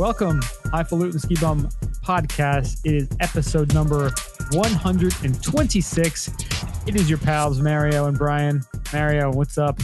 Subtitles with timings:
[0.00, 0.40] Welcome,
[0.72, 1.68] Highfalutin Ski Bum
[2.02, 2.80] podcast.
[2.86, 4.10] It is episode number
[4.52, 6.28] 126.
[6.86, 8.62] It is your pals, Mario and Brian.
[8.94, 9.78] Mario, what's up?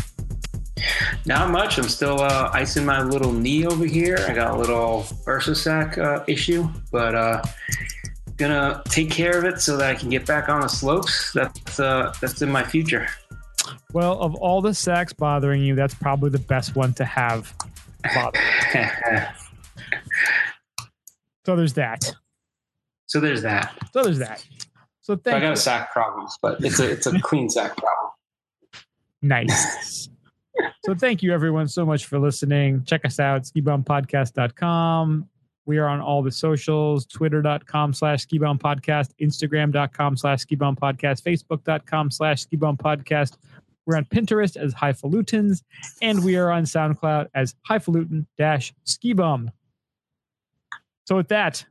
[1.26, 1.76] Not much.
[1.76, 4.16] I'm still uh, icing my little knee over here.
[4.26, 7.42] I got a little Ursasac uh, issue, but uh,
[8.38, 11.34] gonna take care of it so that I can get back on the slopes.
[11.34, 13.06] That's uh, that's in my future.
[13.92, 17.52] Well, of all the sacks bothering you, that's probably the best one to have.
[21.46, 22.12] so there's that.
[23.06, 23.72] So there's that.
[23.92, 24.44] So there's that.
[25.00, 25.52] So thank I got you.
[25.52, 28.12] a sack problem, but it's a it's a clean sack problem.
[29.22, 30.08] Nice.
[30.84, 32.82] so thank you everyone so much for listening.
[32.82, 35.28] Check us out, skibumpodcast.com.
[35.66, 43.36] We are on all the socials, twitter.com slash skibumpodcast, instagram.com slash skibumpodcast, facebook.com slash skibumpodcast.
[43.86, 45.62] We're on Pinterest as Highfalutins,
[46.02, 49.52] and we are on SoundCloud as Highfalutin dash skibum.
[51.06, 51.64] So with that,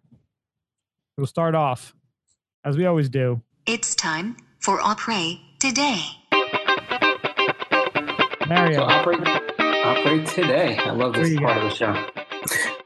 [1.17, 1.93] we'll start off,
[2.63, 5.99] as we always do, It's time for Opry today.
[6.31, 6.39] So
[8.47, 8.83] Mario.
[8.83, 10.77] operate operate today.
[10.77, 11.59] I love this part got?
[11.63, 12.05] of the show.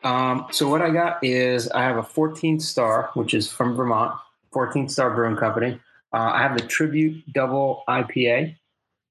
[0.03, 4.15] Um, so what I got is I have a 14 star, which is from Vermont,
[4.51, 5.79] 14 star brewing company.
[6.11, 8.55] Uh, I have the Tribute Double IPA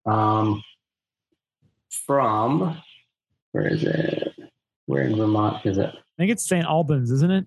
[0.06, 0.64] um,
[1.88, 2.76] from
[3.52, 4.32] where is it?
[4.86, 5.94] Where in Vermont is it?
[6.18, 6.66] I think it's St.
[6.66, 7.46] Albans, isn't it?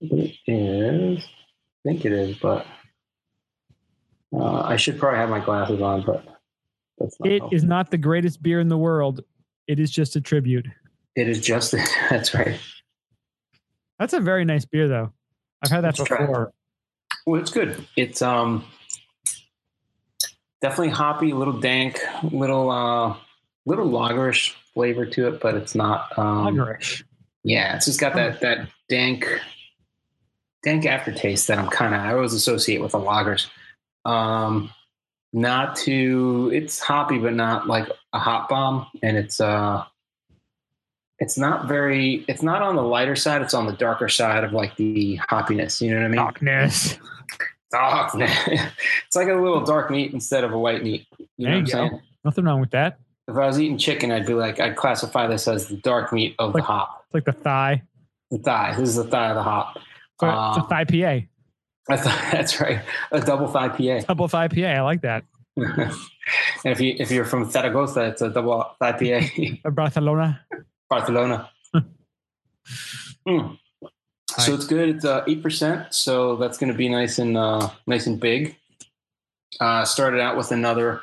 [0.00, 1.24] It is.
[1.24, 2.64] I think it is, but
[4.32, 6.24] uh, I should probably have my glasses on, but
[6.98, 9.22] that's not It is not the greatest beer in the world.
[9.66, 10.68] It is just a tribute.
[11.16, 11.72] It is just
[12.10, 12.60] that's right.
[13.98, 15.12] That's a very nice beer, though.
[15.62, 16.52] I've had that Let's before.
[17.26, 17.84] Well, it's good.
[17.96, 18.64] It's um
[20.62, 23.16] definitely hoppy, a little dank, little uh
[23.66, 27.02] little lagerish flavor to it, but it's not um Lagerish.
[27.42, 29.26] Yeah, it's just got that that dank
[30.62, 33.46] dank aftertaste that I'm kind of I always associate with the lagers.
[34.04, 34.70] Um
[35.32, 39.84] not too it's hoppy but not like a hop bomb and it's uh
[41.20, 44.52] it's not very it's not on the lighter side it's on the darker side of
[44.52, 46.98] like the hoppiness you know what i mean Darkness.
[47.70, 51.06] dark it's like a little dark meat instead of a white meat
[51.36, 51.70] you know what i'm go.
[51.70, 52.98] saying Nothing wrong with that.
[53.28, 56.34] if i was eating chicken i'd be like i'd classify this as the dark meat
[56.40, 57.82] of the hop It's like the thigh.
[58.30, 59.74] the thigh this is the thigh of the hop
[60.20, 61.26] So it's a Um, thigh PA.
[61.96, 64.60] Thought, that's right a double thigh pa Double thigh PA.
[64.60, 65.24] I like that.
[65.56, 65.90] and
[66.64, 69.26] if you if you're from Zaragoza, it's a double thigh pa
[69.66, 70.40] Uh, Barcelona.
[70.88, 71.50] Barcelona.
[73.26, 73.58] Mm.
[74.38, 74.88] So it's good.
[74.90, 75.92] It's uh, eight percent.
[75.92, 78.56] So that's going to be nice and uh, nice and big.
[79.60, 81.02] Uh, started out with another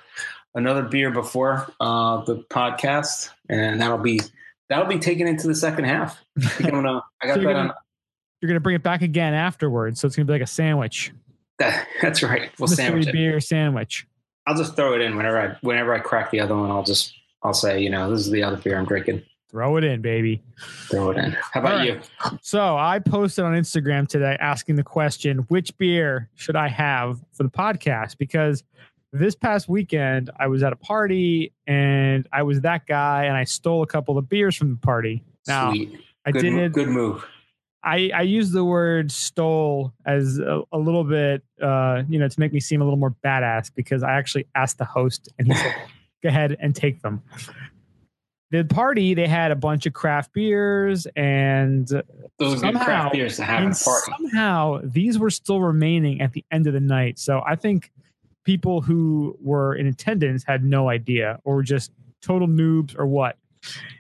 [0.56, 4.22] another beer before uh, the podcast, and that'll be
[4.70, 6.22] that'll be taken into the second half.
[6.40, 7.02] I I'm gonna.
[7.22, 7.76] I got So you're that gonna- on.
[8.42, 11.12] You're gonna bring it back again afterwards, so it's gonna be like a sandwich.
[11.60, 12.52] That, that's right.
[12.60, 13.14] We'll Mystery sandwich it.
[13.14, 14.06] beer sandwich.
[14.46, 16.70] I'll just throw it in whenever I whenever I crack the other one.
[16.70, 19.24] I'll just I'll say you know this is the other beer I'm drinking.
[19.50, 20.44] Throw it in, baby.
[20.92, 21.32] Throw it in.
[21.32, 21.88] How about right.
[21.88, 22.02] you?
[22.42, 27.44] So I posted on Instagram today asking the question, which beer should I have for
[27.44, 28.18] the podcast?
[28.18, 28.64] Because
[29.14, 33.46] this past weekend I was at a party and I was that guy and I
[33.46, 35.24] stole a couple of beers from the party.
[35.48, 36.00] Now Sweet.
[36.26, 37.26] I Good, did good move.
[37.84, 42.40] I, I use the word stole as a, a little bit, uh, you know, to
[42.40, 45.54] make me seem a little more badass because I actually asked the host and he
[45.54, 45.74] said,
[46.24, 47.22] go ahead and take them.
[48.52, 51.88] The party, they had a bunch of craft beers and
[52.40, 56.68] Those Somehow- craft beers to have and somehow these were still remaining at the end
[56.68, 57.20] of the night.
[57.20, 57.92] So I think
[58.48, 61.92] people who were in attendance had no idea or were just
[62.22, 63.38] total noobs or what.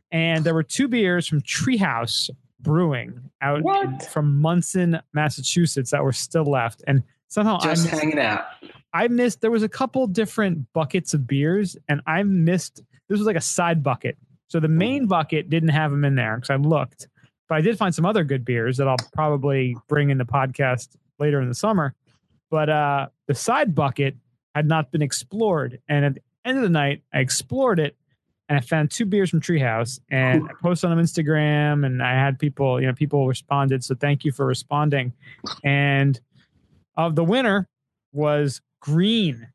[0.09, 2.29] And there were two beers from Treehouse
[2.61, 4.03] Brewing out What?
[4.03, 6.81] from Monson, Massachusetts that were still left.
[6.87, 8.45] And somehow I Just missed, hanging out.
[8.93, 13.27] I missed there was a couple different buckets of beers and I missed this was
[13.27, 14.17] like a side bucket.
[14.47, 17.09] So the main bucket didn't have them in there because I looked,
[17.49, 20.95] but I did find some other good beers that I'll probably bring in the podcast
[21.19, 21.93] later in the summer.
[22.49, 24.15] But uh, the side bucket
[24.57, 27.95] had not been explored, and at the end of the night, I explored it,
[28.49, 32.39] and I found two beers from Treehouse, and I posted on Instagram, and I had
[32.39, 33.83] people, you know, people responded.
[33.83, 35.13] So thank you for responding.
[35.63, 36.19] And
[36.95, 37.67] of the winner
[38.11, 39.47] was Green.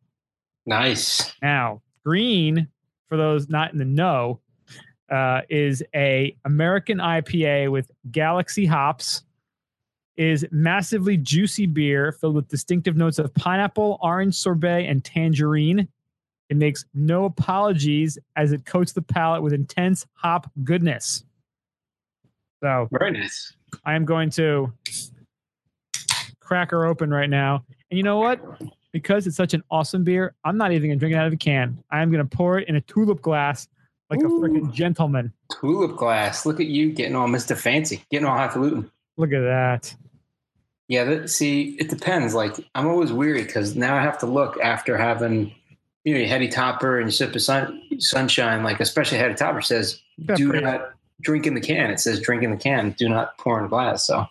[0.67, 1.35] Nice.
[1.43, 2.69] Now, green,
[3.09, 4.41] for those not in the know,
[5.11, 9.23] uh, is a American IPA with Galaxy hops.
[10.17, 15.89] Is massively juicy beer filled with distinctive notes of pineapple, orange sorbet, and tangerine.
[16.51, 21.25] It makes no apologies as it coats the palate with intense hop goodness.
[22.63, 23.55] So Very nice.
[23.87, 24.71] I am going to
[26.41, 27.65] crack her open right now.
[27.91, 28.41] And you know what?
[28.93, 31.33] Because it's such an awesome beer, I'm not even going to drink it out of
[31.33, 31.83] a can.
[31.91, 33.67] I am going to pour it in a tulip glass
[34.11, 34.41] like a Ooh.
[34.41, 35.33] freaking gentleman.
[35.59, 36.45] Tulip glass.
[36.45, 37.57] Look at you getting all Mr.
[37.57, 38.91] Fancy, getting all highfalutin.
[39.17, 39.95] Look at that.
[40.89, 42.35] Yeah, that, see, it depends.
[42.35, 45.55] Like, I'm always weary because now I have to look after having,
[46.05, 48.63] you know, your heady topper and sip of sun, sunshine.
[48.63, 51.91] Like, especially heady topper says, Yeah, do not drink in the can.
[51.91, 54.07] It says drink in the can, do not pour in a glass.
[54.07, 54.27] So,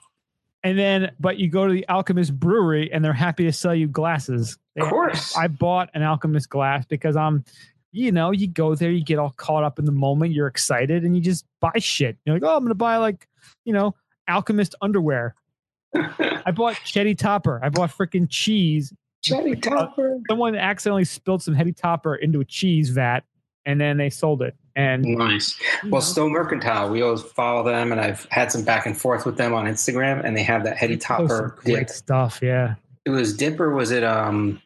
[0.63, 3.87] And then, but you go to the Alchemist Brewery and they're happy to sell you
[3.87, 4.57] glasses.
[4.75, 5.35] They- of course.
[5.35, 7.43] I bought an Alchemist glass because I'm,
[7.91, 11.03] you know, you go there, you get all caught up in the moment, you're excited,
[11.03, 12.17] and you just buy shit.
[12.25, 13.27] You're like, oh, I'm going to buy like,
[13.65, 13.95] you know,
[14.27, 15.35] Alchemist underwear.
[15.93, 17.59] I bought Chetty Topper.
[17.63, 18.93] I bought freaking cheese.
[19.23, 20.19] Chetty topper.
[20.29, 23.21] Someone accidentally spilled some Heady Topper into a cheese vat,
[23.65, 24.55] and then they sold it.
[24.75, 25.59] And Nice.
[25.83, 29.25] Well, know, Stowe Mercantile, we always follow them, and I've had some back and forth
[29.25, 31.89] with them on Instagram, and they have that heady they some topper great dip.
[31.89, 32.39] stuff.
[32.41, 32.75] Yeah,
[33.05, 34.61] It was dip or was it um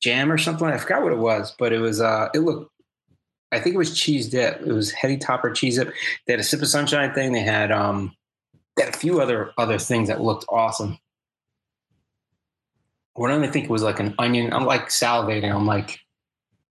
[0.00, 0.66] jam or something?
[0.66, 2.72] I forgot what it was, but it was uh it looked.
[3.52, 4.62] I think it was cheese dip.
[4.62, 5.92] It was heady topper cheese dip.
[6.26, 7.32] They had a sip of sunshine thing.
[7.32, 8.15] They had um
[8.78, 10.98] had a few other other things that looked awesome.
[13.14, 14.52] What I think it was like an onion.
[14.52, 15.54] I'm like salivating.
[15.54, 15.98] I'm like,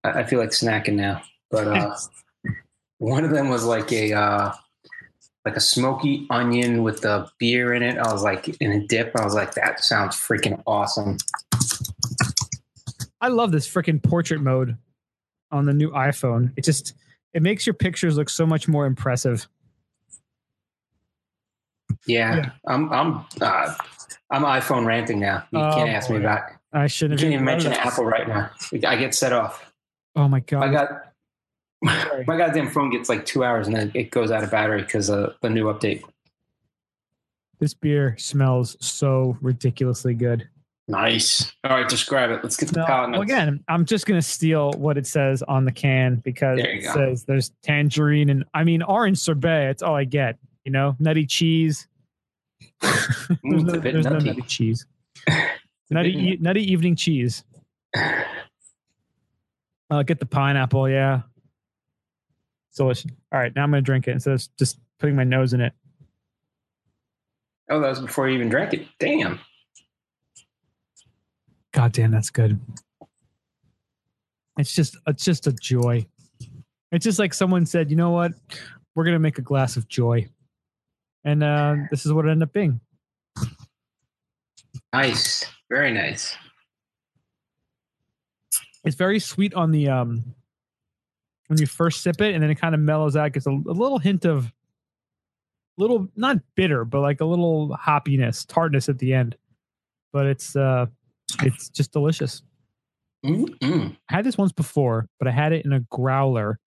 [0.03, 1.21] I I feel like snacking now.
[1.49, 1.95] But uh,
[2.99, 4.53] one of them was like a uh,
[5.45, 7.97] like a smoky onion with the beer in it.
[7.97, 9.11] I was like in a dip.
[9.15, 11.17] I was like, that sounds freaking awesome.
[13.21, 14.77] I love this freaking portrait mode
[15.51, 16.51] on the new iPhone.
[16.57, 16.93] It just
[17.33, 19.47] it makes your pictures look so much more impressive.
[22.05, 22.49] Yeah, Yeah.
[22.67, 23.73] I'm I'm uh,
[24.31, 25.45] I'm iPhone ranting now.
[25.51, 26.43] You Oh, can't ask me about.
[26.73, 27.71] I shouldn't can't even mention.
[27.73, 28.49] Apple right now.
[28.87, 29.71] I get set off.
[30.15, 30.63] Oh my god!
[30.63, 30.89] I got
[31.85, 32.23] Sorry.
[32.27, 35.09] my goddamn phone gets like two hours and then it goes out of battery because
[35.09, 36.03] of the new update.
[37.59, 40.47] This beer smells so ridiculously good.
[40.87, 41.51] Nice.
[41.63, 42.41] All right, describe it.
[42.43, 43.31] Let's get the No, palate well, notes.
[43.31, 46.93] again, I'm just gonna steal what it says on the can because it go.
[46.93, 49.69] says there's tangerine and I mean orange sorbet.
[49.69, 50.37] It's all I get.
[50.65, 51.87] You know, nutty cheese.
[52.81, 52.99] there's
[53.43, 54.25] Mm, no, there's no nutty.
[54.29, 54.85] nutty cheese.
[55.27, 57.43] It's a nutty, e- nutty evening cheese.
[57.95, 58.23] Uh,
[60.03, 60.89] get the pineapple.
[60.89, 61.21] Yeah,
[62.69, 63.11] it's delicious.
[63.31, 65.73] All right, now I'm gonna drink it instead of just putting my nose in it.
[67.69, 68.87] Oh, that was before you even drank it.
[68.99, 69.39] Damn.
[71.73, 72.59] God damn, that's good.
[74.57, 76.07] It's just it's just a joy.
[76.91, 78.31] It's just like someone said, you know what?
[78.95, 80.27] We're gonna make a glass of joy.
[81.25, 82.79] And uh, this is what it ended up being.
[84.93, 85.43] Nice.
[85.69, 86.37] Very nice.
[88.85, 90.35] It's very sweet on the um
[91.47, 93.73] when you first sip it, and then it kind of mellows out, gets a, a
[93.73, 94.51] little hint of
[95.77, 99.35] little not bitter, but like a little hoppiness, tartness at the end.
[100.13, 100.85] But it's uh
[101.41, 102.43] it's just delicious.
[103.25, 103.97] Mm-mm.
[104.09, 106.59] I had this once before, but I had it in a growler,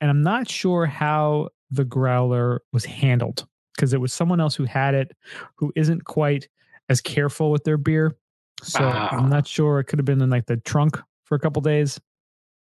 [0.00, 4.64] and I'm not sure how the growler was handled because it was someone else who
[4.64, 5.16] had it
[5.56, 6.48] who isn't quite
[6.88, 8.16] as careful with their beer.
[8.62, 9.08] So Ah.
[9.12, 9.80] I'm not sure.
[9.80, 12.00] It could have been in like the trunk for a couple days.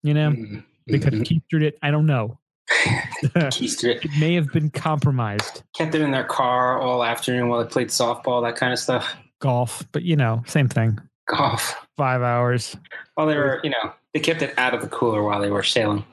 [0.04, 0.64] You know, Mm.
[0.88, 1.42] they could have Mhm.
[1.52, 1.78] keistered it.
[1.82, 2.40] I don't know.
[3.22, 4.10] it it.
[4.20, 5.64] may have been compromised.
[5.76, 9.16] Kept it in their car all afternoon while they played softball, that kind of stuff.
[9.40, 11.00] Golf, but you know, same thing.
[11.28, 11.76] Golf.
[11.98, 12.76] Five hours,
[13.16, 15.64] While they were, you know, they kept it out of the cooler while they were
[15.64, 16.04] sailing.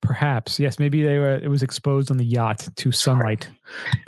[0.00, 0.58] Perhaps.
[0.60, 1.36] Yes, maybe they were.
[1.36, 3.48] It was exposed on the yacht to sunlight.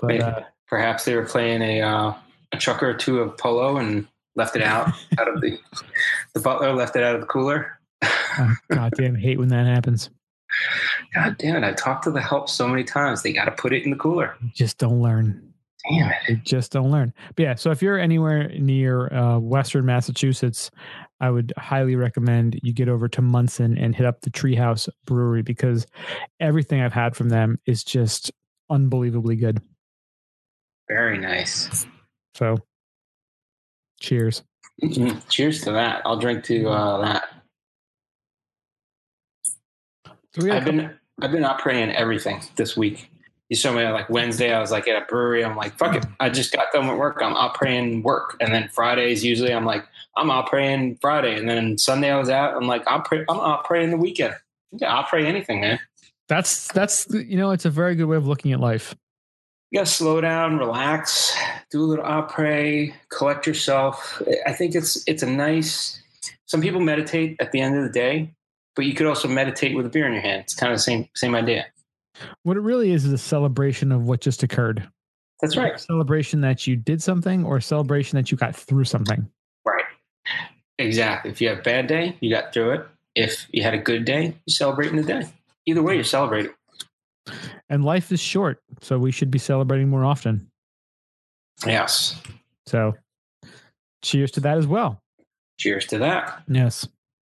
[0.01, 0.23] But Maybe.
[0.23, 2.15] uh, Perhaps they were playing a uh,
[2.53, 5.59] a chuck or two of polo and left it out out of the
[6.35, 7.79] the butler left it out of the cooler.
[8.71, 9.15] God damn!
[9.17, 10.11] hate when that happens.
[11.15, 11.65] God damn it!
[11.67, 13.23] I talked to the help so many times.
[13.23, 14.37] They got to put it in the cooler.
[14.43, 15.43] You just don't learn.
[15.91, 16.17] Damn it!
[16.29, 17.13] They just don't learn.
[17.35, 20.71] But yeah, so if you're anywhere near uh, Western Massachusetts,
[21.21, 25.43] I would highly recommend you get over to Monson and hit up the Treehouse Brewery
[25.43, 25.87] because
[26.41, 28.31] everything I've had from them is just
[28.71, 29.61] unbelievably good.
[30.89, 31.87] Very nice.
[32.35, 32.59] So,
[34.01, 34.43] cheers.
[34.83, 35.29] Mhm.
[35.29, 36.03] Cheers to that.
[36.05, 37.25] I'll drink to uh, that.
[40.07, 43.11] So we got a I've been I've been operating everything this week.
[43.49, 44.53] You saw me like Wednesday.
[44.53, 45.45] I was like at a brewery.
[45.45, 46.05] I'm like, fuck it.
[46.21, 47.19] I just got done with work.
[47.23, 49.85] I'm operating work, and then Fridays usually I'm like,
[50.19, 52.55] I'm operating Friday, and then Sunday I was out.
[52.55, 54.35] I'm like, I'm I'm operating the weekend.
[54.73, 55.79] Yeah, I'll pray anything, man.
[56.29, 58.95] that's that's you know it's a very good way of looking at life.
[59.71, 61.37] You gotta slow down, relax,
[61.71, 64.21] do a little opera, collect yourself.
[64.47, 66.03] I think it's it's a nice.
[66.47, 68.35] Some people meditate at the end of the day,
[68.75, 70.43] but you could also meditate with a beer in your hand.
[70.43, 71.67] It's kind of the same same idea.
[72.43, 74.89] What it really is is a celebration of what just occurred.
[75.41, 75.75] That's right.
[75.75, 79.31] A celebration that you did something or a celebration that you got through something.
[80.79, 81.31] Exactly.
[81.31, 82.87] If you have a bad day, you got through it.
[83.15, 85.23] If you had a good day, you're celebrating the day.
[85.67, 86.53] Either way, you're celebrating.
[87.69, 90.51] And life is short, so we should be celebrating more often.
[91.67, 92.21] Yes.
[92.67, 92.95] So
[94.03, 95.03] cheers to that as well.
[95.59, 96.43] Cheers to that.
[96.49, 96.87] Yes.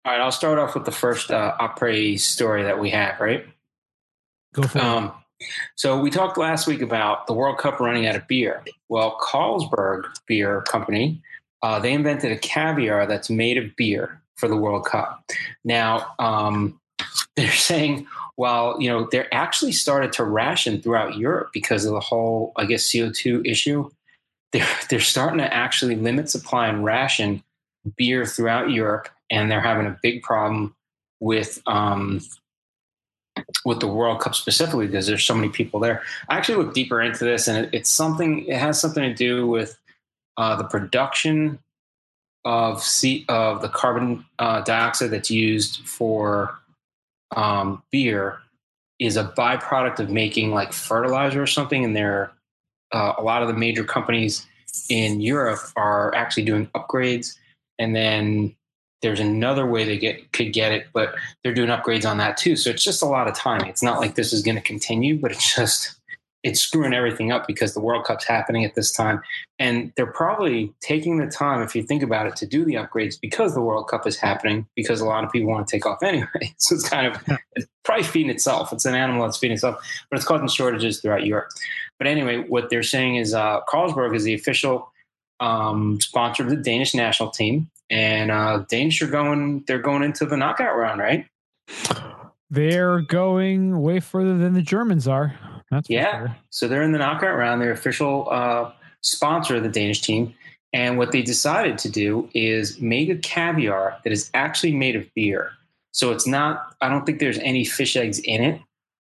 [0.05, 3.45] All right, I'll start off with the first uh, opera story that we have, right?
[4.53, 4.83] Go for it.
[4.83, 5.11] Um,
[5.75, 8.63] so we talked last week about the World Cup running out of beer.
[8.89, 11.21] Well, Carlsberg Beer Company,
[11.63, 15.23] uh, they invented a caviar that's made of beer for the World Cup.
[15.63, 16.79] Now, um,
[17.35, 18.05] they're saying,
[18.37, 22.65] well, you know, they're actually started to ration throughout Europe because of the whole, I
[22.65, 23.89] guess, CO2 issue.
[24.51, 27.41] They're, they're starting to actually limit supply and ration
[27.97, 30.75] beer throughout Europe, and they're having a big problem
[31.19, 32.21] with um,
[33.65, 36.03] with the World Cup specifically because there's so many people there.
[36.29, 38.45] I actually looked deeper into this, and it, it's something.
[38.45, 39.77] It has something to do with
[40.37, 41.59] uh, the production
[42.45, 46.57] of C, of the carbon uh, dioxide that's used for
[47.35, 48.39] um, beer
[48.99, 52.31] is a byproduct of making like fertilizer or something, and there
[52.93, 54.45] uh, a lot of the major companies
[54.89, 57.37] in Europe are actually doing upgrades,
[57.79, 58.55] and then
[59.01, 61.13] there's another way they get could get it, but
[61.43, 62.55] they're doing upgrades on that too.
[62.55, 63.65] So it's just a lot of time.
[63.65, 65.95] It's not like this is going to continue, but it's just
[66.43, 69.21] it's screwing everything up because the World Cup's happening at this time,
[69.59, 73.15] and they're probably taking the time, if you think about it, to do the upgrades
[73.19, 74.67] because the World Cup is happening.
[74.75, 77.67] Because a lot of people want to take off anyway, so it's kind of it's
[77.85, 78.73] probably feeding itself.
[78.73, 79.77] It's an animal that's feeding itself,
[80.09, 81.49] but it's causing shortages throughout Europe.
[81.97, 84.91] But anyway, what they're saying is uh, Carlsberg is the official
[85.39, 89.63] um, sponsor of the Danish national team, and uh, Danish are going.
[89.65, 91.25] They're going into the knockout round, right?
[92.49, 95.39] They're going way further than the Germans are.
[95.73, 96.19] That's Yeah.
[96.19, 96.37] sure.
[96.49, 97.61] So they're in the knockout round.
[97.61, 100.33] They're official uh, sponsor of the Danish team.
[100.71, 105.05] And what they decided to do is make a caviar that is actually made of
[105.13, 105.51] beer.
[105.91, 108.59] So it's not, I don't think there's any fish eggs in it,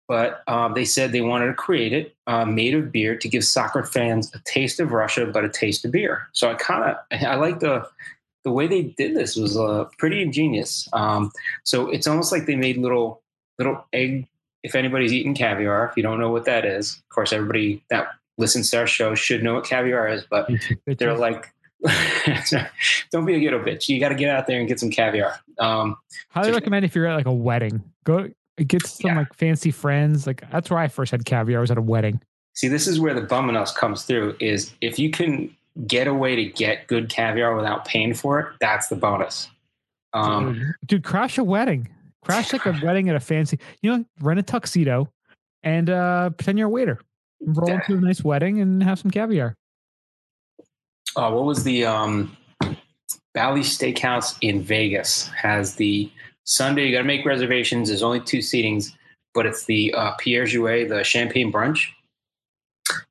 [0.08, 3.46] but um, they said they wanted to create it uh, made of beer to give
[3.46, 6.28] soccer fans a taste of Russia, but a taste of beer.
[6.34, 7.88] So I kind of, I like the,
[8.44, 10.90] the way they did this was uh, pretty ingenious.
[10.92, 11.32] Um,
[11.64, 13.22] so it's almost like they made little,
[13.58, 14.28] little egg
[14.64, 18.08] if anybody's eaten caviar, if you don't know what that is, of course, everybody that
[18.38, 20.50] listens to our show should know what caviar is, but
[20.98, 21.54] they're like,
[23.12, 23.88] don't be a ghetto bitch.
[23.90, 25.40] You got to get out there and get some caviar.
[25.60, 25.98] Um,
[26.30, 27.84] Highly recommend if you're at like a wedding.
[28.04, 29.18] Go get some Yeah.
[29.20, 30.28] like fancy friends.
[30.28, 31.60] Like that's where I first had caviar.
[31.60, 32.22] I was at a wedding.
[32.54, 35.56] see, this is where the bum in us comes through is if you can
[35.88, 39.50] get a way to get good caviar without paying for it, that's the bonus.
[40.14, 41.88] Um, Dude, Dude, crash a wedding.
[42.24, 45.12] Crash like a wedding at a fancy, you know, rent a tuxedo
[45.64, 47.00] and uh pretend you're a waiter.
[47.44, 47.76] Roll Yeah.
[47.76, 49.56] into a nice wedding and have some caviar.
[51.16, 52.38] uh, what was the um,
[53.34, 56.12] Bally Steakhouse in Vegas has the
[56.46, 56.86] Sunday.
[56.88, 57.88] You got to make reservations.
[57.90, 58.92] There's only two seatings,
[59.34, 61.88] but it's the uh, Perrier Jouet, the champagne brunch.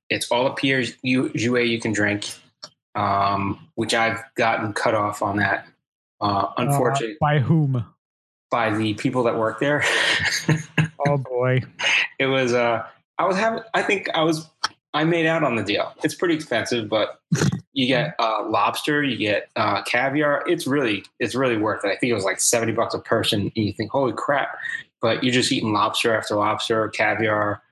[0.09, 2.26] It's all the Perrier Jou- Jouet you can drink,
[2.95, 5.67] um, which I've gotten cut off on that.
[6.21, 7.85] Uh, unfortunately, Uh, by whom?
[8.50, 9.85] By the people that work there.
[11.09, 11.62] Oh boy.
[12.19, 12.85] it was uh
[13.19, 14.47] i was having i think i was
[14.92, 17.21] i made out on the deal it's pretty expensive but
[17.73, 21.97] you get uh lobster you get uh caviar it's really it's really worth it i
[21.97, 24.50] think it was like 70 bucks a person and you think holy crap
[25.00, 27.62] but you're just eating lobster after lobster caviar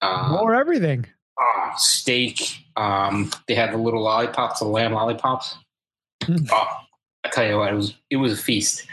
[0.00, 1.06] uh, More everything.
[1.40, 5.56] oh, steak um they had the little lollipops the lamb lollipops
[6.22, 6.48] Mm.
[6.50, 6.66] oh
[7.26, 8.86] I tell you what, it was it was a feast.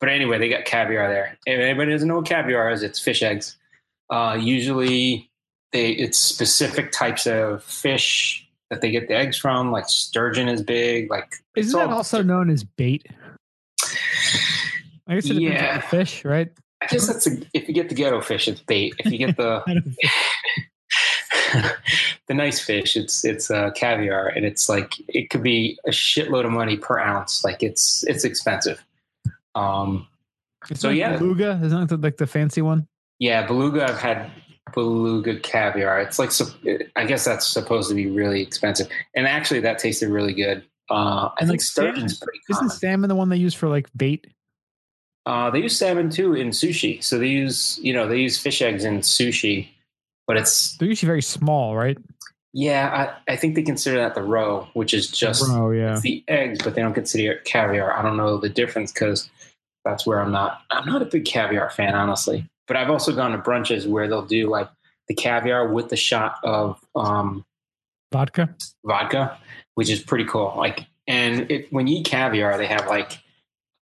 [0.00, 1.38] But anyway, they got caviar there.
[1.46, 3.56] If anybody doesn't know what caviar is, it's fish eggs.
[4.10, 5.30] Uh, usually,
[5.72, 9.72] they it's specific types of fish that they get the eggs from.
[9.72, 11.10] Like sturgeon is big.
[11.10, 13.06] Like Isn't that also known as bait?
[15.06, 15.70] I guess it depends Yeah.
[15.70, 16.50] on the fish, right?
[16.82, 18.94] I guess that's a, if you get the ghetto fish, it's bait.
[18.98, 19.62] If you get the
[22.26, 26.44] the nice fish, it's it's uh, caviar, and it's like it could be a shitload
[26.44, 27.44] of money per ounce.
[27.44, 28.84] Like it's it's expensive.
[29.54, 30.06] Um,
[30.70, 31.16] It's So, like yeah.
[31.16, 32.86] beluga isn't that like the fancy one?
[33.18, 33.84] Yeah, beluga.
[33.84, 34.30] I've had
[34.74, 36.00] beluga caviar.
[36.00, 36.30] It's like
[36.96, 40.62] I guess that's supposed to be really expensive, and actually that tasted really good.
[40.90, 43.88] Uh, I And, think like, sturgeon's pretty Isn't salmon the one they use for like
[43.96, 44.26] bait?
[45.26, 47.02] Uh, they use salmon too in sushi.
[47.04, 49.68] So they use you know they use fish eggs in sushi,
[50.28, 51.98] but it's They're usually very small, right?
[52.52, 53.12] yeah.
[53.26, 55.98] I, I think they consider that the roe, which is just oh yeah.
[56.00, 57.92] the eggs, but they don't consider it caviar.
[57.92, 59.28] I don't know the difference because
[59.84, 60.60] that's where I'm not.
[60.70, 62.48] I'm not a big caviar fan, honestly.
[62.66, 64.68] But I've also gone to brunches where they'll do like
[65.08, 67.44] the caviar with the shot of um,
[68.12, 68.54] Vodka.
[68.84, 69.38] vodka,
[69.74, 70.52] which is pretty cool.
[70.56, 73.18] Like, and it, when you eat caviar, they have like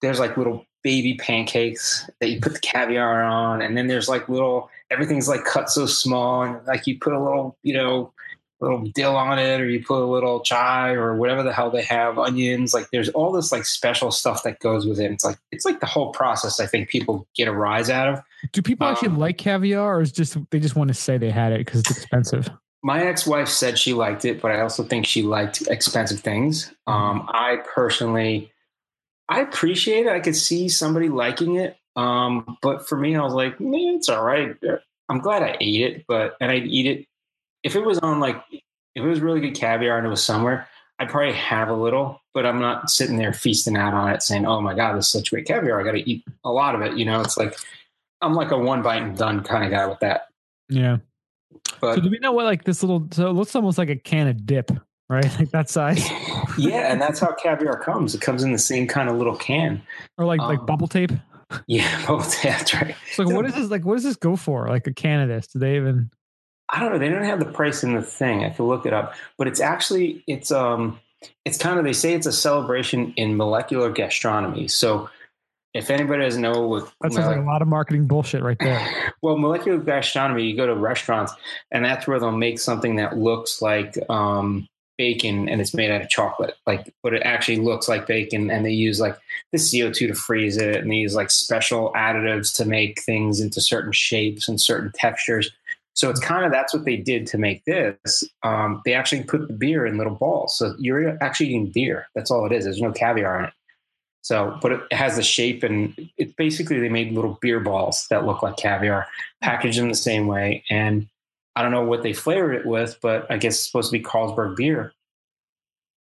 [0.02, 4.28] there's like little baby pancakes that you put the caviar on, and then there's like
[4.28, 8.14] little everything's like cut so small, and like you put a little, you know,
[8.60, 11.82] little dill on it, or you put a little chive or whatever the hell they
[11.82, 12.74] have, onions.
[12.74, 15.12] Like, there's all this like special stuff that goes with it.
[15.12, 16.60] It's like it's like the whole process.
[16.60, 18.22] I think people get a rise out of.
[18.52, 21.32] Do people actually Um, like caviar, or is just they just want to say they
[21.32, 22.50] had it because it's expensive?
[22.84, 26.74] my ex-wife said she liked it, but I also think she liked expensive things.
[26.88, 28.52] Um, I personally,
[29.30, 30.12] I appreciate it.
[30.12, 34.10] I could see somebody liking it, um, but for me, I was like, man, it's
[34.10, 34.56] all right.
[35.10, 37.06] I'm glad I ate it, but and I'd eat it
[37.64, 40.68] if it was on like if it was really good caviar and it was somewhere.
[41.00, 44.46] I'd probably have a little, but I'm not sitting there feasting out on it, saying,
[44.46, 45.82] "Oh my god, this is such great caviar!
[45.82, 47.56] I got to eat a lot of it." You know, it's like
[48.22, 50.28] I'm like a one bite and done kind of guy with that.
[50.70, 50.98] Yeah.
[51.80, 53.08] But So do we know what like this little?
[53.12, 54.70] So it looks almost like a can of dip,
[55.10, 55.26] right?
[55.40, 56.08] Like that size,
[56.58, 58.14] yeah, and that's how caviar comes.
[58.14, 59.82] It comes in the same kind of little can.
[60.20, 61.12] or like like Um, bubble tape.
[61.68, 62.42] Yeah, both.
[62.44, 62.96] That's right.
[63.14, 63.86] So like, what is this like?
[63.86, 64.68] What does this go for?
[64.68, 65.48] Like a can of this?
[65.48, 66.12] Do they even?
[66.70, 67.00] I don't know.
[67.00, 68.44] They don't have the price in the thing.
[68.44, 71.00] I could look it up, but it's actually it's um
[71.46, 74.68] it's kind of they say it's a celebration in molecular gastronomy.
[74.68, 75.10] So
[75.74, 79.14] if anybody doesn't know what That sounds like a lot of marketing bullshit right there.
[79.22, 81.34] well, molecular gastronomy, you go to restaurants
[81.72, 84.68] and that's where they'll make something that looks like um,
[85.02, 86.54] bacon and it's made out of chocolate.
[86.68, 89.18] Like, but it actually looks like bacon and they use like
[89.52, 93.62] the CO2 to freeze it and they use like special additives to make things into
[93.62, 95.50] certain shapes and certain textures.
[95.94, 98.24] So it's kind of that's what they did to make this.
[98.44, 100.56] Um, they actually put the beer in little balls.
[100.56, 102.06] So you're actually eating beer.
[102.14, 102.66] That's all it is.
[102.66, 103.54] There's no caviar in it.
[104.22, 108.28] So, but it has the shape and it's basically they made little beer balls that
[108.28, 109.08] look like caviar,
[109.42, 110.64] packaged them the same way.
[110.70, 111.08] And
[111.56, 114.04] I don't know what they flavored it with, but I guess it's supposed to be
[114.04, 114.94] Carlsberg beer.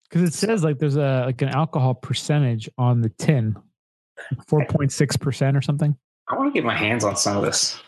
[0.10, 3.56] Because it says like there's a like an alcohol percentage on the tin,
[4.48, 5.96] four point six percent or something.
[6.28, 7.80] I want to get my hands on some of this.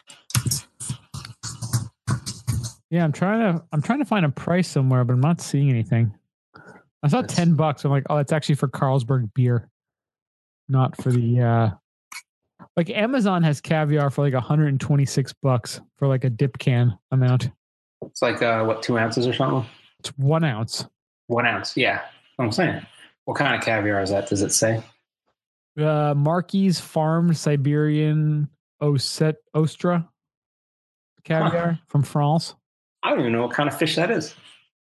[2.90, 5.70] Yeah, I'm trying to I'm trying to find a price somewhere, but I'm not seeing
[5.70, 6.14] anything.
[7.04, 7.86] I saw That's- ten bucks.
[7.86, 9.70] I'm like, oh, that's actually for Carlsberg beer,
[10.68, 11.70] not for the uh
[12.78, 17.50] like Amazon has caviar for like 126 bucks for like a dip can amount.
[18.04, 19.70] It's like uh, what two ounces or something?
[20.00, 20.86] It's one ounce.
[21.28, 21.78] One ounce.
[21.78, 22.02] Yeah,
[22.40, 22.86] I'm saying.
[23.26, 24.28] What kind of caviar is that?
[24.28, 24.82] Does it say?
[25.80, 28.50] Uh Marquis Farm Siberian
[28.82, 30.10] Oset Ostra
[31.24, 32.56] caviar from France.
[33.04, 34.36] I don't even know what kind of fish that is.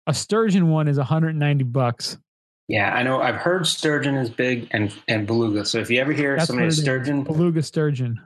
[0.07, 2.19] A sturgeon one is 190 bucks.
[2.69, 3.21] Yeah, I know.
[3.21, 5.65] I've heard sturgeon is big and and beluga.
[5.65, 6.81] So if you ever hear That's somebody it is.
[6.81, 8.21] sturgeon, Beluga sturgeon.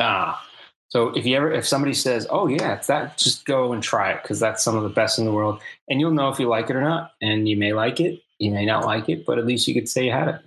[0.00, 0.44] Ah,
[0.88, 4.10] so if you ever if somebody says, "Oh yeah, it's that," just go and try
[4.12, 6.48] it because that's some of the best in the world, and you'll know if you
[6.48, 7.12] like it or not.
[7.22, 9.88] And you may like it, you may not like it, but at least you could
[9.88, 10.40] say you had it.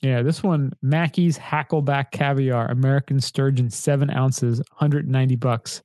[0.00, 5.82] Yeah, this one, Marky's Hackleback Caviar, American Sturgeon, seven ounces, 190 bucks.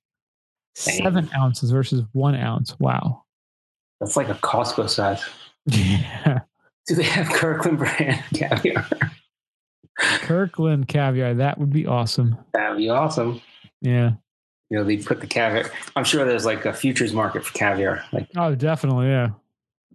[0.86, 0.98] Dang.
[0.98, 2.80] Seven ounces versus one ounce.
[2.80, 3.24] Wow.
[4.00, 5.24] That's like a Costco size.
[5.65, 6.39] Yeah.
[6.88, 8.86] Do they have Kirkland brand caviar?
[9.97, 11.34] Kirkland caviar.
[11.36, 12.38] That would be awesome.
[12.54, 13.41] That'd be awesome.
[13.82, 14.12] Yeah.
[14.69, 15.69] You know, they put the caviar.
[15.95, 19.08] I'm sure there's like a futures market for caviar, like Oh, definitely.
[19.08, 19.30] Yeah.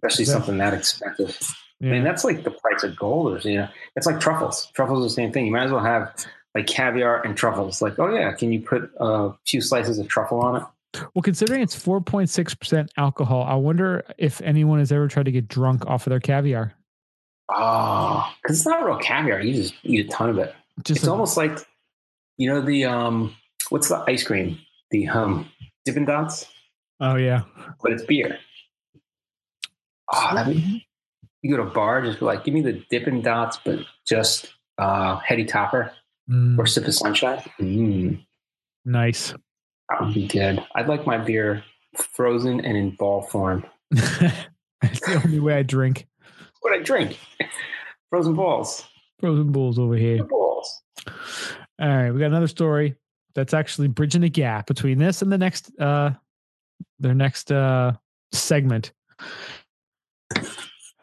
[0.03, 0.31] especially Yeah.
[0.33, 1.37] something that expensive.
[1.81, 4.65] I mean, that's like the price of gold, or you know, it's like truffles.
[4.73, 5.45] Truffles are the same thing.
[5.45, 6.13] You might as well have
[6.53, 7.81] like caviar and truffles.
[7.81, 10.63] Like, oh yeah, can you put a few slices of truffle on it?
[10.93, 15.85] Well, considering it's 4.6% alcohol, I wonder if anyone has ever tried to get drunk
[15.85, 16.73] off of their caviar.
[17.51, 19.41] Oh, because it's not real caviar.
[19.41, 20.53] You just eat a ton of it.
[20.83, 21.57] Just it's a- almost like,
[22.37, 23.35] you know, the um,
[23.69, 24.59] what's the ice cream?
[24.91, 25.51] The um,
[25.85, 26.47] Dippin' Dots,
[26.99, 27.43] oh, yeah.
[27.81, 28.39] but it's beer.
[30.11, 30.87] Oh, that be,
[31.43, 34.51] you go to a bar, just be like, give me the Dippin' Dots, but just
[34.77, 35.91] uh, heady topper
[36.29, 37.41] Mm, or sip of sunshine.
[37.59, 38.23] Mm,
[38.85, 39.33] nice.
[39.89, 40.63] That would be good.
[40.75, 41.63] I'd like my beer
[41.95, 43.65] frozen and in ball form.
[43.91, 46.07] That's the only way I drink.
[46.61, 47.17] What I drink,
[48.09, 48.85] frozen balls,
[49.19, 50.23] Frozen balls over here.
[50.23, 50.81] balls.
[51.07, 52.95] All right, we got another story
[53.35, 56.11] that's actually bridging the gap between this and the next uh
[56.99, 57.93] their next uh
[58.33, 58.91] segment.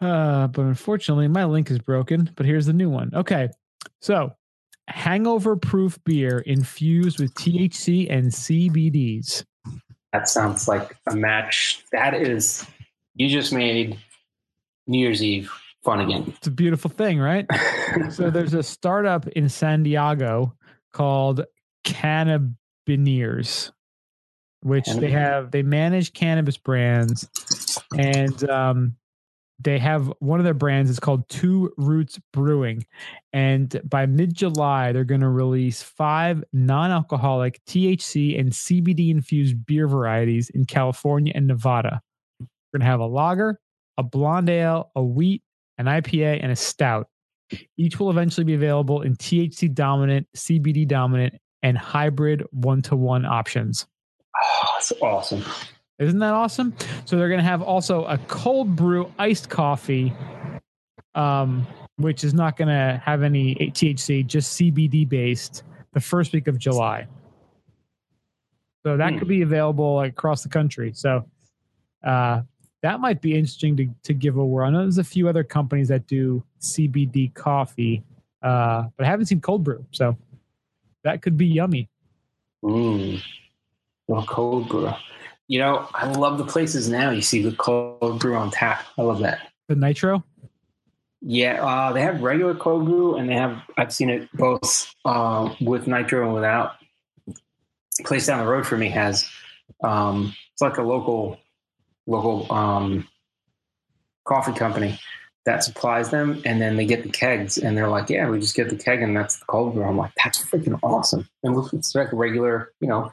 [0.01, 3.11] Uh but unfortunately my link is broken, but here's the new one.
[3.15, 3.49] Okay.
[4.01, 4.33] So,
[4.89, 9.45] hangover proof beer infused with THC and CBDs.
[10.13, 11.85] That sounds like a match.
[11.93, 12.65] That is,
[13.15, 13.99] you just made
[14.87, 15.51] New Year's Eve
[15.85, 16.33] fun again.
[16.37, 17.47] It's a beautiful thing, right?
[18.11, 20.55] so there's a startup in San Diego
[20.93, 21.45] called
[21.85, 23.73] Cannabiniers,
[24.63, 27.29] which they have they manage cannabis brands
[27.97, 28.97] and um,
[29.59, 32.85] they have one of their brands is called Two Roots Brewing,
[33.33, 39.89] and by mid July they're going to release five non-alcoholic THC and CBD infused beer
[39.89, 42.03] varieties in California and Nevada.
[42.39, 42.47] We're
[42.79, 43.59] going to have a lager,
[43.97, 45.43] a blonde ale, a wheat,
[45.79, 47.09] an IPA, and a stout.
[47.79, 53.25] Each will eventually be available in THC dominant, CBD dominant, and hybrid one to one
[53.25, 53.87] options.
[54.37, 55.45] Oh, that's awesome.
[55.99, 56.75] Isn't that awesome?
[57.07, 60.13] So they're going to have also a cold brew iced coffee,
[61.15, 65.63] um, which is not going to have any THC, just CBD based,
[65.95, 67.07] the first week of July.
[68.85, 69.19] So that Hmm.
[69.19, 70.93] could be available like, across the country.
[70.95, 71.25] So
[72.05, 72.43] uh,
[72.83, 74.67] that might be interesting to, to give a whirl.
[74.67, 78.05] I know there's a few other companies that do CBD coffee,
[78.43, 79.85] uh, but I haven't seen cold brew.
[79.93, 80.17] So
[81.05, 81.89] that could be yummy.
[82.63, 83.23] Mm.
[84.09, 84.91] Little cold brew.
[85.49, 87.11] You know, I love the places now.
[87.11, 88.85] You see the cold brew on tap.
[88.99, 89.53] I love that.
[89.69, 90.25] The nitro.
[91.23, 93.63] Yeah, uh, they have regular cold brew, and they have.
[93.77, 96.77] I've seen it both uh, with nitro and without.
[98.05, 99.29] Place down the road for me has.
[99.83, 101.39] Um, it's like a local,
[102.07, 103.09] local um,
[104.25, 104.99] coffee company
[105.47, 108.55] that supplies them, and then they get the kegs, and they're like, "Yeah, we just
[108.55, 111.95] get the keg, and that's the cold brew." I'm like, "That's freaking awesome!" And it's
[111.95, 113.13] like a regular, you know.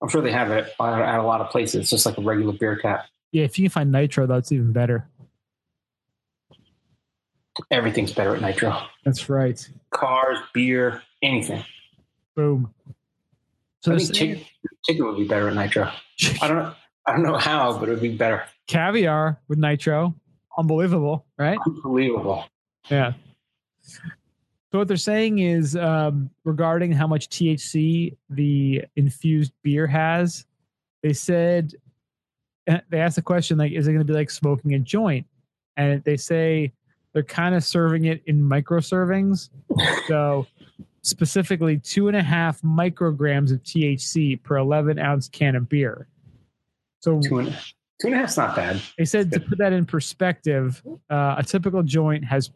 [0.00, 1.80] I'm sure they have it at a lot of places.
[1.82, 3.06] It's just like a regular beer tap.
[3.32, 5.08] Yeah, if you can find nitro, that's even better.
[7.70, 8.80] Everything's better at nitro.
[9.04, 9.68] That's right.
[9.90, 11.64] Cars, beer, anything.
[12.36, 12.72] Boom.
[13.82, 14.44] So I think chicken,
[14.86, 15.90] chicken would be better at nitro.
[16.40, 16.74] I don't know.
[17.06, 18.44] I don't know how, but it would be better.
[18.68, 20.14] caviar with nitro.
[20.56, 21.58] Unbelievable, right?
[21.66, 22.44] Unbelievable.
[22.90, 23.14] Yeah.
[24.70, 30.44] So what they're saying is um, regarding how much THC the infused beer has.
[31.02, 31.72] They said
[32.66, 35.26] eh, they asked the question like, is it going to be like smoking a joint?
[35.76, 36.72] And they say
[37.12, 39.48] they're kind of serving it in micro servings.
[40.06, 40.46] So
[41.02, 46.08] specifically, two and a half micrograms of THC per 11 ounce can of beer.
[47.00, 47.48] So Two and
[48.00, 48.80] two and a half's not bad.
[48.96, 52.50] they said to put that in perspective, uh, a typical joint has,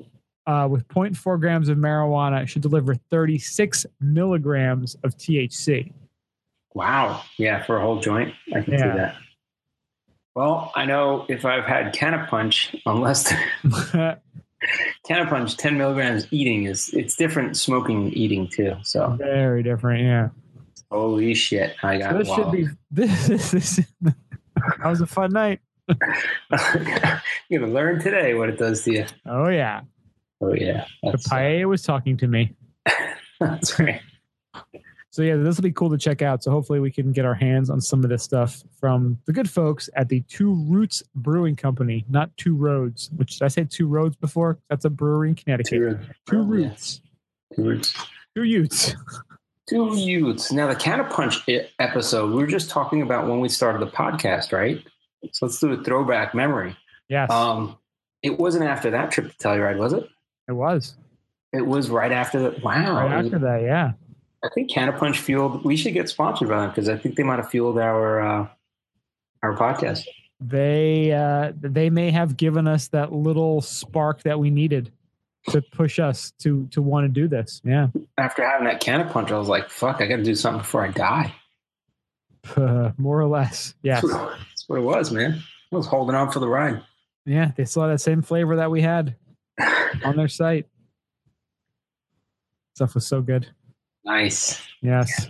[0.46, 5.92] uh, with 0.4 grams of marijuana, should deliver 36 milligrams of THC.
[6.74, 7.22] Wow.
[7.38, 8.78] Yeah, for a whole joint, I can Yeah.
[8.78, 9.16] see that.
[10.35, 13.31] Well, I know if I've had Canna Punch, unless
[13.92, 18.76] Canna Punch, ten milligrams eating is it's different smoking and eating too.
[18.83, 20.28] So Very different, yeah.
[20.90, 23.26] holy shit, I So got this should be this.
[23.26, 24.14] this, this that
[24.87, 25.61] was a fun night.
[27.48, 29.07] You're gonna learn today what it does to you.
[29.26, 29.83] Oh yeah,
[30.42, 32.55] Oh yeah, the that's, paella was talking to me.
[33.40, 34.00] that's right.
[35.11, 36.42] So yeah, this will be cool to check out.
[36.42, 39.48] So hopefully we can get our hands on some of this stuff from the good
[39.48, 43.11] folks at the Two Roots Brewing Company, not Two Roads.
[43.16, 44.59] Which did I say Two Roads before?
[44.70, 45.70] That's a brewery in Connecticut.
[45.70, 46.68] Two, Two oh, yeah.
[46.68, 47.02] Roots.
[47.55, 47.94] Two roots.
[48.35, 48.94] Two Utes.
[49.68, 50.50] Two youths.
[50.50, 51.46] Now, the Canna Punch
[51.78, 54.83] episode, we were just talking about when we started the podcast, right?
[55.33, 56.76] So let's do a throwback memory.
[57.09, 57.76] Yes, Um,
[58.22, 60.09] it wasn't after that trip to Telluride, was it?
[60.48, 60.94] It was
[61.52, 62.62] It was right after that.
[62.62, 62.94] Wow.
[62.94, 63.62] right after that.
[63.62, 63.92] Yeah,
[64.44, 65.64] I think Canna Punch fueled.
[65.64, 68.48] We should get sponsored by them because I think they might have fueled our uh,
[69.42, 70.05] our podcast.
[70.40, 74.90] they uh, they may have given us that little spark that we needed
[75.50, 77.61] to push us to to want to do this.
[77.64, 80.61] Yeah, After having that Canna Punch, I was like, "Fuck, I got to do something
[80.61, 81.35] before I die."
[82.98, 83.74] more or less.
[83.83, 84.02] Yes.
[84.02, 85.42] That's what, that's what it was, man.
[85.72, 86.83] I was holding on for the ride.
[87.24, 89.14] Yeah, they saw that same flavor that we had
[90.05, 90.66] on their site.
[92.74, 93.46] Stuff was so good.
[94.05, 94.61] Nice.
[94.81, 95.28] Yes.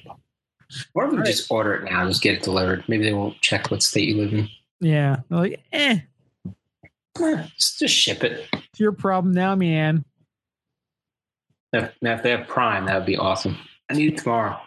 [0.92, 1.27] Why don't we All right.
[1.27, 2.07] just order it now?
[2.07, 2.85] Just get it delivered.
[2.88, 4.48] Maybe they won't check what state you live in.
[4.81, 5.16] Yeah.
[5.29, 5.98] They're like, eh,
[7.18, 8.48] just, just ship it.
[8.53, 10.05] it's your problem now, man.
[11.75, 13.59] If, now, if they have Prime, that would be awesome.
[13.90, 14.59] I need it tomorrow.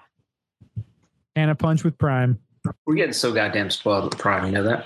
[1.35, 2.39] And a punch with Prime.
[2.85, 4.45] We're getting so goddamn spoiled with Prime.
[4.45, 4.85] You know that?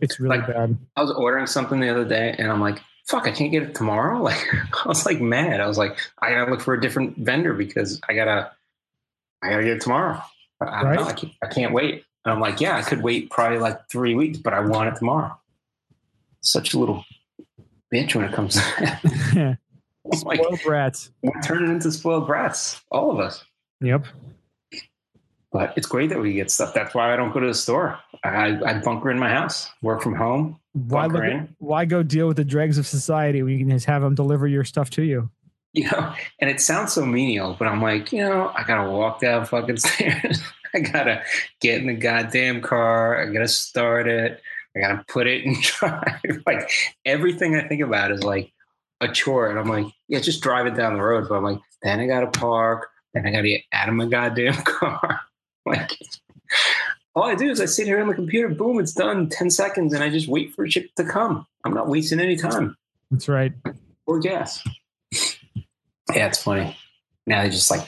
[0.00, 0.76] It's really Like- bad.
[0.96, 3.74] I was ordering something the other day, and I'm like, "Fuck, I can't get it
[3.74, 4.46] tomorrow." Like,
[4.84, 5.60] I was like mad.
[5.60, 8.52] I was like, "I gotta look for a different vendor because I gotta,
[9.42, 10.22] I gotta get it tomorrow."
[10.60, 11.02] I, I don't know.
[11.02, 11.10] Right.
[11.10, 12.04] I can't, I can't wait.
[12.24, 14.98] And I'm like, "Yeah, I could wait probably like three weeks, but I want it
[14.98, 15.38] tomorrow."
[16.40, 17.04] Such a little
[17.92, 18.54] bitch when it comes.
[18.54, 19.58] to
[20.12, 21.10] I'm like, Spoiled brats.
[21.22, 23.44] we're turning into spoiled brats, all of us.
[23.80, 24.06] Yep.
[25.50, 26.74] But it's great that we get stuff.
[26.74, 27.98] That's why I don't go to the store.
[28.22, 30.60] I, I bunker in my house, work from home.
[30.72, 31.54] Why look, in.
[31.58, 34.46] why go deal with the dregs of society when you can just have them deliver
[34.46, 35.30] your stuff to you?
[35.72, 39.20] You know, and it sounds so menial, but I'm like, you know, I gotta walk
[39.20, 40.42] down fucking stairs.
[40.74, 41.22] I gotta
[41.60, 43.22] get in the goddamn car.
[43.22, 44.40] I gotta start it.
[44.76, 46.42] I gotta put it in drive.
[46.46, 46.70] like
[47.04, 48.52] everything I think about is like
[49.00, 51.28] a chore, and I'm like, yeah, just drive it down the road.
[51.28, 54.54] But I'm like, then I gotta park, then I gotta get out of my goddamn
[54.64, 55.17] car.
[55.68, 55.98] Like,
[57.14, 59.92] all I do is I sit here on the computer, boom, it's done, ten seconds,
[59.92, 61.46] and I just wait for a shit to come.
[61.64, 62.76] I'm not wasting any time
[63.10, 63.52] That's right.
[64.06, 64.62] or gas.
[66.14, 66.76] Yeah, it's funny.
[67.26, 67.86] Now they just like,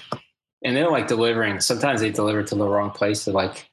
[0.62, 1.60] and they're like delivering.
[1.60, 3.24] Sometimes they deliver to the wrong place.
[3.24, 3.68] They're like,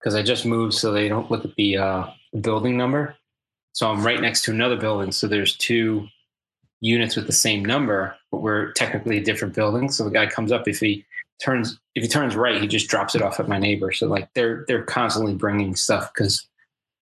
[0.00, 2.06] because I just moved, so they don't look at the uh,
[2.40, 3.16] building number.
[3.72, 5.12] So I'm right next to another building.
[5.12, 6.06] So there's two
[6.80, 9.90] units with the same number, but we're technically a different building.
[9.90, 11.04] So the guy comes up if he
[11.42, 13.92] turns if he turns right, he just drops it off at my neighbor.
[13.92, 16.46] So like they're they're constantly bringing stuff because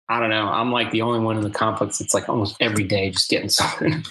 [0.10, 0.48] I don't know.
[0.48, 1.98] I'm like the only one in the complex.
[2.00, 4.04] that's like almost every day just getting something.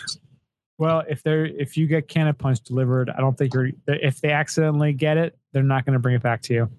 [0.79, 4.31] Well, if they're if you get Canna Punch delivered, I don't think you're if they
[4.31, 6.71] accidentally get it, they're not going to bring it back to you.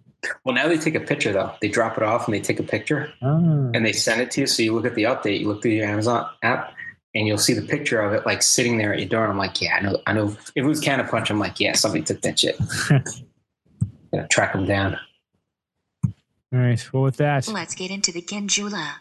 [0.43, 1.51] Well, now they take a picture though.
[1.61, 3.71] They drop it off and they take a picture Oh.
[3.73, 4.47] and they send it to you.
[4.47, 6.73] So you look at the update, you look through your Amazon app,
[7.15, 9.23] and you'll see the picture of it like sitting there at your door.
[9.23, 10.27] And I'm like, yeah, I know, I know.
[10.29, 12.55] If it was Canna Punch, I'm like, yeah, somebody took that shit.
[14.13, 14.97] Gotta track them down.
[16.53, 16.93] All right.
[16.93, 18.95] Well, with that, Let's get into the Genjula.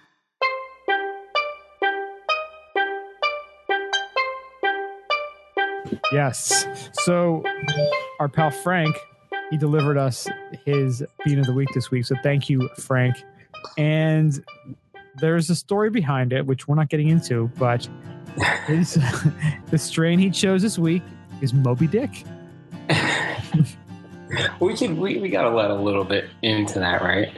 [6.12, 6.66] yes.
[6.92, 7.42] So
[8.18, 8.96] our pal Frank,
[9.51, 10.29] he delivered us
[10.64, 12.05] his bean of the week this week.
[12.05, 13.16] So thank you, Frank.
[13.77, 14.42] And
[15.20, 17.88] there's a story behind it, which we're not getting into, but
[18.66, 18.94] his,
[19.70, 21.03] the strain he chose this week
[21.40, 22.25] is Moby Dick.
[24.60, 27.32] we could, we, we gotta let a little bit into that, right?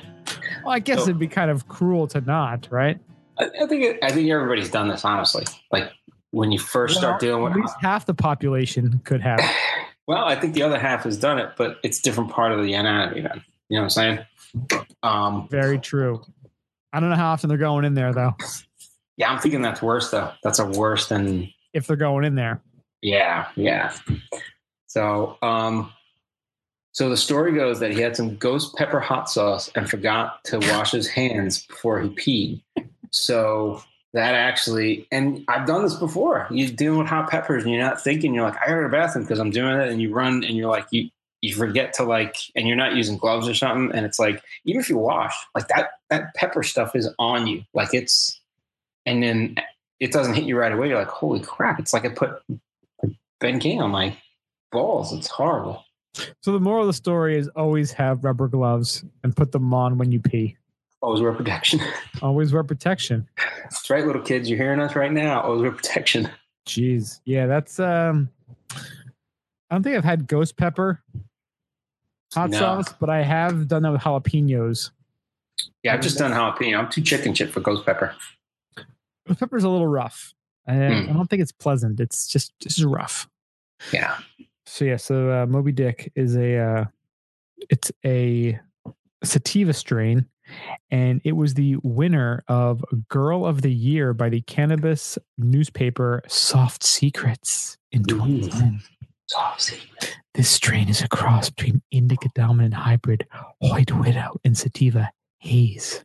[0.64, 2.98] Well, I guess So- it'd be kind of cruel to not, right?
[3.38, 5.44] I, I think, it, I think everybody's done this, honestly.
[5.70, 5.90] Like
[6.30, 9.40] when you first start Well, dealing at least half the population could have.
[10.06, 12.74] well, I think the other half has done it, but it's different part of the
[12.74, 13.22] anatomy.
[13.22, 14.18] Then you know what I'm saying?
[15.02, 16.22] Um, Very true.
[16.92, 18.34] I don't know how often they're going in there though.
[19.16, 20.30] yeah, I'm thinking that's worse though.
[20.42, 22.60] That's a worse than If they're going in there,
[23.00, 23.94] Yeah, yeah.
[24.86, 25.90] So, um,
[26.92, 30.58] so the story goes that he had some ghost pepper hot sauce and forgot to
[30.58, 32.62] wash his hands before he peed.
[33.10, 36.46] So that actually, and I've done this before.
[36.50, 38.34] You're dealing with hot peppers and you're not thinking.
[38.34, 40.54] You're like, I go to the bathroom because I'm doing it, and you run and
[40.54, 41.08] you're like, you
[41.40, 44.80] you forget to like, and you're not using gloves or something, and it's like, even
[44.80, 48.38] if you wash, like that that pepper stuff is on you, like it's,
[49.06, 49.56] and then
[49.98, 50.88] it doesn't hit you right away.
[50.88, 51.80] You're like, holy crap!
[51.80, 52.42] It's like I put
[53.40, 54.16] Bengay on my
[54.70, 55.12] balls.
[55.12, 55.84] It's horrible.
[56.40, 59.98] So the moral of the story is always have rubber gloves and put them on
[59.98, 60.56] when you pee.
[61.00, 61.80] Always wear protection.
[62.22, 63.28] Always wear protection.
[63.64, 64.48] That's right, little kids.
[64.48, 65.40] You're hearing us right now.
[65.40, 66.28] Always wear protection.
[66.68, 68.28] Jeez, yeah, that's um.
[68.70, 71.02] I don't think I've had ghost pepper
[72.34, 72.58] hot No.
[72.58, 74.90] sauce, but I have done that with jalapenos.
[75.82, 76.78] Yeah, I've just done jalapeno.
[76.78, 78.14] I'm too chicken chip for ghost pepper.
[79.26, 80.34] Ghost pepper's a little rough.
[80.68, 81.10] I, Hmm.
[81.10, 81.98] I don't think it's pleasant.
[82.00, 83.28] It's just it's just rough.
[83.92, 84.16] Yeah.
[84.66, 86.84] So yeah, so uh, Moby Dick is a uh,
[87.70, 88.58] it's a
[89.24, 90.26] sativa strain,
[90.90, 96.82] and it was the winner of Girl of the Year by the cannabis newspaper Soft
[96.82, 98.14] Secrets in Ooh.
[98.14, 98.80] 2010.
[99.28, 99.78] Saucy.
[100.34, 103.26] This strain is a cross between indica dominant hybrid
[103.60, 106.04] White Widow and sativa haze.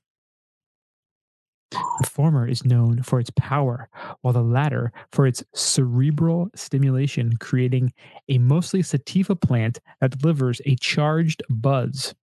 [1.72, 3.90] The former is known for its power,
[4.22, 7.94] while the latter for its cerebral stimulation, creating
[8.30, 12.16] a mostly sativa plant that delivers a charged buzz.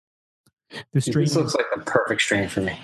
[0.92, 2.78] This strain, This looks like the perfect strain for me.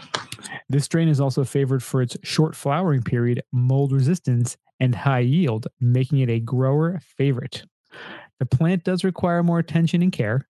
[0.68, 5.66] this strain is also favored for its short flowering period, mold resistance, and high yield,
[5.80, 7.64] making it a grower favorite.
[8.38, 10.46] The plant does require more attention and care.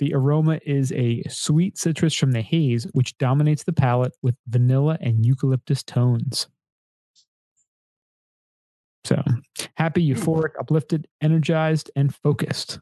[0.00, 4.96] The aroma is a sweet citrus from the haze, which dominates the palate with vanilla
[4.98, 6.48] and eucalyptus tones.
[9.04, 9.22] So
[9.74, 10.18] happy, hmm.
[10.18, 12.80] euphoric, uplifted, energized, and focused.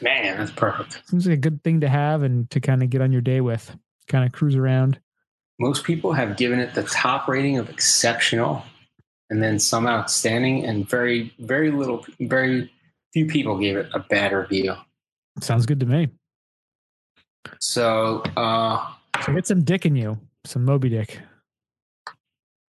[0.00, 1.00] Man, that's perfect.
[1.08, 3.40] Seems like a good thing to have and to kind of get on your day
[3.40, 3.76] with.
[4.08, 4.98] Kind of cruise around.
[5.60, 8.64] Most people have given it the top rating of exceptional,
[9.30, 12.72] and then some outstanding, and very, very little, very
[13.12, 14.74] few people gave it a bad review.
[15.40, 16.08] Sounds good to me.
[17.60, 18.84] So, uh,
[19.24, 21.18] So get some dick in you, some Moby Dick.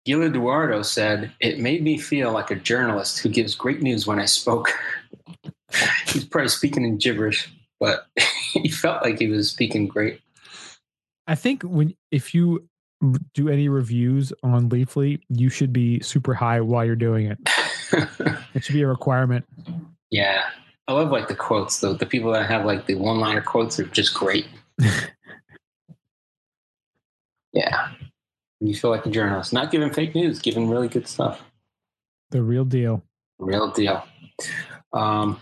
[0.06, 4.18] Gil Eduardo said, It made me feel like a journalist who gives great news when
[4.18, 4.70] I spoke.
[6.06, 8.06] He's probably speaking in gibberish, but
[8.52, 10.20] he felt like he was speaking great.
[11.26, 12.66] I think when if you
[13.34, 17.38] do any reviews on Leafly, you should be super high while you're doing it.
[18.54, 19.44] It should be a requirement.
[20.10, 20.42] yeah.
[20.88, 21.94] I love like the quotes though.
[21.94, 24.46] The people that have like the one liner quotes are just great.
[27.52, 27.88] yeah.
[28.60, 31.42] You feel like a journalist, not giving fake news, giving really good stuff.
[32.30, 33.02] The real deal.
[33.38, 34.04] Real deal.
[34.92, 35.40] Um,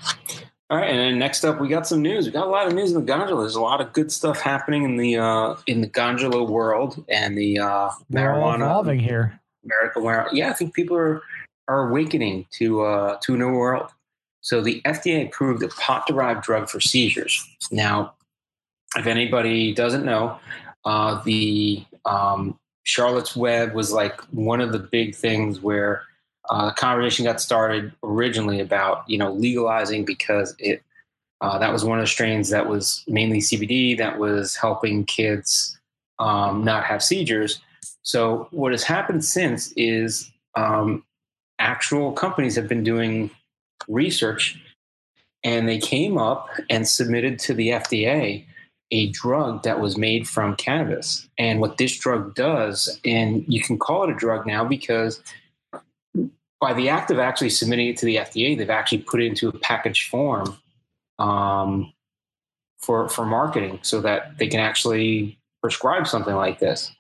[0.71, 2.27] all right, and then next up, we got some news.
[2.27, 3.41] We got a lot of news in the gondola.
[3.41, 7.37] There's a lot of good stuff happening in the uh, in the gondola world and
[7.37, 9.41] the uh, marijuana evolving here.
[9.65, 11.23] America where yeah, I think people are
[11.69, 13.91] are awakening to uh, to a new world.
[14.41, 17.47] So the FDA approved a pot derived drug for seizures.
[17.71, 18.15] Now,
[18.97, 20.39] if anybody doesn't know,
[20.85, 26.03] uh, the um, Charlotte's Web was like one of the big things where
[26.49, 30.83] uh, the conversation got started originally about you know legalizing because it
[31.41, 35.79] uh, that was one of the strains that was mainly CBD that was helping kids
[36.19, 37.61] um, not have seizures.
[38.03, 41.05] So what has happened since is um,
[41.59, 43.31] actual companies have been doing
[43.87, 44.59] research,
[45.45, 48.47] and they came up and submitted to the FDA
[48.91, 51.29] a drug that was made from cannabis.
[51.39, 55.23] And what this drug does, and you can call it a drug now because
[56.61, 59.49] by the act of actually submitting it to the FDA, they've actually put it into
[59.49, 60.57] a package form
[61.19, 61.93] um,
[62.79, 66.93] for for marketing, so that they can actually prescribe something like this,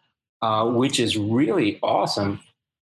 [0.43, 2.41] uh, which is really awesome.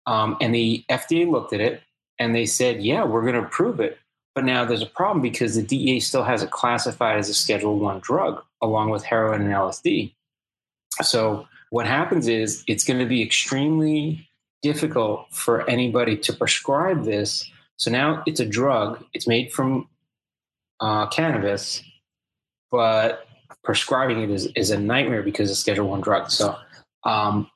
[0.05, 1.81] Um, and the FDA looked at it
[2.19, 3.97] and they said, "Yeah, we're going to approve it."
[4.35, 7.77] But now there's a problem because the DEA still has it classified as a Schedule
[7.77, 10.13] One drug, along with heroin and LSD.
[11.01, 14.27] So what happens is it's going to be extremely
[14.63, 17.49] difficult for anybody to prescribe this.
[17.77, 19.03] So now it's a drug.
[19.13, 19.87] It's made from
[20.79, 21.83] uh, cannabis,
[22.71, 23.27] but
[23.63, 26.31] prescribing it is, is a nightmare because it's Schedule One drug.
[26.31, 26.55] So
[27.03, 27.49] um,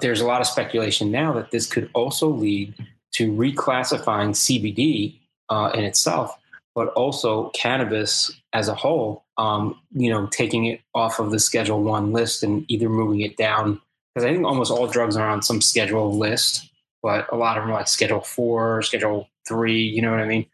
[0.00, 2.74] there's a lot of speculation now that this could also lead
[3.12, 6.36] to reclassifying CBD uh, in itself,
[6.74, 9.24] but also cannabis as a whole.
[9.38, 13.36] Um, you know, taking it off of the Schedule One list and either moving it
[13.36, 13.80] down
[14.14, 16.70] because I think almost all drugs are on some schedule list,
[17.02, 19.82] but a lot of them are like Schedule Four, Schedule Three.
[19.82, 20.46] You know what I mean?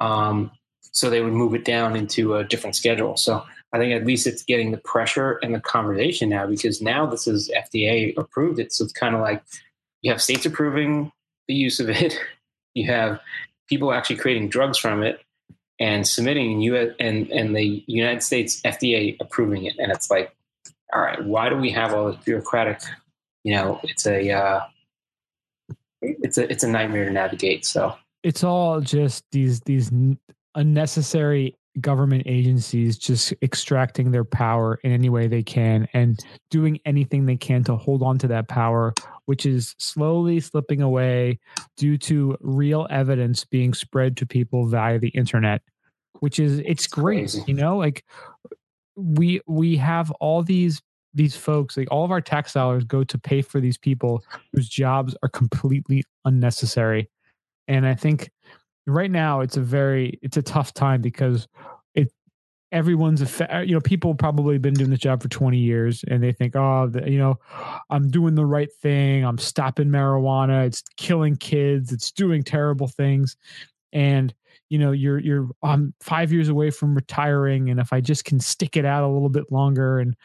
[0.00, 0.50] Um,
[0.82, 3.16] so they would move it down into a different schedule.
[3.16, 7.06] So I think at least it's getting the pressure and the conversation now because now
[7.06, 8.72] this is FDA approved it.
[8.72, 9.42] So it's kind of like
[10.02, 11.10] you have states approving
[11.48, 12.18] the use of it,
[12.74, 13.20] you have
[13.68, 15.20] people actually creating drugs from it
[15.78, 20.34] and submitting US and and the United States FDA approving it, and it's like,
[20.92, 22.80] all right, why do we have all this bureaucratic?
[23.44, 24.60] You know, it's a uh,
[26.02, 27.64] it's a it's a nightmare to navigate.
[27.64, 29.90] So It's all just these these
[30.54, 36.18] unnecessary government agencies just extracting their power in any way they can and
[36.50, 38.94] doing anything they can to hold on to that power
[39.26, 41.38] which is slowly slipping away
[41.76, 45.62] due to real evidence being spread to people via the internet
[46.20, 47.44] which is it's great crazy.
[47.46, 48.04] you know like
[48.96, 50.80] we we have all these
[51.14, 54.68] these folks like all of our tax dollars go to pay for these people whose
[54.68, 57.08] jobs are completely unnecessary
[57.68, 58.30] and i think
[58.86, 61.48] right now it's a very it's a tough time because
[62.76, 66.30] everyone's a you know people probably been doing this job for 20 years and they
[66.30, 67.38] think oh the, you know
[67.88, 69.24] i'm doing the right thing.
[69.24, 70.66] I'm stopping marijuana.
[70.66, 71.92] It's killing kids.
[71.92, 73.36] It's doing terrible things.
[73.92, 74.34] And
[74.68, 78.40] you know you're you're i'm five years away from retiring and if i just can
[78.40, 80.16] stick it out a little bit longer and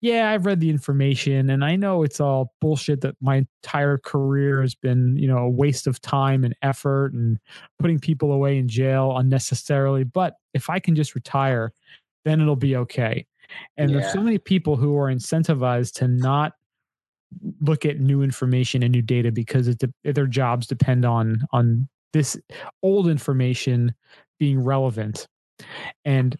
[0.00, 4.60] yeah i've read the information and i know it's all bullshit that my entire career
[4.60, 7.38] has been you know a waste of time and effort and
[7.78, 11.72] putting people away in jail unnecessarily but if i can just retire
[12.24, 13.26] then it'll be okay.
[13.76, 16.54] And there's so many people who are incentivized to not
[17.60, 21.88] look at new information and new data because it de- their jobs depend on on
[22.14, 22.38] this
[22.82, 23.92] old information
[24.38, 25.28] being relevant.
[26.06, 26.36] And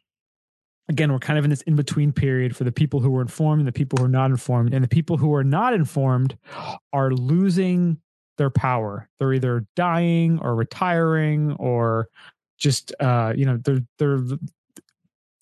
[0.88, 3.60] again we're kind of in this in between period for the people who are informed
[3.60, 4.72] and the people who are not informed.
[4.72, 6.38] And the people who are not informed
[6.92, 7.98] are losing
[8.38, 9.08] their power.
[9.18, 12.08] They're either dying or retiring or
[12.56, 14.20] just uh you know they're they're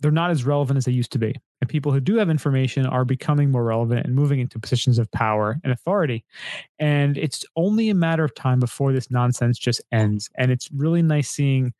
[0.02, 1.34] they're not as relevant as they used to be.
[1.60, 5.10] And people who do have information are becoming more relevant and moving into positions of
[5.12, 6.24] power and authority.
[6.80, 10.28] And it's only a matter of time before this nonsense just ends.
[10.36, 11.72] And it's really nice seeing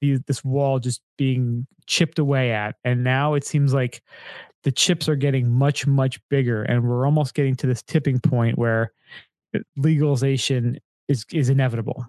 [0.00, 2.76] this wall just being chipped away at.
[2.84, 4.02] And now it seems like
[4.64, 6.62] the chips are getting much much bigger.
[6.62, 8.92] And we're almost getting to this tipping point where
[9.76, 12.06] legalization is is inevitable.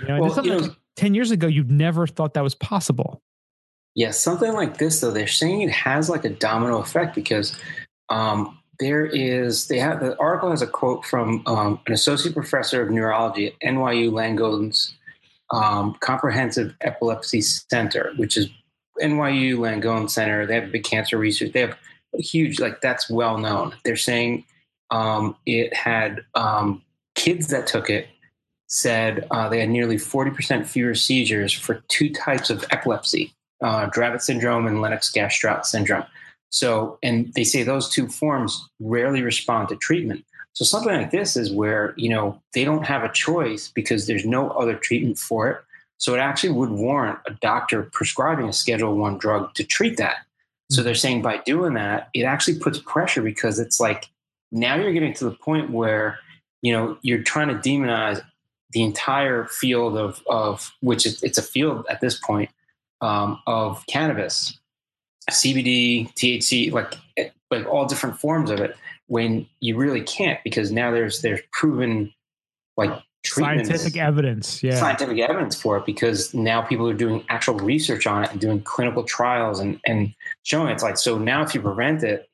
[0.00, 3.22] You know, Well, you know- 10 years ago you'd never thought that was possible
[3.94, 5.10] Yeah, something like this though.
[5.10, 7.58] They're saying it has like a domino effect because
[8.08, 9.68] um, there is.
[9.68, 13.60] They have the article has a quote from um, an associate professor of neurology at
[13.60, 14.94] NYU Langone's
[15.50, 18.48] um, Comprehensive Epilepsy Center, which is
[19.02, 20.46] NYU Langone Center.
[20.46, 21.52] They have big cancer research.
[21.52, 21.76] They have
[22.14, 23.74] huge like that's well known.
[23.84, 24.44] They're saying
[24.90, 26.82] um, it had um,
[27.14, 28.08] kids that took it
[28.68, 34.22] said uh, they had nearly 40% fewer seizures for two types of epilepsy uh, Dravet
[34.22, 36.04] syndrome and Lennox Gastaut syndrome.
[36.50, 40.24] So, and they say those two forms rarely respond to treatment.
[40.52, 44.26] So, something like this is where, you know, they don't have a choice because there's
[44.26, 45.58] no other treatment for it.
[45.98, 50.16] So, it actually would warrant a doctor prescribing a Schedule One drug to treat that.
[50.70, 54.08] So, they're saying by doing that, it actually puts pressure because it's like
[54.50, 56.18] now you're getting to the point where,
[56.62, 58.20] you know, you're trying to demonize
[58.72, 62.50] the entire field of, of which it's a field at this point
[63.00, 64.58] um, of cannabis,
[65.30, 66.94] CBD, THC, like
[67.50, 68.76] like all different forms of it.
[69.06, 72.12] When you really can't, because now there's there's proven
[72.76, 72.92] like
[73.26, 75.86] scientific evidence, yeah, scientific evidence for it.
[75.86, 80.14] Because now people are doing actual research on it and doing clinical trials and and
[80.44, 80.74] showing it.
[80.74, 82.28] it's like so now if you prevent it,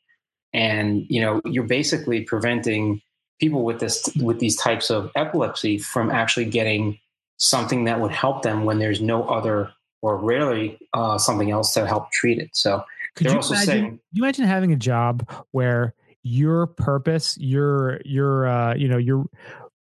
[0.53, 3.01] and you know you're basically preventing
[3.41, 6.99] people with this with these types of epilepsy from actually getting
[7.39, 9.71] something that would help them when there's no other
[10.07, 12.51] or rarely uh, something else to help treat it.
[12.53, 12.85] So
[13.17, 18.75] could you imagine, saying, you imagine having a job where your purpose, your your uh,
[18.77, 19.27] you know your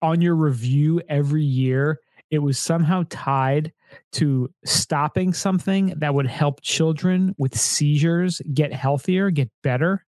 [0.01, 1.99] on your review every year,
[2.32, 3.74] it was somehow tied
[4.13, 10.05] to stopping something that would help children with seizures get healthier, get better.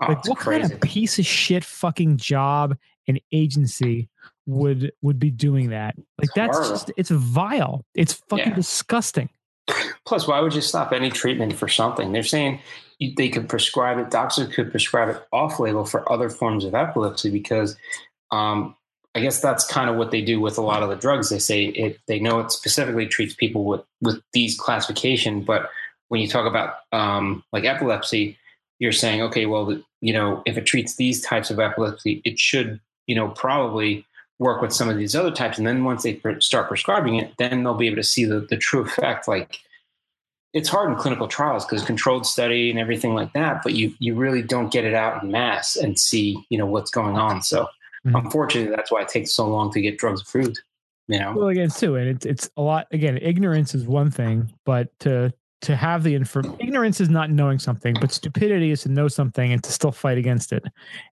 [0.00, 0.60] Oh, like what crazy.
[0.62, 2.76] kind of piece of shit fucking job
[3.08, 4.08] and agency
[4.46, 5.96] would would be doing that?
[6.18, 6.74] Like it's that's horrible.
[6.74, 7.84] just it's vile.
[7.94, 8.54] It's fucking Yeah.
[8.54, 9.28] disgusting.
[10.06, 12.12] Plus, why would you stop any treatment for something?
[12.12, 12.60] They're saying
[13.16, 14.10] they could prescribe it.
[14.10, 17.76] Doctors could prescribe it off label for other forms of epilepsy because
[18.30, 18.74] um,
[19.14, 21.30] I guess that's kind of what they do with a lot of the drugs.
[21.30, 21.98] They say it.
[22.06, 25.70] They know it specifically treats people with with these classification, but
[26.08, 28.38] when you talk about um, like epilepsy,
[28.78, 32.80] you're saying, okay, well, you know, if it treats these types of epilepsy, it should,
[33.06, 34.06] you know, probably
[34.38, 35.58] work with some of these other types.
[35.58, 38.40] And then once they pre- start prescribing it, then they'll be able to see the,
[38.40, 39.26] the true effect.
[39.26, 39.58] Like
[40.52, 44.14] it's hard in clinical trials because controlled study and everything like that, but you, you
[44.14, 47.42] really don't get it out in mass and see, you know, what's going on.
[47.42, 47.68] So
[48.06, 48.24] Mhm.
[48.24, 50.60] unfortunately, that's why it takes so long to get drugs approved,
[51.08, 51.34] you know?
[51.36, 52.86] Well, again, too, and it's it's a lot.
[52.92, 55.32] Again, ignorance is one thing, but to
[55.62, 59.52] to have the info, ignorance is not knowing something, but stupidity is to know something
[59.52, 60.62] and to still fight against it.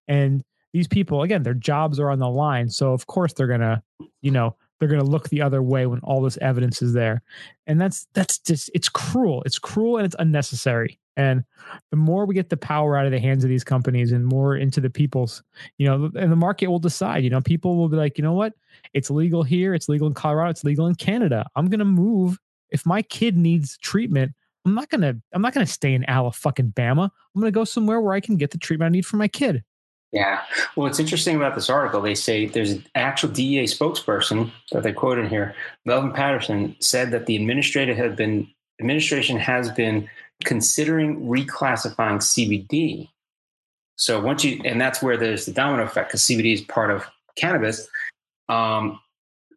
[0.06, 0.44] And
[0.76, 3.82] these people, again, their jobs are on the line, so of course they're gonna,
[4.20, 7.22] you know, they're gonna look the other way when all this evidence is there,
[7.66, 9.42] and that's that's just it's cruel.
[9.46, 10.98] It's cruel and it's unnecessary.
[11.16, 11.44] And
[11.90, 14.54] the more we get the power out of the hands of these companies and more
[14.54, 15.42] into the people's,
[15.78, 17.24] you know, and the market will decide.
[17.24, 18.52] You know, people will be like, you know what,
[18.92, 21.46] it's legal here, it's legal in Colorado, it's legal in Canada.
[21.56, 22.38] I'm gonna move.
[22.68, 24.32] If my kid needs treatment,
[24.66, 27.04] I'm not gonna I'm not gonna stay in Ala fucking Bama.
[27.04, 29.64] I'm gonna go somewhere where I can get the treatment I need for my kid.
[30.12, 30.40] Yeah.
[30.74, 34.92] Well, what's interesting about this article, they say there's an actual DEA spokesperson that they
[34.92, 35.54] quote in here,
[35.84, 38.48] Melvin Patterson, said that the administrator had been
[38.80, 40.08] administration has been
[40.44, 43.08] considering reclassifying CBD.
[43.96, 47.04] So once you, and that's where there's the domino effect because CBD is part of
[47.36, 47.88] cannabis,
[48.48, 49.00] um,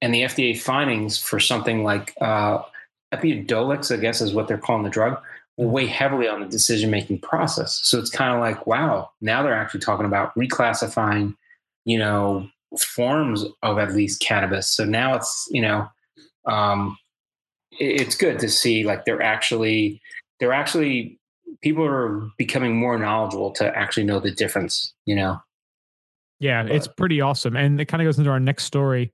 [0.01, 2.59] and the FDA findings for something like uh,
[3.13, 5.21] Epidiolex, I guess is what they're calling the drug,
[5.59, 7.81] will weigh heavily on the decision making process.
[7.83, 11.35] So it's kind of like, wow, now they're actually talking about reclassifying,
[11.83, 12.47] you know,
[12.79, 14.71] forms of at least cannabis.
[14.71, 15.89] So now it's, you know,
[16.45, 16.97] um,
[17.71, 20.01] it's good to see like they're actually,
[20.39, 21.19] they're actually,
[21.61, 25.41] people are becoming more knowledgeable to actually know the difference, you know?
[26.39, 27.57] Yeah, it's pretty awesome.
[27.57, 29.11] And it kind of goes into our next story.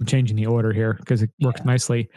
[0.00, 2.10] I'm changing the order here because it works nicely.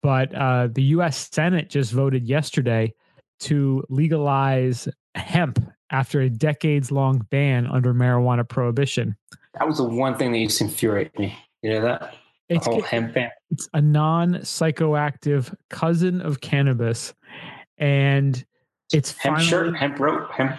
[0.00, 2.94] But uh, the US Senate just voted yesterday
[3.40, 5.58] to legalize hemp
[5.90, 9.16] after a decades long ban under marijuana prohibition.
[9.58, 11.36] That was the one thing that used to infuriate me.
[11.62, 12.14] You know that?
[12.48, 13.30] The It's, whole hemp ban.
[13.50, 17.14] it's a non psychoactive cousin of cannabis.
[17.78, 18.44] And
[18.92, 20.56] it's Hemp finally shirt, hemp rope, hemp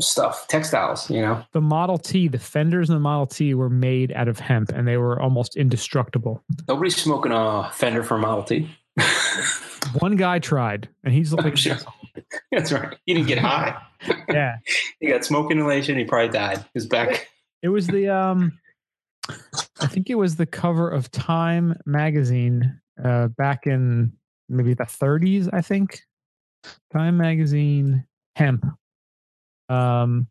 [0.00, 1.44] stuff, textiles, you know?
[1.52, 4.86] the Model T, the fenders in the Model T were made out of hemp and
[4.88, 6.42] they were almost indestructible.
[6.66, 8.68] Nobody's smoking a fender for a Model T.
[10.00, 11.76] One guy tried and he's I'm like, sure.
[12.52, 12.96] That's right.
[13.06, 13.76] He didn't get high.
[14.28, 14.56] yeah.
[15.00, 15.96] He got smoke inhalation.
[15.96, 16.64] He probably died.
[16.74, 17.28] His back.
[17.62, 18.58] It was the um
[19.80, 24.12] I think it was the cover of Time magazine uh back in
[24.48, 26.00] maybe the 30s, I think.
[26.92, 28.04] Time magazine
[28.36, 28.64] hemp.
[29.68, 30.28] Um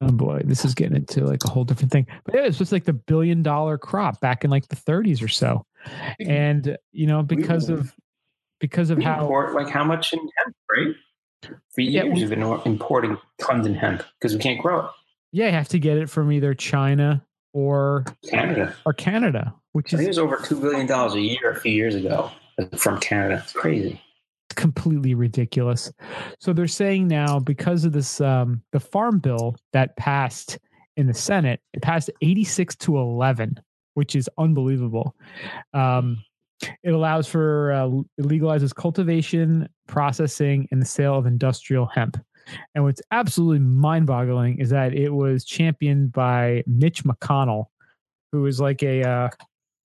[0.00, 2.06] Oh boy, this is getting into like a whole different thing.
[2.24, 5.28] But yeah, it's just like the billion dollar crop back in like the 30s or
[5.28, 5.66] so.
[6.18, 7.94] And you know, because of
[8.60, 10.94] because of We how import like how much in hemp, right?
[11.74, 14.90] For Yeah, years, we- we've been importing tons in hemp because we can't grow it.
[15.32, 18.74] Yeah, you have to get it from either China or Canada.
[18.86, 21.94] or Canada, which I think was over two billion dollars a year a few years
[21.94, 22.30] ago
[22.76, 23.40] from Canada.
[23.42, 24.00] It's crazy.
[24.48, 25.92] It's completely ridiculous.
[26.40, 30.58] So they're saying now because of this um the farm bill that passed
[30.96, 33.58] in the Senate, it passed 86 to 11,
[33.94, 35.14] which is unbelievable.
[35.72, 36.18] Um
[36.82, 37.86] it allows for uh,
[38.18, 42.16] it legalizes cultivation, processing, and the sale of industrial hemp.
[42.74, 47.66] And what's absolutely mind-boggling is that it was championed by Mitch McConnell,
[48.32, 49.28] who is like a uh,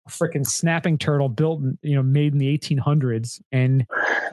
[0.09, 3.85] freaking snapping turtle built, you know, made in the 1800s, and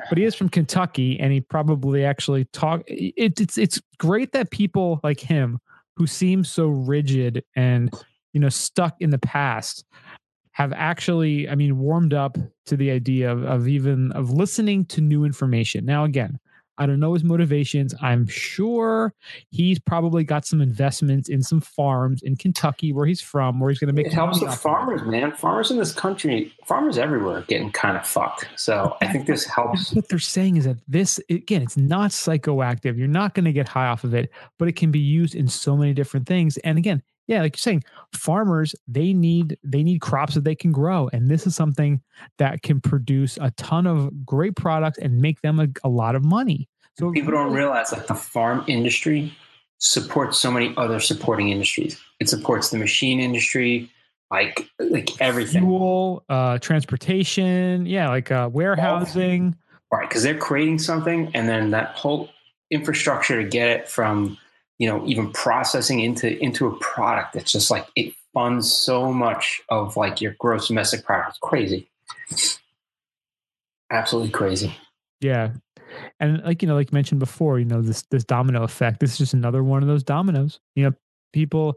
[0.08, 2.82] but he is from Kentucky, and he probably actually talk.
[2.86, 5.58] It, it's it's great that people like him,
[5.96, 7.92] who seem so rigid and
[8.32, 9.84] you know stuck in the past,
[10.56, 15.02] have actually, I mean, warmed up to the idea of, of even of listening to
[15.02, 15.84] new information.
[15.84, 16.38] Now, again,
[16.78, 17.94] I don't know his motivations.
[18.00, 19.12] I'm sure
[19.50, 23.78] he's probably got some investments in some farms in Kentucky where he's from, where he's
[23.78, 24.62] going to make It helps the off of it.
[24.62, 25.32] farmers, man.
[25.32, 28.48] Farmers in this country, farmers everywhere, are getting kind of fucked.
[28.56, 29.92] So I think this helps.
[29.92, 33.68] what they're saying is that this again it's not psychoactive you're not going to get
[33.68, 36.78] high off of it but it can be used in so many different things and
[36.78, 41.08] again yeah like you're saying farmers they need they need crops that they can grow
[41.12, 42.00] and this is something
[42.38, 46.24] that can produce a ton of great products and make them a, a lot of
[46.24, 46.68] money
[46.98, 49.32] so People don't realize like the farm industry
[49.78, 52.00] supports so many other supporting industries.
[52.20, 53.90] It supports the machine industry,
[54.30, 55.60] like like everything.
[55.60, 59.54] fuel uh transportation yeah like uh warehousing
[59.92, 62.30] Right, because they're creating something, and then that whole
[62.72, 64.36] infrastructure to get it from,
[64.78, 67.36] you know, even processing into into a product.
[67.36, 71.30] It's just like it funds so much of like your gross domestic product.
[71.30, 71.88] It's crazy,
[73.90, 74.76] absolutely crazy.
[75.20, 75.52] Yeah.
[76.20, 79.00] And like you know, like mentioned before, you know, this this domino effect.
[79.00, 80.60] This is just another one of those dominoes.
[80.74, 80.92] You know,
[81.32, 81.74] people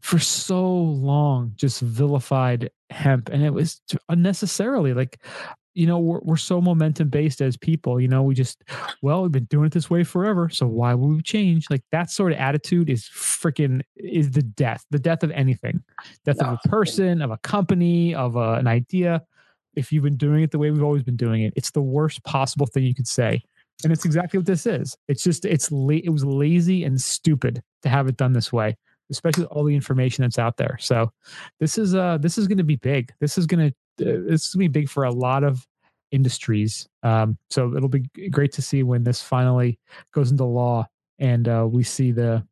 [0.00, 5.20] for so long just vilified hemp and it was unnecessarily like
[5.74, 8.64] you know we're, we're so momentum based as people you know we just
[9.02, 11.66] well we've been doing it this way forever so why would we change?
[11.70, 15.82] Like that sort of attitude is freaking is the death the death of anything.
[16.24, 16.48] Death No.
[16.48, 19.22] of a person of a company of a, an idea.
[19.76, 22.22] If you've been doing it the way we've always been doing it it's the worst
[22.24, 23.42] possible thing you could say.
[23.82, 24.96] And it's exactly what this is.
[25.08, 28.76] It's just it's la- it was lazy and stupid to have it done this way
[29.10, 30.76] especially all the information that's out there.
[30.80, 31.12] So
[31.58, 33.12] this is uh this is going to be big.
[33.20, 35.66] This is going to uh, going to be big for a lot of
[36.12, 39.78] industries um so it'll be great to see when this finally
[40.12, 40.84] goes into law
[41.20, 42.44] and uh we see the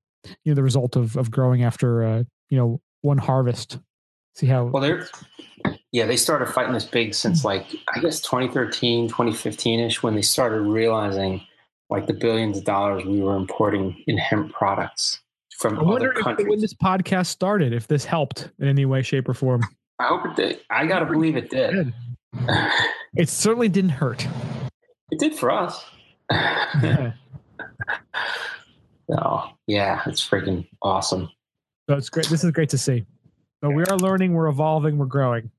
[0.45, 3.79] you know the result of of growing after uh you know one harvest
[4.39, 5.09] see how Well, they're
[5.91, 10.23] yeah, they started fighting this big since like I guess 2013, 2015 ish, when they
[10.23, 11.41] started realizing
[11.91, 15.21] like the billions of dollars we were importing in hemp products
[15.57, 16.49] from I other wonder if, countries.
[16.49, 19.63] when this podcast started, if this helped in any way, shape, or form.
[20.01, 20.61] I hope it did.
[20.71, 21.93] I gotta believe it did.
[23.17, 24.27] It certainly didn't hurt.
[25.11, 25.85] It did for us.
[29.11, 31.29] so yeah, it's freaking awesome.
[31.89, 32.27] So it's great.
[32.27, 33.07] This is great to see.
[33.63, 35.51] So we are learning, we're evolving, we're growing.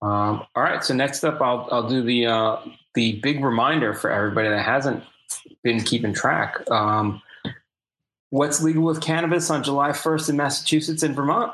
[0.00, 2.56] Um, all right, so next up, I'll I'll do the uh,
[2.94, 5.02] the big reminder for everybody that hasn't
[5.62, 6.70] been keeping track.
[6.70, 7.22] Um,
[8.30, 11.52] what's legal with cannabis on July 1st in Massachusetts and Vermont?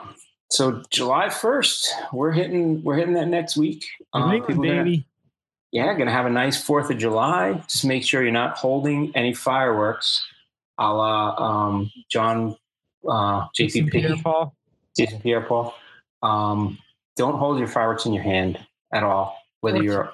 [0.55, 3.87] So July 1st, we're hitting we're hitting that next week.
[4.15, 5.05] New Uh, England, people gonna-
[5.73, 7.55] yeah, gonna have a nice Fourth of July.
[7.69, 10.25] Just make sure you're not holding any fireworks,
[10.79, 11.35] a la
[11.67, 12.57] um, John
[13.09, 14.55] uh, Jason Pierre Paul.
[14.97, 15.75] Jason Pierre Paul.
[16.23, 16.79] Um,
[17.17, 20.13] don't hold your fireworks in your hand at all, whether Or- you're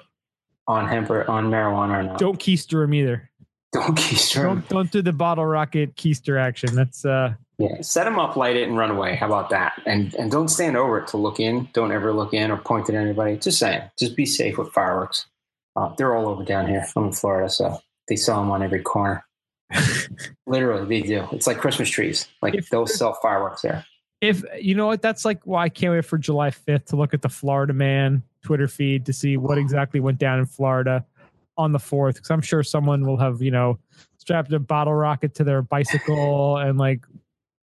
[0.67, 2.17] on hemp or on marijuana or not.
[2.17, 3.29] Don't keister him either.
[3.73, 4.41] don't keister.
[4.41, 6.73] Don't don't do the bottle rocket keister action.
[6.73, 9.15] That's uh Yeah, set them up, light it, and run away.
[9.15, 9.79] How about that?
[9.85, 11.69] And and don't stand over it to look in.
[11.73, 13.37] Don't ever look in or point at anybody.
[13.37, 13.83] Just saying.
[13.99, 15.27] Just be safe with fireworks.
[15.75, 16.83] Uh, they're all over down here.
[16.95, 19.23] I'm in Florida, so they sell them on every corner.
[20.47, 21.27] Literally, they do.
[21.31, 22.27] It's like Christmas trees.
[22.41, 23.85] Like If they'll sell fireworks there.
[24.21, 27.13] if you know what that's like why I can't wait for July 5th to look
[27.13, 31.05] at the Florida man Twitter feed to see what exactly went down in Florida
[31.57, 33.77] on the 4th because I'm sure someone will have, you know,
[34.17, 37.05] strapped a bottle rocket to their bicycle and like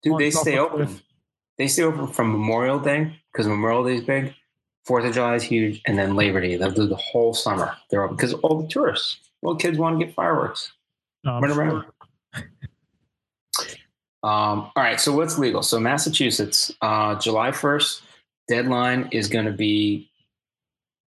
[0.03, 0.85] Dude, they stay open.
[0.85, 1.03] cliff.
[1.57, 4.33] They stay open from Memorial Day because Memorial Day is big.
[4.85, 6.55] Fourth of July is huge, and then Labor Day.
[6.55, 7.75] They'll do the whole summer.
[7.89, 10.71] They're open because all the tourists, all the kids want to get fireworks.
[11.25, 11.85] um, Run around.
[14.23, 15.61] Um, all right, so what's legal?
[15.61, 18.01] So Massachusetts, uh, July first,
[18.47, 20.09] deadline is going to be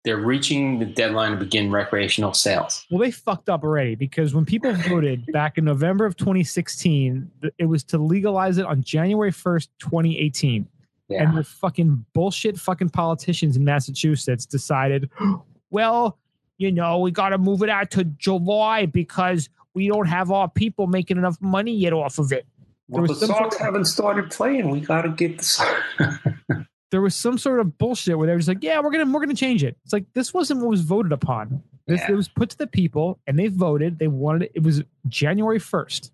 [0.06, 2.86] they're reaching the deadline to begin recreational sales.
[2.90, 7.66] Well, they fucked up already because when people voted back in November of 2016, it
[7.66, 10.68] was to legalize it on January 1st, 2018.
[11.10, 11.24] Yeah.
[11.24, 15.10] And the fucking bullshit fucking politicians in Massachusetts decided,
[15.70, 16.18] well,
[16.58, 20.50] you know, we got to move it out to July because we don't have our
[20.50, 22.46] people making enough money yet off of it.
[22.88, 24.70] well, the Sox haven't started playing.
[24.70, 25.62] We got to get this.
[26.92, 29.20] There was some sort of bullshit where they were just like, yeah, we're gonna we're
[29.20, 29.78] gonna change it.
[29.84, 31.62] It's like this wasn't what was voted upon.
[31.88, 32.12] This Yeah.
[32.14, 34.00] it was put to the people and they voted.
[34.00, 34.52] They wanted it.
[34.56, 36.12] It was January first,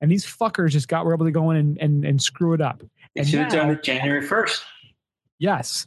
[0.00, 2.60] and these fuckers just got were able to go in and and, and screw it
[2.60, 2.82] up.
[3.16, 4.62] They should have done it January 1st.
[5.38, 5.86] Yes,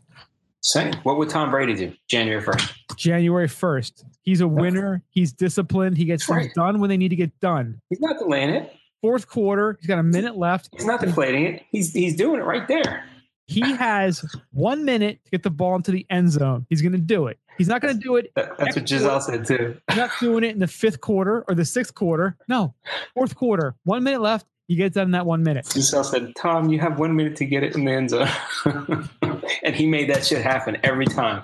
[0.62, 0.94] Same.
[1.04, 2.74] What would Tom Brady do January 1st?
[2.98, 4.04] January first.
[4.24, 5.04] He's a winner.
[5.10, 5.98] He's disciplined.
[5.98, 6.54] He gets things right.
[6.56, 7.80] done when they need to get done.
[7.90, 8.74] He's not delaying it.
[9.02, 10.70] Fourth quarter, he's got a minute left.
[10.74, 11.64] He's not deflating it.
[11.72, 13.06] He's he's doing it right there.
[13.54, 16.66] He has one minute to get the ball into the end zone.
[16.70, 17.38] He's going to do it.
[17.58, 19.78] He's not going to do it that's what Gisele said too.
[19.90, 22.36] You're not doing it in the fifth quarter or the sixth quarter.
[22.48, 22.74] No,
[23.14, 23.76] fourth quarter.
[23.84, 24.48] One minute left.
[24.68, 25.68] You get it done in that one minute.
[25.72, 29.10] Gisele said, "Tom, you have one minute to get it in the end zone,"
[29.64, 31.44] and he made that shit happen every time.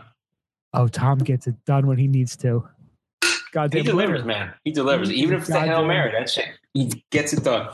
[0.74, 2.68] Oh, Tom gets it done when he needs to.
[3.72, 4.54] He delivers, man.
[4.64, 5.12] He delivers.
[5.12, 7.68] Even if it's the hail mary, that shit, he gets it done.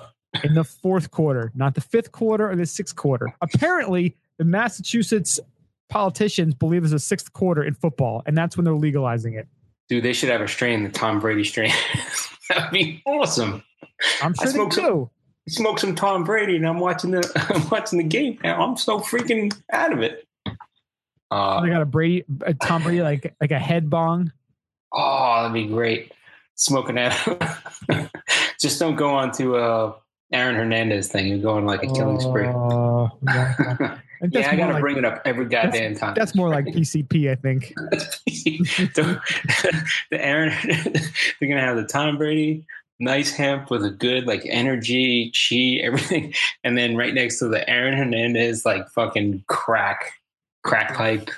[0.43, 3.33] in the fourth quarter, not the fifth quarter or the sixth quarter.
[3.41, 5.39] Apparently, the Massachusetts
[5.89, 9.47] politicians believe there's a sixth quarter in football, and that's when they're legalizing it.
[9.89, 11.71] Dude, they should have a strain, the Tom Brady strain.
[12.49, 13.63] That'd be awesome.
[14.21, 15.09] I'm I sure they smoke some- do.
[15.47, 17.21] Smoke some Tom Brady, and I'm watching the
[17.53, 18.63] I'm watching the game now.
[18.65, 20.27] I'm so freaking out of it.
[21.29, 24.31] Uh, They got a Brady, a Tom Brady, like like a head bong.
[24.91, 26.11] Oh, that'd be great.
[26.55, 28.09] Smoking that.
[28.59, 29.93] Just don't go on to uh
[30.33, 31.27] Aaron Hernandez thing.
[31.27, 32.47] You're going like a killing spree.
[32.47, 33.99] Oh, yeah.
[34.30, 36.13] Yeah, I gotta like- bring it up every goddamn time.
[36.16, 37.74] That's more like PCP, I think.
[38.95, 39.22] the,
[40.11, 40.53] Aaron,
[41.39, 42.66] they're gonna have the Tom Brady,
[42.99, 47.68] nice hemp with a good like energy, chi, everything, and then right next to the
[47.70, 50.13] Aaron Hernandez like fucking crack,
[50.63, 51.30] crack pipe.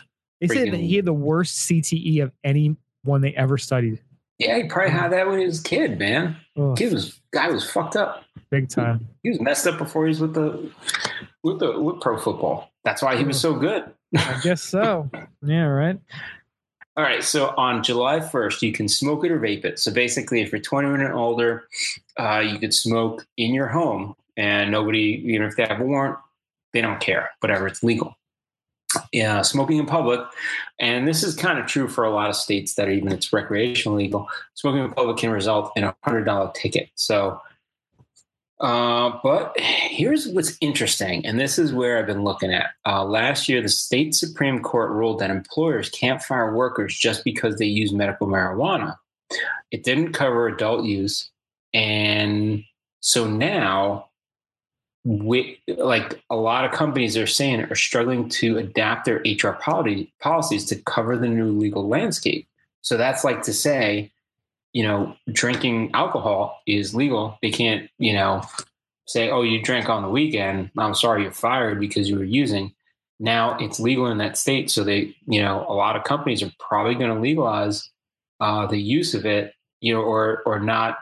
[0.42, 4.00] They said that he had the worst CTE of anyone they ever studied.
[4.38, 6.38] Yeah, he probably had that when he was a kid, man.
[6.56, 8.24] Ugh, Kid was guy was fucked up.
[8.50, 9.08] Big time.
[9.24, 10.72] He was messed up before he was with the
[11.44, 12.72] with the with pro football.
[12.84, 13.92] That's why he was so good.
[14.16, 15.10] I guess so.
[15.46, 16.00] Yeah, right.
[16.98, 19.78] All right, so on July 1st, you can smoke it or vape it.
[19.78, 21.68] So basically, if you're 21 and older,
[22.20, 26.18] uh, you could smoke in your home, and nobody, even if they have a warrant,
[26.74, 27.30] they don't care.
[27.40, 28.18] Whatever, it's legal.
[29.14, 30.22] Yeah, smoking in public,
[30.80, 33.98] and this is kind of true for a lot of states that even it's recreational
[33.98, 34.28] legal.
[34.56, 36.90] Smoking in public can result in a hundred dollar ticket.
[36.96, 37.40] So,
[38.60, 42.72] uh, but here's what's interesting, and this is where I've been looking at.
[42.86, 47.58] Uh, last year, the state Supreme Court ruled that employers can't fire workers just because
[47.58, 48.96] they use medical marijuana.
[49.70, 51.30] It didn't cover adult use.
[51.74, 52.64] And
[53.00, 54.10] so now,
[55.04, 60.66] we, like a lot of companies are saying, are struggling to adapt their HR policies
[60.66, 62.48] to cover the new legal landscape.
[62.82, 64.12] So that's like to say,
[64.74, 67.38] you know, drinking alcohol is legal.
[67.42, 68.44] They can't, you know,
[69.08, 70.70] say, oh, you drank on the weekend.
[70.78, 72.74] I'm sorry, you're fired because you were using.
[73.20, 74.70] Now it's legal in that state.
[74.70, 77.90] So they, you know, a lot of companies are probably going to legalize
[78.40, 81.00] uh, the use of it, you know, or, or not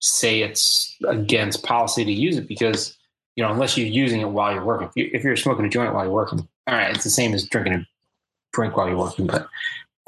[0.00, 2.96] say it's against policy to use it because,
[3.36, 4.88] you know, unless you're using it while you're working.
[4.88, 7.32] If, you, if you're smoking a joint while you're working, all right, it's the same
[7.32, 7.86] as drinking a
[8.52, 9.26] drink while you're working.
[9.26, 9.48] But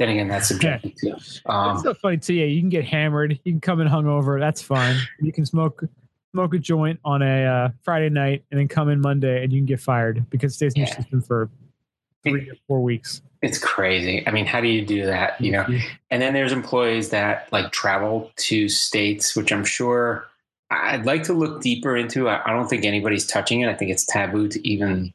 [0.03, 1.15] then again, that's subjective too.
[1.47, 2.35] Um, it's so funny too.
[2.35, 3.39] Yeah, you can get hammered.
[3.45, 4.39] You can come in hungover.
[4.41, 4.97] That's fine.
[5.21, 5.85] You can smoke
[6.33, 9.59] smoke a joint on a uh, Friday night and then come in Monday and you
[9.61, 10.97] can get fired because it stays in your Yeah.
[10.97, 11.51] system for
[12.25, 13.21] three or four weeks.
[13.43, 14.27] it's crazy.
[14.27, 15.41] I mean, how do you do that?
[15.41, 15.67] You know,
[16.11, 20.27] and then there's employees that like travel to states, which I'm sure
[20.71, 22.29] I'd like to look deeper into.
[22.29, 23.69] I, I don't think anybody's touching it.
[23.69, 25.13] I think it's taboo to even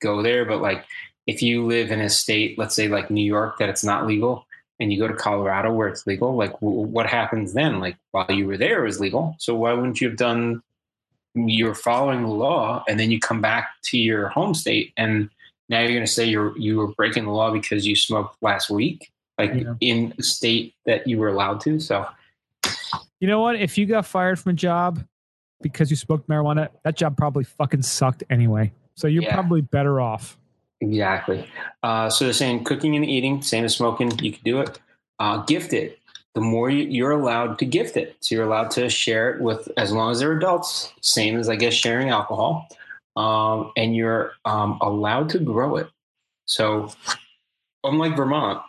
[0.00, 0.44] go there.
[0.44, 0.84] But like,
[1.26, 4.46] if you live in a state, let's say like New York, that it's not legal,
[4.80, 7.78] and you go to Colorado where it's legal, like w- what happens then?
[7.80, 9.36] Like while you were there, it was legal.
[9.38, 10.62] So why wouldn't you have done?
[11.34, 15.30] You're following the law, and then you come back to your home state, and
[15.68, 18.68] now you're going to say you're you were breaking the law because you smoked last
[18.68, 19.74] week, like Yeah.
[19.80, 21.80] in a state that you were allowed to.
[21.80, 22.06] So
[23.20, 23.56] You know what?
[23.56, 25.02] If you got fired from a job
[25.62, 28.72] because you smoked marijuana, that job probably fucking sucked anyway.
[28.96, 29.32] So you're Yeah.
[29.32, 30.36] probably better off.
[30.82, 31.48] Exactly.
[31.84, 34.80] Uh, so they're saying cooking and eating, same as smoking, you can do it.
[35.20, 36.00] Uh, gift it.
[36.34, 38.16] The more you, you're allowed to gift it.
[38.20, 41.54] So you're allowed to share it with, as long as they're adults, same as I
[41.54, 42.68] guess sharing alcohol.
[43.14, 45.88] Um, and you're um, allowed to grow it.
[46.46, 46.92] So
[47.84, 48.60] unlike Vermont,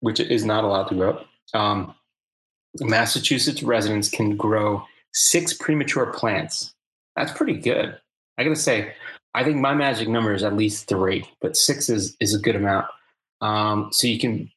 [0.00, 1.20] which is not allowed to grow.
[1.52, 1.94] Um,
[2.80, 6.72] Massachusetts residents can grow six premature plants.
[7.14, 7.98] That's pretty good.
[8.38, 8.92] I gotta say,
[9.36, 12.56] I think my magic number is at least three, but six is is a good
[12.56, 12.86] amount.
[13.40, 14.50] Um, so you can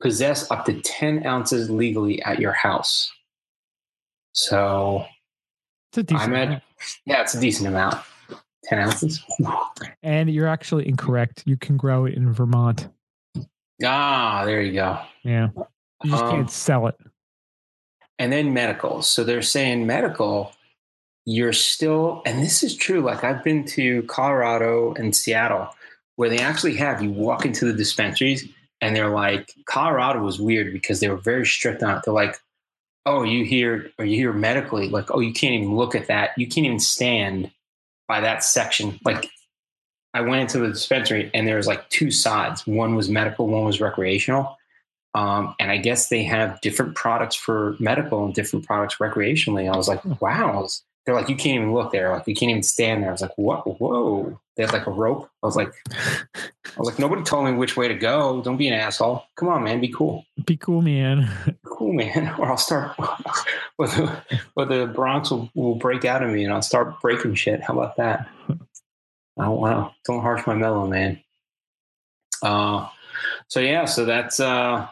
[0.00, 3.12] possess up to ten ounces legally at your house.
[4.34, 5.04] So
[5.90, 6.62] It's a decent I'm at amount.
[7.04, 7.96] yeah, it's a decent amount.
[8.64, 9.22] Ten ounces.
[10.04, 11.42] And you're actually incorrect.
[11.46, 12.88] You can grow it in Vermont.
[13.84, 14.98] Ah, there you go.
[15.24, 15.48] Yeah.
[16.04, 16.94] You just Um, can't sell it.
[18.18, 19.02] and then medical.
[19.02, 20.52] So they're saying medical,
[21.24, 23.00] you're still, and this is true.
[23.00, 25.68] Like I've been to Colorado and Seattle
[26.16, 28.46] where they actually have you walk into the dispensaries
[28.80, 32.02] and they're like, Colorado was weird because they were very strict on it.
[32.04, 32.36] They're like,
[33.06, 36.30] oh, you hear, or you hear medically, like, oh, you can't even look at that.
[36.36, 37.50] You can't even stand
[38.08, 38.98] by that section.
[39.04, 39.30] Like
[40.14, 42.66] I went into the dispensary and there was like two sides.
[42.66, 44.58] One was medical, one was recreational.
[45.14, 49.72] Um, and I guess they have different products for medical and different products recreationally.
[49.72, 50.52] I was like, wow.
[50.52, 52.10] I was- they're like, you can't even look there.
[52.12, 53.10] Like, you can't even stand there.
[53.10, 53.80] I was like, what?
[53.80, 54.38] Whoa.
[54.56, 55.28] They had like a rope.
[55.42, 58.42] I was like, I was like, nobody told me which way to go.
[58.42, 59.24] Don't be an asshole.
[59.36, 59.80] Come on, man.
[59.80, 60.24] Be cool.
[60.44, 61.28] Be cool, man.
[61.64, 62.32] Cool, man.
[62.38, 62.96] Or I'll start,
[63.78, 64.22] or the,
[64.54, 67.60] or the Bronx will, will break out of me and I'll start breaking shit.
[67.60, 68.28] How about that?
[68.48, 71.20] I don't want to, don't harsh my mellow, man.
[72.40, 72.88] Uh,
[73.48, 74.86] so yeah, so that's, uh,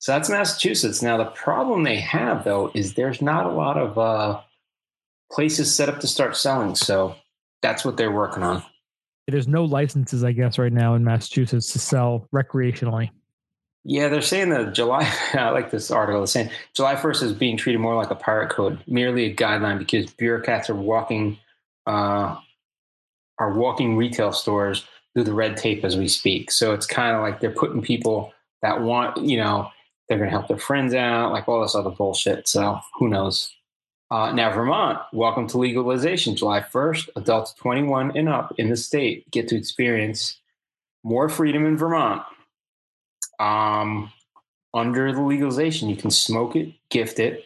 [0.00, 1.02] so that's Massachusetts.
[1.02, 4.40] Now the problem they have though is there's not a lot of uh,
[5.30, 6.74] places set up to start selling.
[6.74, 7.14] So
[7.60, 8.62] that's what they're working on.
[9.28, 13.10] There's no licenses, I guess, right now in Massachusetts to sell recreationally.
[13.84, 15.10] Yeah, they're saying that July.
[15.34, 16.22] I like this article.
[16.22, 19.78] It's saying July 1st is being treated more like a pirate code, merely a guideline
[19.78, 21.38] because bureaucrats are walking,
[21.86, 22.36] uh,
[23.38, 26.50] are walking retail stores through the red tape as we speak.
[26.50, 28.32] So it's kind of like they're putting people
[28.62, 29.70] that want, you know,
[30.10, 32.48] they're going to help their friends out, like all this other bullshit.
[32.48, 33.54] So who knows?
[34.10, 36.34] Uh, now, Vermont, welcome to legalization.
[36.34, 40.40] July 1st, adults 21 and up in the state get to experience
[41.04, 42.22] more freedom in Vermont.
[43.38, 44.12] Um,
[44.74, 47.44] under the legalization, you can smoke it, gift it.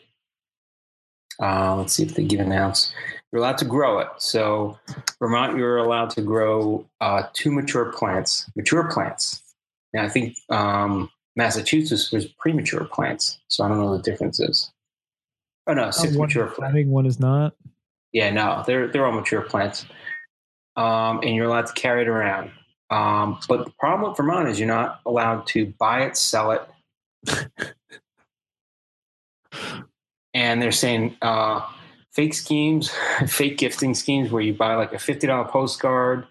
[1.43, 2.95] Uh, let's see if they give an ounce.
[3.31, 4.09] You're allowed to grow it.
[4.17, 4.79] So,
[5.19, 9.43] Vermont, you're allowed to grow uh, two mature plants, mature plants.
[9.93, 14.73] Now, I think um, Massachusetts was premature plants, so I don't know the differences.
[15.67, 17.55] Oh no, six one- mature I think one is not.
[18.13, 19.87] Yeah, no, they're they're all mature plants,
[20.77, 22.51] um, and you're allowed to carry it around.
[22.91, 26.63] Um, but the problem with Vermont is you're not allowed to buy it, sell it,
[30.35, 31.67] and they're saying uh,
[32.13, 32.93] fake schemes,
[33.27, 36.27] fake gifting schemes where you buy like a fifty dollar postcard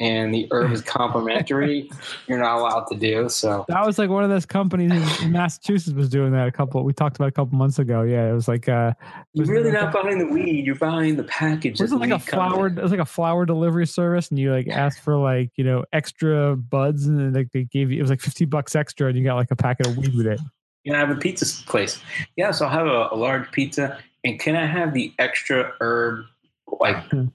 [0.00, 1.88] and the herb is complimentary.
[2.26, 3.64] you're not allowed to do so.
[3.68, 4.90] That was like one of those companies
[5.22, 6.82] in- Massachusetts was doing that a couple.
[6.84, 8.02] We talked about a couple months ago.
[8.02, 8.92] Yeah, it was like uh,
[9.32, 10.66] You're really not buying the weed.
[10.66, 11.80] You're buying the package.
[11.80, 12.66] was it like a flower?
[12.66, 15.84] It was like a flower delivery service, and you like asked for like you know
[15.92, 19.16] extra buds, and then like they gave you it was like fifty bucks extra, and
[19.16, 20.40] you got like a packet of weed with it.
[20.84, 22.00] Can I have a pizza place?
[22.36, 23.98] Yes, I'll have a, a large pizza.
[24.22, 26.24] And can I have the extra herb,
[26.80, 27.26] like Hmm.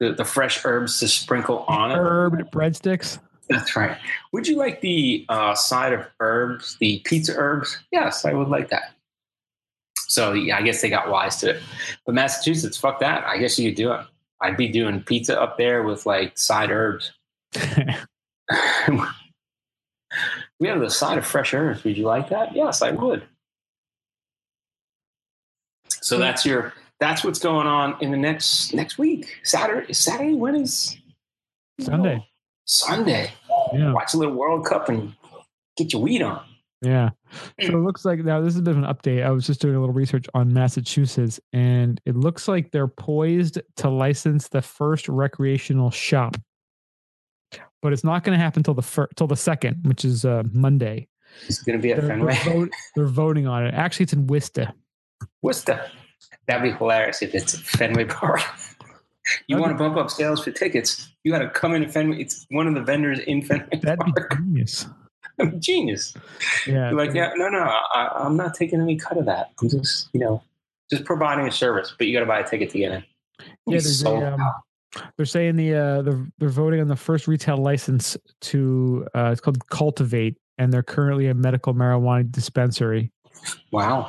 [0.00, 1.96] The, the fresh herbs to sprinkle on it?
[1.96, 3.18] Herb breadsticks.
[3.48, 3.96] That's right.
[4.32, 7.78] Would you like the uh, side of herbs, the pizza herbs?
[7.92, 8.94] Yes, I would like that.
[10.08, 11.62] So yeah, I guess they got wise to it.
[12.06, 13.24] But Massachusetts, fuck that.
[13.24, 14.00] I guess you could do it.
[14.40, 17.12] I'd be doing pizza up there with like side herbs.
[20.60, 21.84] we have the side of fresh herbs.
[21.84, 22.54] Would you like that?
[22.54, 23.24] Yes, I would.
[25.88, 29.38] So that's your that's what's going on in the next next week.
[29.42, 30.96] Saturday Saturday when is
[31.80, 32.26] Sunday.
[32.66, 33.30] Sunday.
[33.72, 33.92] Yeah.
[33.92, 35.14] Watch a little World Cup and
[35.76, 36.44] get your weed on.
[36.82, 37.10] Yeah.
[37.62, 39.24] So it looks like now this is a bit of an update.
[39.24, 43.58] I was just doing a little research on Massachusetts, and it looks like they're poised
[43.76, 46.36] to license the first recreational shop,
[47.82, 50.42] but it's not going to happen till the fir- till the second, which is uh,
[50.52, 51.08] Monday.
[51.48, 52.38] It's gonna be at They're, Fenway.
[52.44, 53.74] they're, vote, they're voting on it.
[53.74, 54.72] Actually, it's in Worcester.
[55.20, 55.90] The
[56.46, 58.40] that'd be hilarious if it's Fenway Park.
[59.46, 62.20] you want to bump up sales for tickets, you gotta come into Fenway.
[62.20, 64.36] It's one of the vendors in Fenway That'd be Park.
[64.36, 64.86] genius.
[65.58, 66.14] Genius.
[66.66, 66.90] Yeah.
[66.90, 69.50] You're like, yeah, no, no, I, I'm not taking any cut of that.
[69.60, 70.42] I'm just, you know,
[70.90, 73.04] just providing a service, but you got to buy a ticket to get in.
[73.66, 74.52] Yeah, there's a, um,
[75.16, 79.40] they're saying the uh, they're they're voting on the first retail license to uh, it's
[79.40, 83.10] called Cultivate, and they're currently a medical marijuana dispensary.
[83.72, 84.08] wow,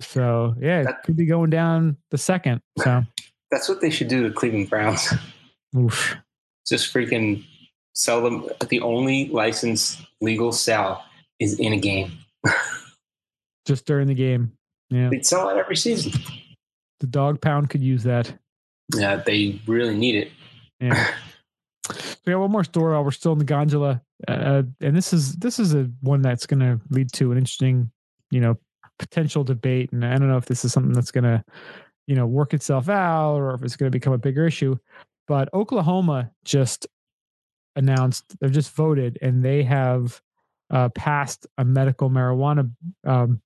[0.00, 2.60] So yeah, it That- could be going down the second.
[2.78, 3.04] So
[3.50, 5.12] that's what they should do to Cleveland Browns.
[5.76, 6.16] oof.
[6.66, 7.44] Just freaking
[7.94, 8.46] sell them.
[8.68, 11.04] The only licensed legal sell
[11.40, 12.12] is in a game.
[13.66, 14.52] Just during the game.
[14.90, 15.08] Yeah.
[15.10, 16.12] They'd sell it every season.
[17.00, 18.32] The dog pound could use that.
[18.94, 20.30] Yeah, they really need it.
[20.80, 21.12] Yeah.
[22.26, 24.02] we got one more story while we're still in the gondola.
[24.26, 27.90] Uh, and this is this is a one that's gonna lead to an interesting,
[28.30, 28.56] you know,
[28.98, 29.92] potential debate.
[29.92, 31.44] And I don't know if this is something that's gonna,
[32.06, 34.76] you know, work itself out or if it's gonna become a bigger issue.
[35.26, 36.86] But Oklahoma just
[37.76, 40.20] announced they've just voted and they have
[40.70, 42.70] uh, passed a medical marijuana
[43.06, 43.40] um,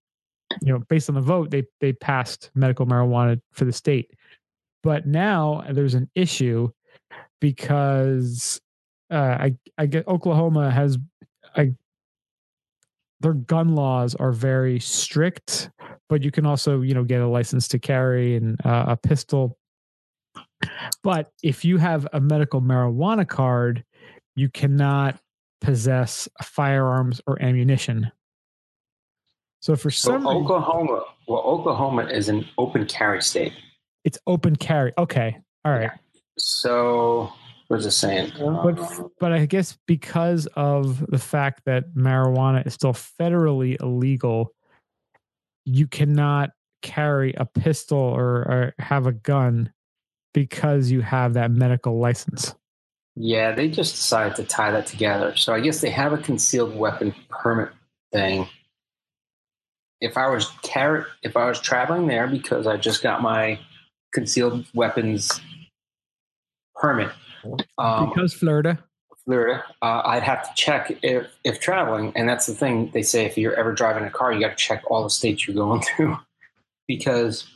[0.62, 4.10] you know based on the vote they they passed medical marijuana for the state
[4.82, 6.68] but now there's an issue
[7.40, 8.60] because
[9.10, 10.98] uh, I I get Oklahoma has
[11.56, 11.74] I
[13.22, 15.70] their gun laws are very strict,
[16.08, 19.56] but you can also you know get a license to carry and uh, a pistol.
[21.02, 23.84] But if you have a medical marijuana card,
[24.36, 25.18] you cannot
[25.60, 28.10] possess firearms or ammunition.
[29.60, 33.52] So for some, Oklahoma, well, Oklahoma is an open carry state.
[34.04, 34.92] it's open carry.
[34.98, 35.90] Okay, all right.
[36.38, 37.32] So
[37.72, 38.32] what's it saying?
[38.32, 43.80] Uh, but um, but I guess because of the fact that marijuana is still federally
[43.80, 44.52] illegal,
[45.64, 46.50] you cannot
[46.82, 49.72] carry a pistol or, or have a gun
[50.34, 52.54] because you have that medical license.
[53.16, 55.34] Yeah, they just decided to tie that together.
[55.36, 57.70] So I guess they have a concealed weapon permit
[58.12, 58.48] thing.
[60.02, 63.58] If I was car- if I was traveling there because I just got my
[64.12, 65.40] concealed weapons
[66.74, 67.12] permit,
[67.78, 68.78] um, because Florida.
[69.24, 73.24] Florida, uh, I'd have to check if if traveling, and that's the thing they say
[73.24, 75.82] if you're ever driving a car, you got to check all the states you're going
[75.96, 76.18] through,
[76.88, 77.48] because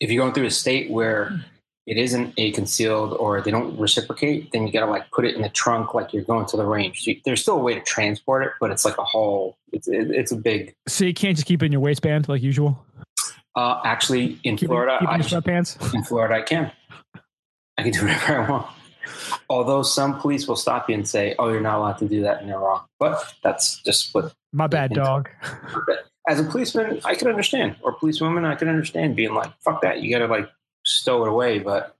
[0.00, 1.44] if you're going through a state where
[1.86, 5.36] it isn't a concealed or they don't reciprocate, then you got to like put it
[5.36, 7.06] in the trunk like you're going to the range.
[7.06, 9.56] You, there's still a way to transport it, but it's like a whole.
[9.72, 10.74] It's it, it's a big.
[10.88, 12.84] So you can't just keep it in your waistband like usual.
[13.54, 15.94] Uh, actually, in Keep Florida, it, I, in your sweatpants.
[15.94, 16.70] in Florida, I can.
[17.78, 18.66] I can do whatever I want.
[19.48, 22.40] Although some police will stop you and say, "Oh, you're not allowed to do that,"
[22.40, 22.82] and they're wrong.
[22.98, 24.32] But that's just what.
[24.52, 25.28] My bad, dog.
[26.28, 30.02] As a policeman, I could understand, or policewoman, I could understand being like, "Fuck that!"
[30.02, 30.48] You got to like
[30.84, 31.58] stow it away.
[31.60, 31.94] But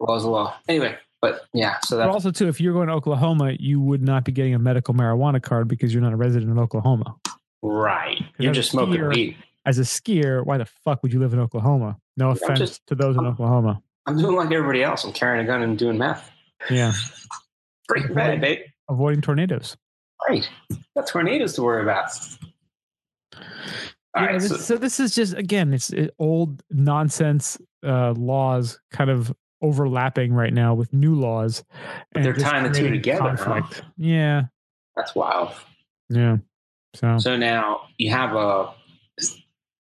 [0.00, 0.54] law's a law.
[0.68, 1.78] Anyway, but yeah.
[1.84, 4.54] So But that's also, too, if you're going to Oklahoma, you would not be getting
[4.54, 7.16] a medical marijuana card because you're not a resident of Oklahoma.
[7.62, 8.22] right.
[8.38, 9.36] You're just smoking skier- weed.
[9.64, 11.96] As a skier, why the fuck would you live in Oklahoma?
[12.16, 13.80] No offense just- to those in Oklahoma.
[14.06, 15.04] I'm doing like everybody else.
[15.04, 16.30] I'm carrying a gun and doing meth.
[16.70, 16.92] Yeah,
[17.88, 18.60] Breaking bad, babe.
[18.88, 19.76] avoiding tornadoes.
[20.28, 20.48] Right.
[20.96, 22.10] Got tornadoes to worry about.
[23.34, 24.40] All yeah, right.
[24.40, 29.34] this, so, so, this is just again, it's it, old nonsense uh, laws kind of
[29.62, 31.64] overlapping right now with new laws.
[32.12, 33.62] But they're tying the two together?
[33.96, 34.42] Yeah,
[34.96, 35.52] that's wild.
[36.10, 36.38] yeah.
[36.94, 38.72] So So now you have a.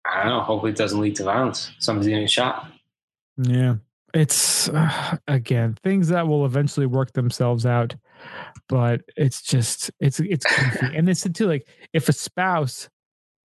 [0.06, 0.42] I don't know.
[0.42, 1.72] Hopefully, it doesn't lead to violence.
[1.80, 2.72] Somebody's getting shot.
[3.38, 3.76] Yeah.
[4.18, 7.96] It's uh, again things that will eventually work themselves out,
[8.68, 10.98] but it's just it's it's goofy.
[10.98, 12.90] and it's too like if a spouse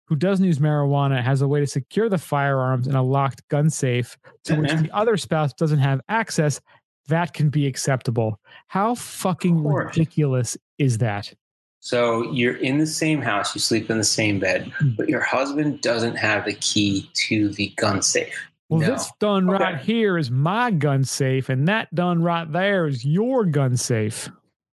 [0.06, 3.70] who doesn't use marijuana has a way to secure the firearms in a locked gun
[3.70, 6.60] safe to which the other spouse doesn't have access,
[7.08, 8.38] that can be acceptable.
[8.68, 11.32] How fucking ridiculous is that?
[11.80, 14.90] So you're in the same house, you sleep in the same bed, Hmm.
[14.96, 18.51] but your husband doesn't have the key to the gun safe.
[18.72, 18.86] Well, no.
[18.94, 19.62] this done Okay.
[19.62, 24.30] right here is my gun safe, and that done right there is your gun safe.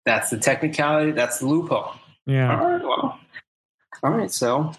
[0.05, 1.11] That's the technicality.
[1.11, 1.91] That's the loophole.
[2.25, 2.59] Yeah.
[2.59, 2.81] All right.
[2.83, 3.19] Well.
[4.03, 4.29] All right.
[4.29, 4.73] So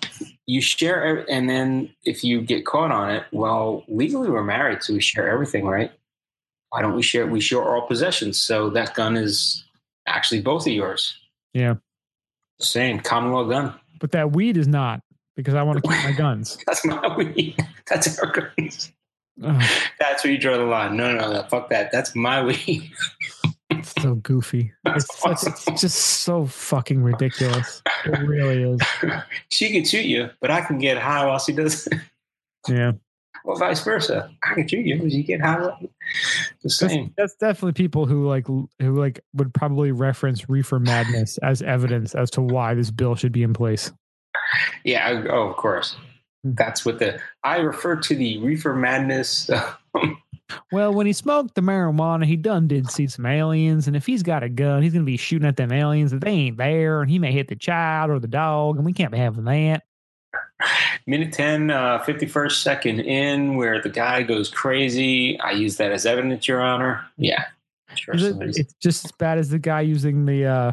[0.46, 4.92] you share, and then if you get caught on it, well, legally we're married, so
[4.92, 5.90] we share everything, right?
[6.70, 7.26] Why don't we share?
[7.26, 9.64] We share all possessions, so that gun is
[10.06, 11.16] actually both of yours.
[11.54, 11.76] Yeah.
[12.60, 13.72] Same common law gun.
[13.98, 15.00] But that weed is not
[15.36, 16.58] because I want to keep my guns.
[16.66, 17.56] That's my weed.
[17.88, 18.92] That's our guns.
[19.38, 20.96] That's where you draw the line.
[20.96, 21.42] No, no, no.
[21.44, 21.92] Fuck that.
[21.92, 22.90] That's my weed.
[23.70, 24.72] it's so goofy.
[24.86, 27.82] It's, such, it's just so fucking ridiculous.
[28.04, 28.80] It really is.
[29.50, 31.86] she can shoot you, but I can get high while she does.
[31.86, 31.94] it.
[32.68, 32.92] Yeah.
[33.44, 34.28] or vice versa.
[34.42, 35.60] I can shoot you, but you get high.
[35.60, 35.88] while- The
[36.64, 37.14] That's, same.
[37.16, 42.28] that's definitely people who like who like would probably reference reefer madness as evidence as
[42.32, 43.92] to why this bill should be in place.
[44.84, 45.06] Yeah.
[45.06, 45.96] I, oh, of course.
[46.50, 46.54] Hmm.
[46.56, 49.50] That's what the I refer to the reefer madness.
[50.70, 54.22] Well, when he smoked the marijuana, he done did see some aliens, and if he's
[54.22, 57.10] got a gun, he's gonna be shooting at them aliens if they ain't there, and
[57.10, 59.82] he may hit the child or the dog, and we can't be having that.
[61.04, 65.36] Minute 10, uh, 51st second in, where the guy goes crazy.
[65.40, 67.04] I use that as evidence, Your Honor.
[67.16, 67.44] Yeah.
[67.96, 70.72] Sure, Is it- it's just as bad as the guy using the uh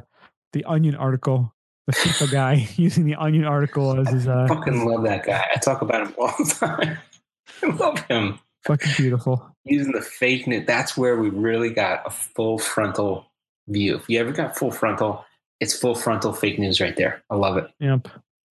[0.52, 1.52] the onion article,
[1.88, 5.46] the FIFA guy using the onion article as his uh fucking love that guy.
[5.54, 6.98] I talk about him all the time.
[7.64, 8.40] I love him.
[8.66, 9.50] fucking beautiful.
[9.66, 10.66] Using the fake news.
[10.66, 13.26] That's where we really got a full frontal
[13.68, 13.96] view.
[13.96, 15.24] If you ever got full frontal,
[15.60, 17.24] it's full frontal fake news right there.
[17.30, 17.68] I love it.
[17.80, 18.08] Yep.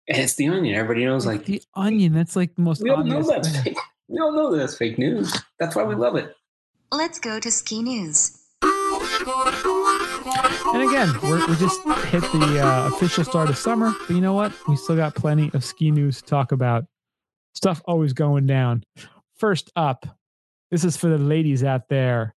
[0.09, 0.75] And it's the onion.
[0.75, 3.49] Everybody knows Like like the onion, that's like the most we all know obvious that's
[3.63, 3.75] thing.
[3.75, 3.79] fake.
[4.09, 5.35] We all know that's fake news.
[5.59, 6.35] That's why we love it.
[6.91, 8.39] Let's go to ski news.
[10.75, 14.35] And again, we're, we just hit the uh, official start of summer, but you know
[14.35, 14.53] what?
[14.69, 16.85] We still got plenty of ski news to talk about.
[17.55, 18.85] Stuff always going down.
[19.37, 20.07] First up,
[20.71, 22.35] this is for the ladies out there.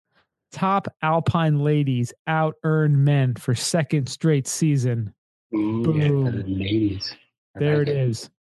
[0.53, 5.13] Top alpine ladies out earn men for second straight season.
[5.55, 6.25] Ooh, Boom.
[6.27, 7.15] for the ladies.
[7.57, 8.31] There like it is.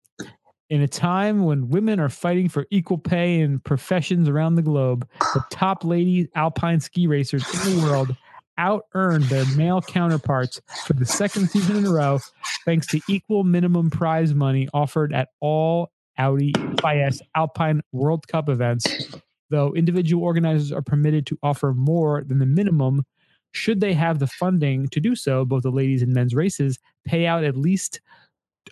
[0.70, 5.08] In a time when women are fighting for equal pay in professions around the globe,
[5.18, 8.16] the top lady alpine ski racers in the world
[8.58, 12.18] out earned their male counterparts for the second season in a row,
[12.64, 19.14] thanks to equal minimum prize money offered at all Audi FIS Alpine World Cup events.
[19.50, 23.04] Though individual organizers are permitted to offer more than the minimum,
[23.52, 27.26] should they have the funding to do so, both the ladies and men's races pay
[27.26, 28.00] out at least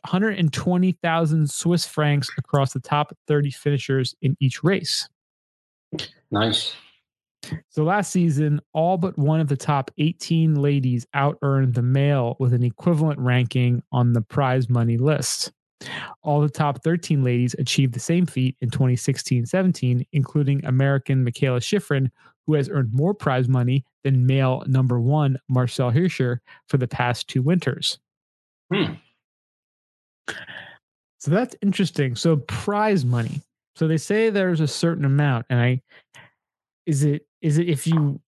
[0.04, 5.08] 120,000 Swiss francs across the top 30 finishers in each race.
[6.30, 6.74] Nice.
[7.70, 12.36] So last season, all but one of the top 18 ladies out earned the male
[12.38, 15.52] with an equivalent ranking on the prize money list.
[16.22, 21.60] All the top 13 ladies achieved the same feat in 2016 17, including American Mikaela
[21.60, 22.10] Shiffrin,
[22.46, 27.28] who has earned more prize money than male number one Marcel Hirscher for the past
[27.28, 27.98] two winters.
[28.72, 28.94] Hmm.
[31.18, 32.16] So that's interesting.
[32.16, 33.42] So prize money.
[33.76, 35.82] So they say there's a certain amount, and I
[36.88, 38.20] is it is it if you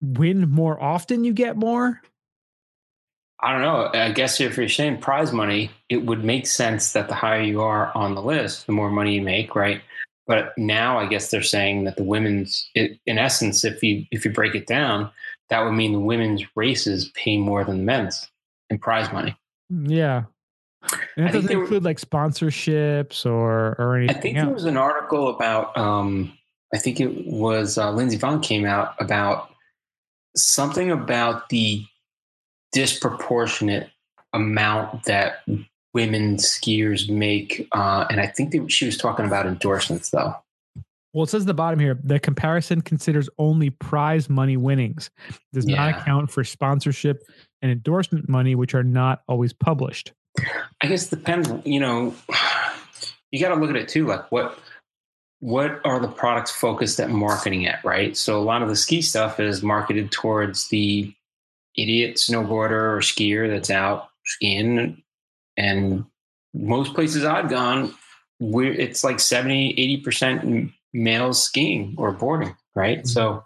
[0.00, 2.00] win more often you get more?
[3.42, 3.90] I don't know.
[3.98, 7.62] I guess if you're saying prize money, it would make sense that the higher you
[7.62, 9.80] are on the list, the more money you make, right?
[10.26, 14.32] But now I guess they're saying that the women's, in essence, if you if you
[14.32, 15.10] break it down,
[15.48, 18.28] that would mean the women's races pay more than the men's
[18.68, 19.36] in prize money.
[19.70, 20.24] Yeah.
[21.16, 24.16] And I it think doesn't they were- include like sponsorships or or anything.
[24.16, 25.76] I think there was an article about.
[25.76, 26.36] Um,
[26.74, 29.50] I think it was uh, Lindsey Vonn came out about
[30.36, 31.84] something about the
[32.72, 33.90] disproportionate
[34.32, 35.42] amount that
[35.92, 40.34] women skiers make, uh, and I think that she was talking about endorsements though.
[41.12, 45.10] Well, it says at the bottom here the comparison considers only prize money winnings,
[45.52, 47.24] does not account for sponsorship
[47.62, 50.12] and endorsement money, which are not always published.
[50.80, 51.50] I guess it depends.
[51.64, 52.14] You know,
[53.32, 54.06] you got to look at it too.
[54.06, 54.56] Like what
[55.40, 58.16] what are the products focused at marketing at, right?
[58.16, 61.12] So a lot of the ski stuff is marketed towards the
[61.76, 65.02] idiot snowboarder or skier that's out skiing,
[65.56, 66.04] and
[66.54, 67.94] most places I've gone,
[68.38, 72.98] we're, it's like 70, 80 percent males skiing or boarding, right?
[72.98, 73.08] Mm-hmm.
[73.08, 73.44] So.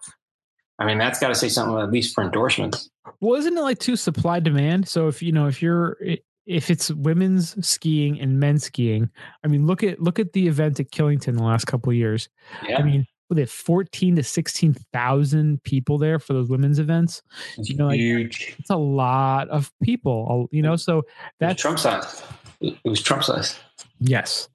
[0.76, 2.90] I mean, that's got to say something at least for endorsements.
[3.20, 4.88] Well, isn't it like two supply demand?
[4.88, 6.16] So if you know if you're eh,
[6.46, 9.10] if it's women's skiing and men's skiing,
[9.44, 12.28] I mean look at look at the event at Killington the last couple of years.
[12.66, 17.22] Yeah, I mean, with it fourteen to sixteen thousand people there for those women's events.
[17.56, 18.54] it's you know, like- huge.
[18.58, 20.76] It's a lot of people, you know.
[20.76, 21.02] So
[21.40, 22.22] that's Trump size.
[22.60, 23.58] It was Trump size.
[24.00, 24.48] Yes.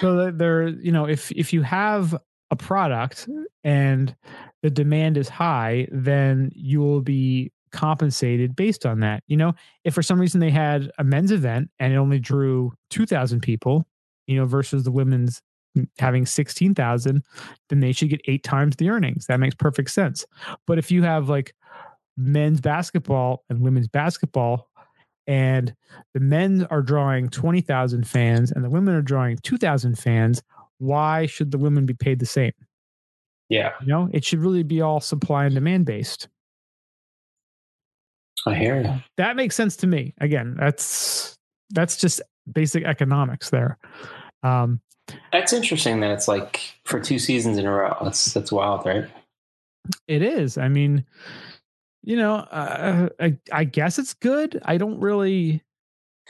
[0.00, 2.16] So there, you know, if if you have
[2.50, 3.28] a product
[3.64, 4.14] and
[4.62, 9.22] the demand is high, then you will be compensated based on that.
[9.26, 9.54] You know,
[9.84, 13.86] if for some reason they had a men's event and it only drew 2000 people,
[14.26, 15.42] you know, versus the women's
[15.98, 17.22] having 16,000,
[17.70, 19.26] then they should get 8 times the earnings.
[19.26, 20.26] That makes perfect sense.
[20.66, 21.54] But if you have like
[22.16, 24.68] men's basketball and women's basketball
[25.26, 25.74] and
[26.14, 30.42] the men are drawing 20,000 fans and the women are drawing 2,000 fans,
[30.78, 32.52] why should the women be paid the same?
[33.48, 36.28] Yeah, You know, it should really be all supply and demand based.
[38.46, 38.94] I hear you.
[39.16, 40.14] That makes sense to me.
[40.20, 41.36] Again, that's
[41.70, 42.20] that's just
[42.52, 43.78] basic economics there.
[44.42, 44.80] Um,
[45.32, 47.96] That's interesting that it's like for two seasons in a row.
[48.02, 49.08] That's that's wild, right?
[50.08, 50.58] it is.
[50.58, 51.04] I mean,
[52.04, 54.60] you know, uh, I, I guess it's good.
[54.64, 55.62] I don't really.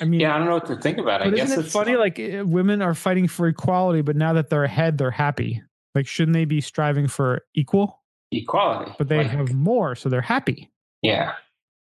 [0.00, 1.20] I mean, Yeah, I don't know what to think about.
[1.20, 1.28] it.
[1.28, 1.96] I guess isn't it it's funny?
[1.96, 5.62] Like eh, women are fighting for equality, but now that they're ahead, they're happy.
[5.94, 8.00] Like, shouldn't they be striving for equal?
[8.30, 8.92] equality.
[8.96, 10.70] But they Like, have more, so they're happy.
[11.02, 11.32] yeah.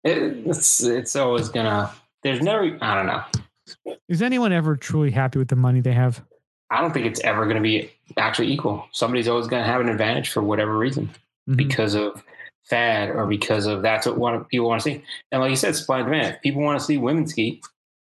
[0.05, 1.93] It, it's it's always gonna.
[2.23, 2.77] There's never.
[2.81, 3.97] I don't know.
[4.09, 6.23] Is anyone ever truly happy with the money they have?
[6.71, 8.87] I don't think it's ever going to be actually equal.
[8.93, 11.11] Somebody's always going to have an advantage for whatever reason
[11.49, 11.57] Mhm.
[11.57, 12.23] because of
[12.65, 15.03] fad or because of that's what people want to see.
[15.33, 16.35] And like you said, supply and demand.
[16.37, 17.61] If people want to see women ski,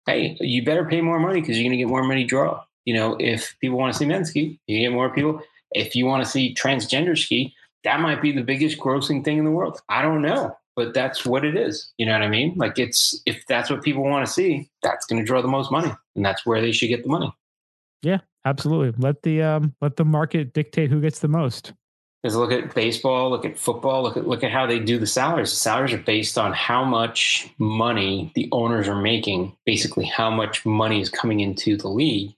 [0.07, 2.63] hey, you better pay more money because you're going to get more money draw.
[2.85, 5.41] You know, if people want to see men ski, you get more people.
[5.71, 9.45] If you want to see transgender ski, that might be the biggest grossing thing in
[9.45, 9.79] the world.
[9.89, 11.91] I don't know, but that's what it is.
[11.97, 12.53] You know what I mean?
[12.55, 15.71] Like it's if that's what people want to see, that's going to draw the most
[15.71, 17.33] money, and that's where they should get the money.
[18.03, 18.93] Yeah, absolutely.
[18.97, 21.73] Let the um let the market dictate who gets the most.
[22.21, 25.07] Because look at baseball, look at football, look at look at how they do the
[25.07, 25.49] salaries.
[25.49, 30.65] The salaries are based on how much money the owners are making, basically how much
[30.65, 32.35] money is coming into the league,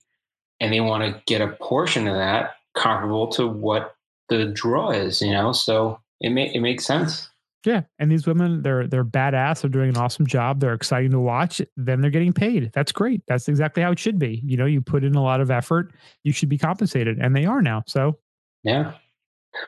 [0.62, 3.96] and they want to get a portion of that comparable to what
[4.30, 5.22] the draw is.
[5.22, 7.29] You know, so it may, it makes sense.
[7.66, 9.62] Yeah, and these women, they're they're badass.
[9.62, 10.62] They're doing an awesome job.
[10.62, 11.62] They're exciting to watch.
[11.76, 12.72] Then they're getting paid.
[12.74, 13.22] That's great.
[13.28, 14.41] That's exactly how it should be.
[14.45, 15.91] You know, you put in a lot of effort,
[16.24, 17.84] you should be compensated, and they are now.
[17.86, 18.18] So,
[18.64, 18.93] yeah,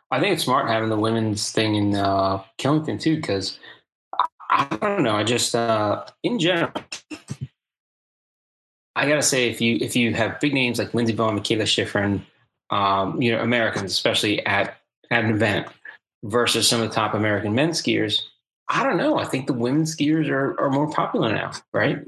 [0.10, 3.60] I think it's smart having the women's thing in uh, Killington too, because
[4.50, 5.16] I, don't know.
[5.16, 6.72] I just uh, in general,
[8.96, 12.22] I gotta say, if you if you have big names like Lindsey Vonn, Mikaela Shiffrin,
[12.70, 14.78] um, you know, Americans, especially at
[15.10, 15.68] at an event
[16.24, 18.22] versus some of the top American men skiers.
[18.70, 19.18] I don't know.
[19.18, 22.00] I think the women skiers are, are more popular now, right?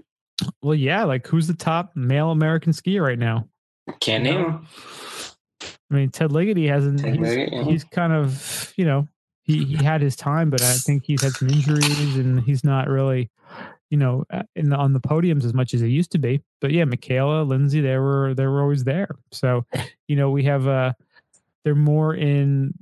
[0.61, 1.03] well, yeah.
[1.03, 3.47] Like, who's the top male American skier right now?
[3.99, 4.68] Can't name them.
[5.91, 6.99] I mean, Ted Ligety hasn't.
[6.99, 7.64] Ted he's, Ligety, yeah.
[7.64, 9.07] he's kind of, you know,
[9.43, 12.88] he, he had his time, but I think he's had some injuries and he's not
[12.88, 13.30] really,
[13.89, 16.41] you know, uh, in the, on the podiums as much as he used to be.
[16.61, 19.09] But yeah, Mikaela, Lindsay, they were they were always there.
[19.32, 19.66] So,
[20.07, 20.93] you know, we have uh
[21.64, 22.74] they're more in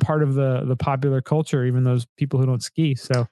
[0.00, 2.94] part of the the popular culture, even those people who don't ski.
[2.94, 3.26] So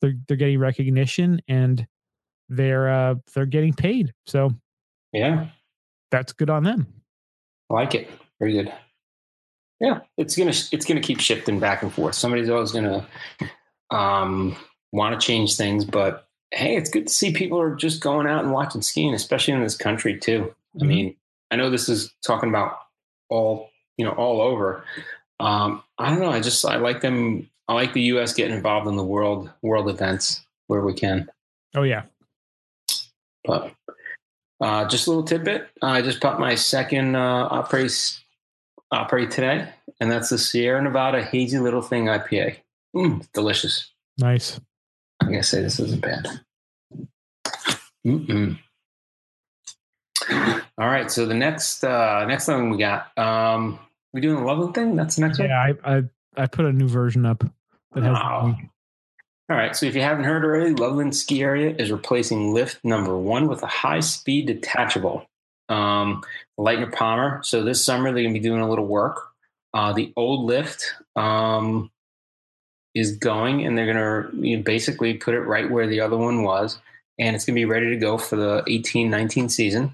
[0.00, 1.86] they're they're getting recognition and
[2.48, 4.12] they're uh they're getting paid.
[4.26, 4.52] So
[5.12, 5.48] Yeah,
[6.10, 6.86] that's good on them.
[7.70, 8.08] I like it.
[8.38, 8.72] Very good.
[9.80, 12.14] Yeah, it's gonna it's gonna keep shifting back and forth.
[12.14, 13.06] Somebody's always gonna
[13.90, 14.56] um,
[14.92, 18.42] want to change things, but hey, it's good to see people are just going out
[18.44, 20.54] and watching skiing, especially in this country too.
[20.80, 20.86] I Mhm.
[20.88, 21.16] mean,
[21.50, 22.78] I know this is talking about
[23.28, 24.84] all you know all over.
[25.40, 26.30] Um, I don't know.
[26.30, 27.50] I just I like them.
[27.68, 28.32] I like the U.S.
[28.32, 31.28] getting involved in the world world events where we can.
[31.74, 32.04] Oh yeah.
[33.44, 33.72] But
[34.60, 35.68] uh, just a little tidbit.
[35.82, 37.88] I just bought my second uh, Opry,
[38.90, 39.68] Opry today,
[40.00, 42.56] and that's the Sierra Nevada Hazy Little Thing IPA.
[42.94, 43.90] Mm, delicious.
[44.18, 44.58] Nice.
[45.20, 46.26] I gotta say this isn't bad.
[48.06, 48.58] Mm-mm.
[50.78, 53.78] All right, so the next uh, next thing we got, um,
[54.16, 54.96] we doing the Loveland thing.
[54.96, 55.48] That's the next one.
[55.48, 56.02] Yeah, I, I
[56.36, 57.44] I put a new version up
[57.94, 58.16] that has.
[58.16, 58.56] All
[59.56, 63.46] right, so if you haven't heard already, Loveland Ski Area is replacing lift number one
[63.46, 65.26] with a high speed detachable.
[65.68, 66.22] Um,
[66.58, 67.40] Leitner-Poma.
[67.42, 69.22] So this summer they're going to be doing a little work.
[69.74, 71.90] Uh, the old lift um,
[72.94, 76.16] is going, and they're going to you know, basically put it right where the other
[76.16, 76.78] one was,
[77.18, 79.92] and it's going to be ready to go for the eighteen nineteen season.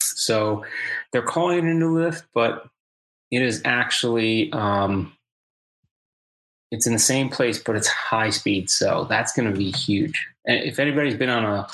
[0.00, 0.64] So
[1.12, 2.66] they're calling it a new lift, but
[3.30, 5.12] it is actually um,
[6.70, 8.70] it's in the same place, but it's high speed.
[8.70, 10.26] So that's going to be huge.
[10.46, 11.66] And if anybody's been on a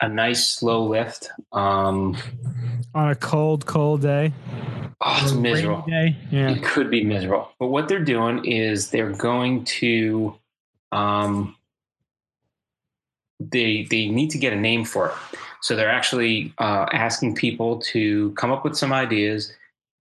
[0.00, 2.16] a nice slow lift, um,
[2.94, 4.32] on a cold, cold day.
[5.00, 5.84] oh, it's or a rainy miserable.
[5.86, 6.16] Day.
[6.30, 6.50] Yeah.
[6.50, 7.50] It could be miserable.
[7.58, 10.34] But what they're doing is they're going to
[10.92, 11.56] um,
[13.40, 15.14] they they need to get a name for it.
[15.62, 19.52] So they're actually uh, asking people to come up with some ideas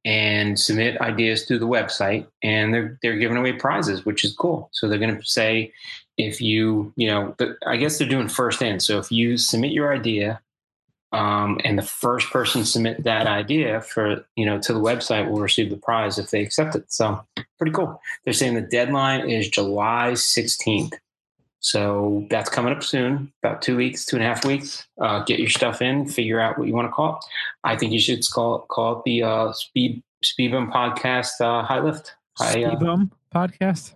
[0.06, 4.69] and submit ideas through the website, and they're they're giving away prizes, which is cool.
[4.72, 5.73] So they're going to say
[6.18, 8.80] if you you know, I guess they're doing first in.
[8.80, 10.40] So if you submit your idea.
[11.11, 15.40] Um, and the first person submit that idea for you know to the website will
[15.40, 16.91] receive the prize if they accept it.
[16.91, 17.23] So
[17.57, 18.02] pretty cool.
[18.23, 20.94] They're saying the deadline is July 16th.
[21.65, 24.87] So that's coming up soon, about two weeks, two and a half weeks.
[25.01, 27.25] Uh, get your stuff in, figure out what you want to call it.
[27.63, 31.63] I think you should call it, call it the uh, Speed Speed Bump Podcast uh,
[31.63, 32.13] High Lift.
[32.37, 33.95] High, uh, Speed Bum podcast.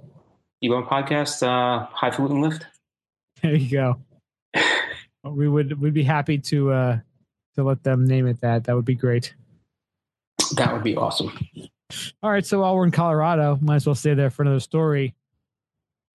[0.58, 2.66] Speed Bump Podcast uh, High Falutin Lift.
[3.44, 3.98] There you go.
[5.24, 7.00] we would we'd be happy to uh
[7.54, 8.64] to let them name it that.
[8.64, 9.36] That would be great.
[10.56, 11.38] That would be awesome.
[12.24, 15.14] All right, so while we're in Colorado, might as well stay there for another story.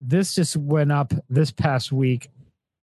[0.07, 2.29] This just went up this past week.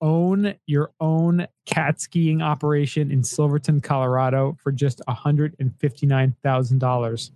[0.01, 7.31] Own your own cat skiing operation in Silverton, Colorado for just $159,000.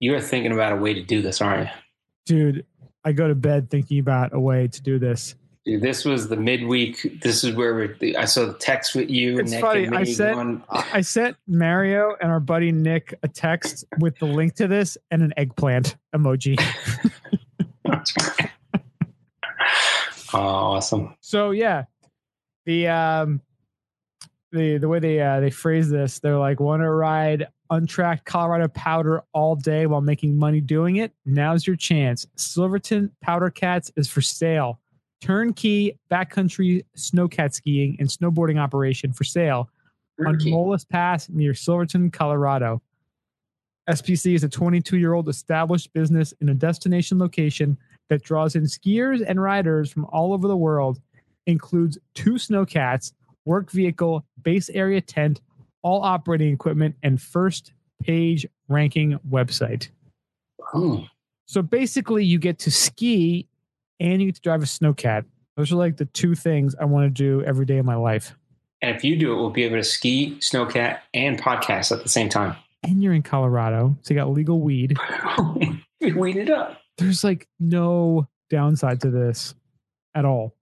[0.00, 1.74] You are thinking about a way to do this, aren't you?
[2.24, 2.64] Dude,
[3.04, 5.34] I go to bed thinking about a way to do this.
[5.66, 7.20] Dude, this was the midweek.
[7.20, 9.38] This is where we, I saw the text with you.
[9.38, 10.88] It's Nick funny, And I said- going, ah.
[10.90, 15.22] I sent Mario and our buddy Nick a text with the link to this and
[15.22, 16.58] an eggplant emoji.
[20.32, 21.14] Oh, awesome.
[21.20, 21.84] So yeah,
[22.66, 23.40] the um,
[24.52, 28.68] the the way they uh, they phrase this, they're like, want to ride untracked Colorado
[28.68, 31.12] powder all day while making money doing it?
[31.24, 32.26] Now's your chance.
[32.36, 34.80] Silverton Powder Cats is for sale.
[35.20, 39.68] Turnkey backcountry snowcat skiing and snowboarding operation for sale
[40.26, 40.52] on Turkey.
[40.52, 42.82] Molas Pass near Silverton, Colorado.
[43.88, 47.76] SPC is a 22 year old established business in a destination location
[48.10, 51.00] that draws in skiers and riders from all over the world,
[51.46, 53.12] includes two snowcats,
[53.46, 55.40] work vehicle, base area tent,
[55.82, 57.72] all operating equipment, and first
[58.02, 59.88] page ranking website.
[60.74, 61.06] Oh,
[61.46, 63.48] So basically, you get to ski
[63.98, 65.24] and you get to drive a snowcat.
[65.56, 68.34] Those are like the two things I want to do every day of my life.
[68.82, 72.08] And if you do it, we'll be able to ski, snowcat, and podcast at the
[72.08, 72.56] same time.
[72.82, 74.96] And you're in Colorado, so you got legal weed.
[76.00, 76.78] we weed it up.
[77.00, 79.54] There's like no downside to this
[80.14, 80.54] at all.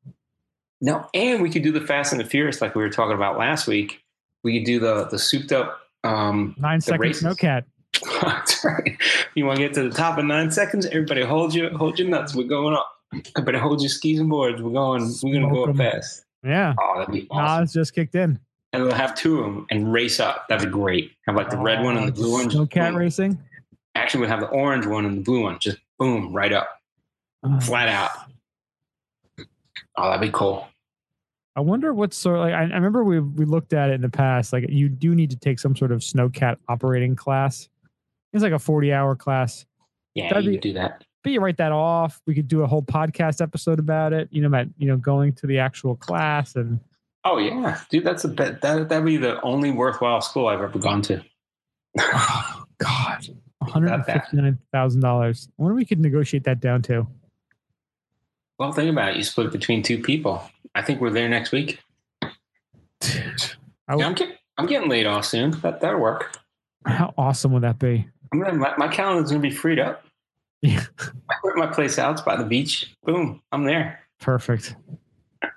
[0.80, 3.36] No, and we could do the Fast and the Furious like we were talking about
[3.38, 4.02] last week.
[4.44, 5.80] We could do the the souped up.
[6.04, 7.64] Um, Nine second snowcat.
[8.22, 8.96] that's right.
[9.34, 10.86] You want to get to the top in nine seconds?
[10.86, 12.34] Everybody, hold your hold your nuts.
[12.34, 12.88] We're going up.
[13.36, 14.62] Everybody, hold your skis and boards.
[14.62, 15.02] We're going.
[15.22, 16.24] We're gonna go Smoke up fast.
[16.44, 16.74] Yeah.
[16.80, 17.62] Oh, that'd be awesome.
[17.64, 18.38] Nas just kicked in.
[18.72, 20.46] and we'll have two of them and race up.
[20.48, 21.10] That'd be great.
[21.26, 22.48] Have like the red one and the blue one.
[22.48, 23.36] Snowcat racing.
[23.96, 25.58] Actually, we'd have the orange one and the blue one.
[25.58, 26.68] Just boom, right up,
[27.42, 28.10] Uh, flat out.
[29.96, 30.66] Oh, that'd be cool.
[31.56, 32.38] I wonder what sort.
[32.38, 34.52] Like I, I remember we we looked at it in the past.
[34.52, 37.68] Like you do need to take some sort of snowcat operating class.
[38.32, 39.66] It's like a forty hour class.
[40.14, 41.04] Yeah, That'd you be- do that.
[41.24, 42.20] But you write that off.
[42.28, 44.28] We could do a whole podcast episode about it.
[44.30, 46.78] You know, about you know going to the actual class and
[47.24, 48.60] Oh yeah, dude, that's a bet.
[48.60, 51.24] That that'd be the only worthwhile school I've ever gone to.
[52.00, 53.26] oh god,
[53.68, 54.22] one hundred and Not that.
[54.24, 55.48] fifty nine thousand dollars.
[55.58, 57.06] I wonder if we could negotiate that down to.
[58.58, 59.16] Well, think about it.
[59.16, 60.42] You split it between two people.
[60.74, 61.78] I think we're there next week.
[62.22, 62.26] I
[63.02, 65.52] Yeah, would- I'm getting I'm getting laid off soon.
[65.62, 66.36] That that'll work.
[66.84, 68.08] How awesome would that be?
[68.32, 70.04] I'm gonna my, my calendar's gonna be freed up.
[70.62, 70.82] Yeah.
[71.30, 72.12] I put my place out.
[72.12, 72.92] It's by the beach.
[73.04, 74.00] Boom, I'm there.
[74.20, 74.74] Perfect.
[75.44, 75.50] All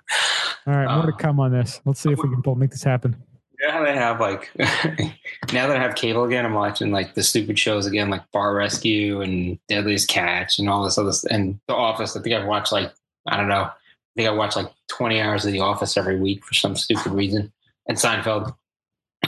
[0.66, 1.80] right, more to Uh, come on this.
[1.84, 3.16] Let's see if we can pull, make this happen.
[3.62, 7.22] Know how they have like now that I have cable again, I'm watching like the
[7.22, 11.30] stupid shows again, like Bar Rescue and Deadliest Catch and all this other stuff.
[11.30, 12.16] And The Office.
[12.16, 12.92] I think I've watched like
[13.28, 13.62] I don't know.
[13.62, 13.72] I
[14.16, 17.52] think I watch like 20 hours of The Office every week for some stupid reason.
[17.86, 18.54] And Seinfeld.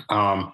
[0.09, 0.53] Um,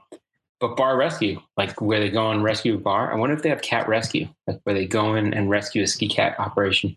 [0.61, 3.11] but Bar Rescue, like where they go and rescue a bar.
[3.11, 5.87] I wonder if they have cat rescue, like where they go in and rescue a
[5.87, 6.97] ski cat operation.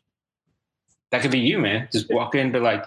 [1.11, 1.88] That could be you, man.
[1.91, 2.84] Just walk in, be like,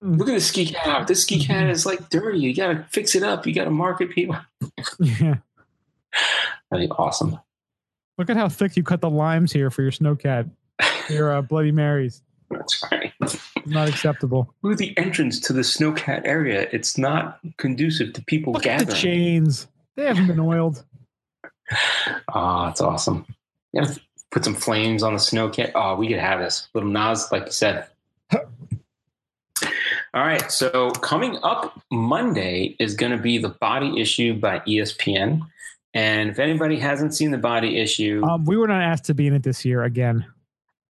[0.00, 1.06] look at this ski cat.
[1.06, 2.38] This ski cat is like dirty.
[2.40, 3.46] You gotta fix it up.
[3.46, 4.36] You gotta market people.
[5.00, 5.36] Yeah.
[6.70, 7.38] That'd be awesome.
[8.18, 10.50] Look at how thick you cut the limes here for your snow snowcat.
[11.08, 12.22] Your uh, Bloody Marys.
[12.50, 13.12] That's right.
[13.66, 14.52] Not acceptable.
[14.62, 16.68] Look at the entrance to the snowcat area.
[16.72, 19.00] It's not conducive to people Look at the gathering.
[19.02, 19.66] chains.
[19.96, 20.84] They haven't been oiled.
[22.34, 23.26] Oh, that's awesome.
[23.72, 24.00] You gotta
[24.30, 25.72] put some flames on the snowcat.
[25.74, 26.68] Oh, ah, we could have this.
[26.74, 27.86] Little Nas, like you said.
[30.14, 30.50] All right.
[30.50, 35.42] So coming up Monday is going to be the body issue by ESPN.
[35.94, 39.26] And if anybody hasn't seen the body issue, Um, we were not asked to be
[39.26, 40.24] in it this year again.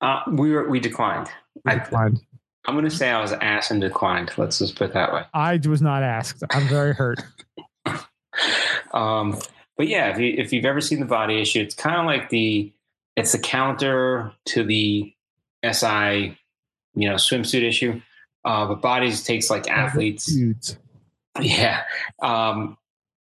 [0.00, 1.28] uh, we were we declined.
[1.64, 2.20] We I, declined.
[2.66, 4.30] I'm going to say I was asked and declined.
[4.36, 5.22] Let's just put it that way.
[5.32, 6.42] I was not asked.
[6.50, 7.22] I'm very hurt.
[8.92, 9.38] Um,
[9.76, 12.30] but yeah, if, you, if you've ever seen the body issue, it's kind of like
[12.30, 12.72] the
[13.16, 15.12] it's the counter to the
[15.68, 16.38] SI,
[16.94, 18.00] you know, swimsuit issue.
[18.44, 20.32] Uh, but bodies takes like athletes.
[21.40, 21.82] Yeah.
[22.22, 22.78] Um,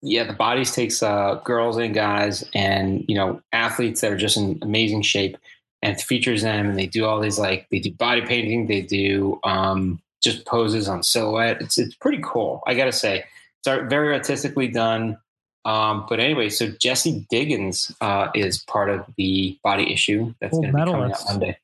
[0.03, 4.37] yeah, the bodies takes uh, girls and guys and, you know, athletes that are just
[4.37, 5.37] in amazing shape
[5.81, 6.71] and features them.
[6.71, 10.89] And they do all these, like, they do body painting, they do um, just poses
[10.89, 11.61] on silhouette.
[11.61, 12.63] It's, it's pretty cool.
[12.67, 13.25] I got to say,
[13.65, 15.19] it's very artistically done.
[15.65, 20.65] Um, but anyway, so Jesse Diggins uh, is part of the body issue that's Gold
[20.65, 21.25] going to be coming out.
[21.29, 21.59] Monday.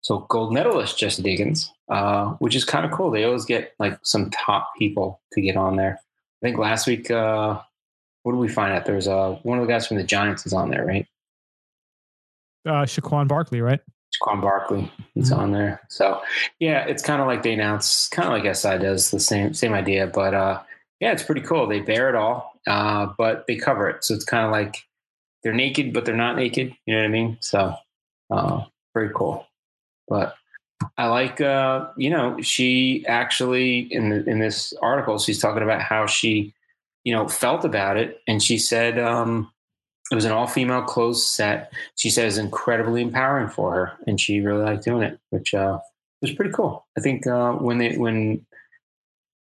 [0.00, 3.10] So gold medalist Jesse Diggins, uh, which is kind of cool.
[3.10, 6.00] They always get like some top people to get on there.
[6.42, 7.60] I think last week, uh,
[8.22, 8.84] what did we find out?
[8.84, 11.06] There was uh, one of the guys from the Giants is on there, right?
[12.66, 13.80] Uh, Saquon Barkley, right?
[14.20, 15.38] Quan Barkley, he's Mhm.
[15.38, 15.80] on there.
[15.88, 16.20] So
[16.58, 19.72] yeah, it's kind of like they announce, kind of like SI does the same same
[19.74, 20.60] idea, but uh,
[21.00, 21.66] yeah, it's pretty cool.
[21.68, 24.82] They bear it all, uh, but they cover it, so it's kind of like
[25.42, 26.74] they're naked, but they're not naked.
[26.86, 27.36] You know what I mean?
[27.40, 27.74] So
[28.30, 29.46] uh, very cool.
[30.08, 30.34] But
[30.96, 35.82] I like, uh, you know, she actually in the, in this article, she's talking about
[35.82, 36.54] how she,
[37.04, 39.50] you know, felt about it, and she said um,
[40.10, 43.92] it was an all female closed set she says it was incredibly empowering for her
[44.06, 45.78] and she really liked doing it which uh
[46.20, 46.86] was pretty cool.
[46.96, 48.44] I think uh, when they when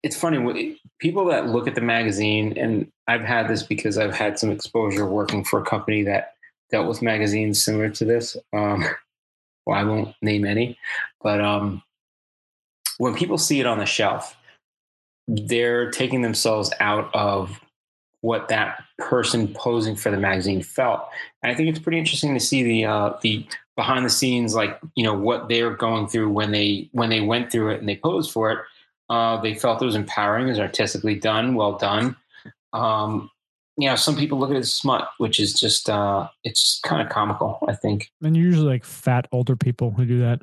[0.04, 4.38] it's funny people that look at the magazine, and I've had this because I've had
[4.38, 6.34] some exposure working for a company that
[6.70, 8.38] dealt with magazines similar to this.
[8.54, 8.86] Um,
[9.66, 10.78] well, I won't name any,
[11.22, 11.82] but um,
[12.98, 14.38] when people see it on the shelf,
[15.28, 17.60] they're taking themselves out of
[18.22, 21.08] what that person posing for the magazine felt.
[21.44, 24.80] And I think it's pretty interesting to see the uh, the behind the scenes, like
[24.96, 27.98] you know what they're going through when they when they went through it and they
[27.98, 28.60] posed for it.
[29.10, 32.16] Uh, they felt it was empowering, it was artistically done, well done.
[32.74, 33.30] Um,
[33.78, 37.02] you know, some people look at it as smut, which is just uh, it's kind
[37.02, 37.60] of comical.
[37.68, 38.12] I think.
[38.22, 40.42] And usually like fat older people who do that.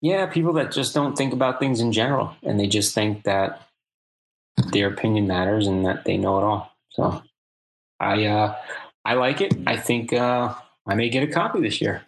[0.00, 3.62] Yeah, people that just don't think about things in general, and they just think that
[4.72, 6.70] their opinion matters and that they know it all.
[6.90, 7.22] So,
[7.98, 8.56] I uh,
[9.04, 9.54] I like it.
[9.66, 10.54] I think uh,
[10.86, 12.02] I may get a copy this year.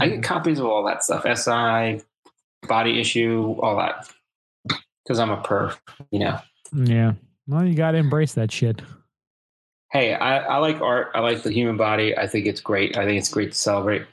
[0.00, 2.02] I get copies of all that stuff, SI,
[2.68, 4.08] body issue, all that,
[5.04, 5.78] because I'm a perv,
[6.10, 6.38] you know.
[6.72, 7.14] Yeah.
[7.46, 8.82] Well, you got to embrace that shit.
[9.90, 11.08] Hey, I, I like art.
[11.14, 12.16] I like the human body.
[12.16, 12.96] I think it's great.
[12.98, 14.06] I think it's great to celebrate.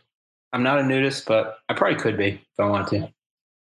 [0.53, 3.14] I'm not a nudist, but I probably could be if I wanted to.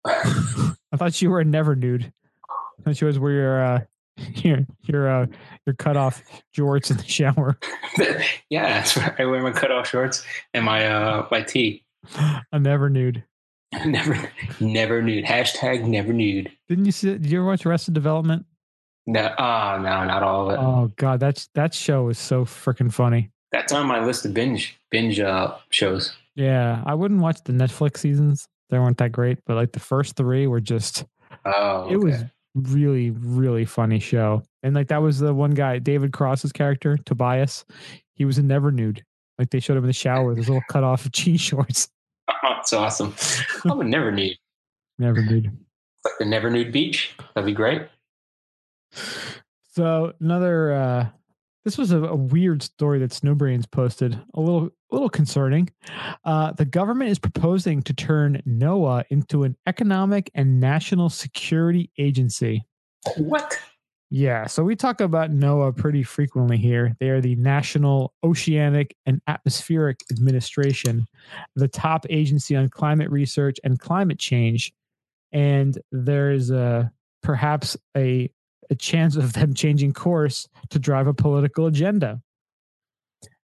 [0.92, 2.10] I thought you were never nude.
[2.48, 3.80] I thought you was where your uh,
[4.36, 5.26] your your uh,
[5.66, 6.22] your cut off
[6.56, 7.58] jorts in the shower.
[8.48, 9.14] yeah, that's right.
[9.18, 10.24] I wear my cut off shorts
[10.54, 11.84] and my uh my tee.
[12.52, 13.22] A never nude.
[13.84, 14.30] never
[14.60, 15.26] never nude.
[15.26, 16.50] Hashtag never nude.
[16.68, 17.12] Didn't you see?
[17.12, 18.46] Did you ever watch Arrested Development?
[19.08, 20.58] No, oh no, not all of it.
[20.60, 23.30] Oh god, that's that show is so freaking funny.
[23.52, 26.14] That's on my list of binge binge uh, shows.
[26.34, 28.46] Yeah, I wouldn't watch the Netflix seasons.
[28.68, 31.06] They weren't that great, but like the first three were just.
[31.46, 31.94] Oh, okay.
[31.94, 32.22] It was
[32.54, 37.64] really really funny show, and like that was the one guy, David Cross's character, Tobias.
[38.12, 39.02] He was a never nude.
[39.38, 41.88] Like they showed him in the shower with his little cut off jean shorts.
[42.28, 43.14] Oh, it's awesome.
[43.64, 44.36] I'm a never nude.
[44.98, 45.56] Never nude.
[46.04, 47.14] Like the never nude beach.
[47.34, 47.82] That'd be great.
[49.72, 51.06] So another uh
[51.64, 54.18] this was a, a weird story that Snowbrains posted.
[54.34, 55.70] A little a little concerning.
[56.24, 62.64] Uh the government is proposing to turn NOAA into an economic and national security agency.
[63.16, 63.58] What?
[64.10, 66.96] Yeah, so we talk about NOAA pretty frequently here.
[66.98, 71.06] They are the National Oceanic and Atmospheric Administration,
[71.56, 74.72] the top agency on climate research and climate change.
[75.30, 76.90] And there is a
[77.22, 78.30] perhaps a
[78.70, 82.20] a chance of them changing course to drive a political agenda.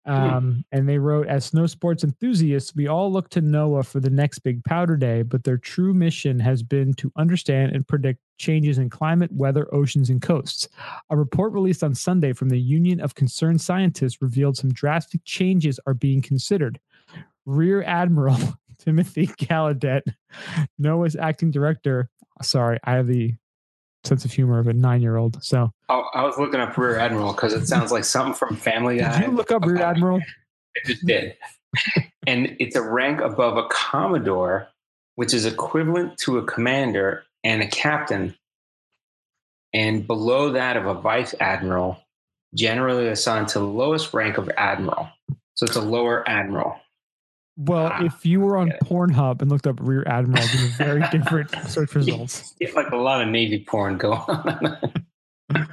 [0.09, 4.09] Um, and they wrote, as snow sports enthusiasts, we all look to NOAA for the
[4.09, 8.79] next big powder day, but their true mission has been to understand and predict changes
[8.79, 10.67] in climate, weather, oceans, and coasts.
[11.11, 15.79] A report released on Sunday from the Union of Concerned Scientists revealed some drastic changes
[15.87, 16.81] are being considered.
[17.45, 18.39] Rear Admiral
[18.79, 20.03] Timothy Gallaudet,
[20.81, 22.09] NOAA's acting director.
[22.41, 23.35] Sorry, I have the
[24.09, 25.43] sense of humor of a nine year old.
[25.45, 28.99] So Oh, I was looking up Rear Admiral because it sounds like something from Family
[28.99, 29.21] Guy.
[29.21, 30.21] did you look up Rear Admiral?
[30.21, 31.35] I just did.
[32.27, 34.69] and it's a rank above a Commodore,
[35.17, 38.35] which is equivalent to a commander and a captain,
[39.73, 41.99] and below that of a vice admiral,
[42.55, 45.09] generally assigned to the lowest rank of admiral.
[45.55, 46.77] So it's a lower admiral.
[47.61, 48.71] Well, Ah, if you were on.
[48.85, 52.55] Pornhub and looked up Rear Admiral, it'd be very different search results.
[52.61, 54.79] Get like a lot of Navy porn going on.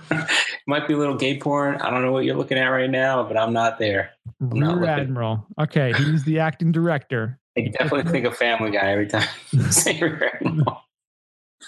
[0.68, 1.76] Might be a little gay porn.
[1.82, 4.12] I don't know what you're looking at right now, but I'm not there.
[4.40, 4.88] not Rear looking.
[4.90, 5.48] Admiral.
[5.60, 7.40] Okay, he's the acting director.
[7.58, 9.28] I definitely think of Family Guy every time
[9.70, 10.82] say Rear Admiral.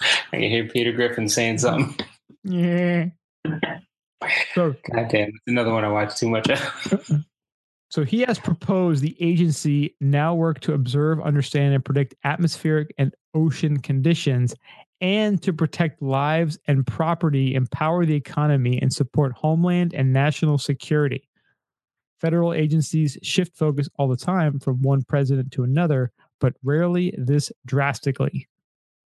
[0.02, 1.96] I can hear Peter Griffin saying something.
[2.44, 3.06] Yeah.
[4.56, 7.24] So, God damn, it's another one I watch too much of.
[7.90, 13.14] So he has proposed the agency now work to observe, understand, and predict atmospheric and
[13.34, 14.54] ocean conditions,
[15.00, 21.28] and to protect lives and property, empower the economy, and support homeland and national security.
[22.20, 26.12] Federal agencies shift focus all the time from one president to another,
[26.42, 28.48] but rarely this drastically.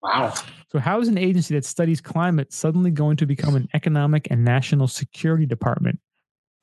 [0.04, 0.34] Wow.
[0.72, 4.46] So, how is an agency that studies climate suddenly going to become an economic and
[4.46, 6.00] national security department?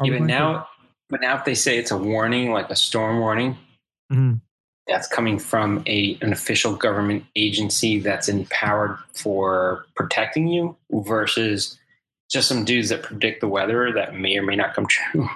[0.00, 0.66] Are Even now,
[1.10, 3.56] but now if they say it's a warning, like a storm warning,
[4.12, 4.40] Mhm.
[4.86, 11.78] that's coming from a an official government agency that's empowered for protecting you versus
[12.30, 15.28] just some dudes that predict the weather that may or may not come true.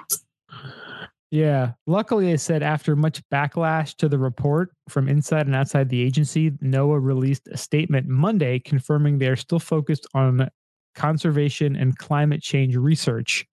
[1.31, 1.71] Yeah.
[1.87, 6.51] Luckily, they said after much backlash to the report from inside and outside the agency,
[6.51, 10.47] NOAA released a statement Monday confirming they are still focused on
[10.93, 13.47] conservation and climate change research.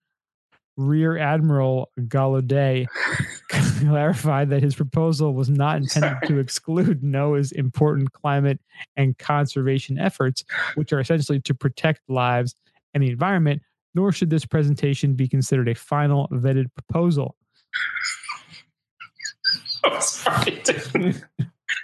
[0.80, 2.86] Rear Admiral Gallaudet
[3.50, 6.26] clarified that his proposal was not intended Sorry.
[6.28, 8.58] to exclude NOAA's important climate
[8.96, 10.42] and conservation efforts,
[10.76, 12.54] which are essentially to protect lives
[12.94, 13.60] and the environment,
[13.94, 17.36] nor should this presentation be considered a final vetted proposal.
[19.84, 20.62] I'm sorry.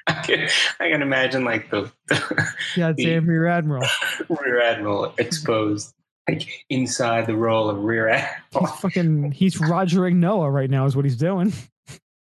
[0.07, 0.49] I can,
[0.81, 2.47] I can imagine like the, the
[2.77, 3.87] Goddamn Rear Admiral.
[4.29, 5.95] rear admiral exposed,
[6.29, 8.67] like inside the role of rear admiral.
[8.67, 11.53] He's fucking, he's Rogering NOAA right now, is what he's doing.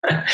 [0.09, 0.25] God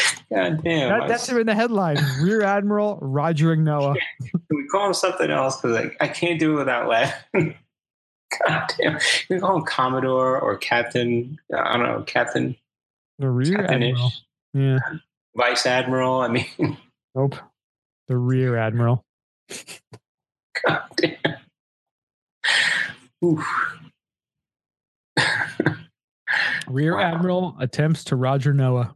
[0.64, 0.64] damn!
[0.64, 3.98] That, that's him in the headline Rear Admiral Rogering NOAA.
[4.22, 5.58] Can we call him something else?
[5.60, 7.54] Because like, I can't do it without laughing.
[8.48, 8.98] God damn!
[9.30, 11.38] We call him Commodore or Captain.
[11.54, 12.56] I don't know, Captain,
[13.20, 13.94] The Rear Admiral.
[13.94, 14.22] Captain-ish,
[14.54, 14.80] Yeah.
[15.36, 16.22] Vice Admiral.
[16.22, 16.78] I mean,
[17.14, 17.36] Nope.
[18.08, 19.04] The Rear Admiral.
[20.66, 21.18] God damn.
[23.24, 23.46] Oof.
[26.68, 27.02] Rear Wow.
[27.16, 28.94] Admiral attempts to Roger NOAA.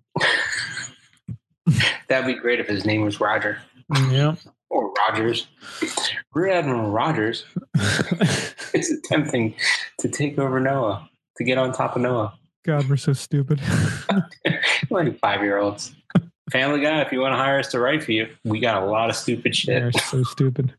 [2.10, 3.60] That'd be great if his name was Roger
[4.12, 4.40] Yep.
[4.70, 5.48] or Rogers.
[6.34, 7.46] Rear Admiral Rogers
[8.74, 9.56] is attempting
[10.00, 11.08] to take over NOAA,
[11.38, 12.34] to get on top of NOAA.
[12.66, 13.60] God, we're so stupid.
[14.90, 15.96] like five year olds.
[16.52, 18.86] Family Guy, if you want to hire us to write for you, we got a
[18.86, 19.68] lot of stupid shit.
[19.82, 20.74] They're so stupid.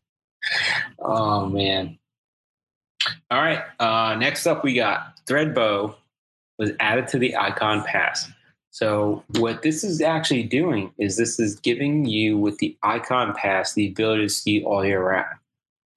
[0.99, 1.97] Oh man.
[3.31, 3.63] All right.
[3.79, 5.95] Uh, next up, we got Thredbo
[6.59, 8.29] was added to the Icon Pass.
[8.71, 13.73] So what this is actually doing is this is giving you with the Icon Pass
[13.73, 15.37] the ability to ski all year round.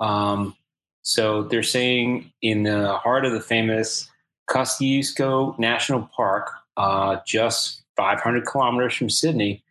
[0.01, 0.57] Um,
[1.03, 4.11] so they're saying in the heart of the famous
[4.51, 9.63] Kosciuszko National Park, uh, just 500 kilometers from Sydney.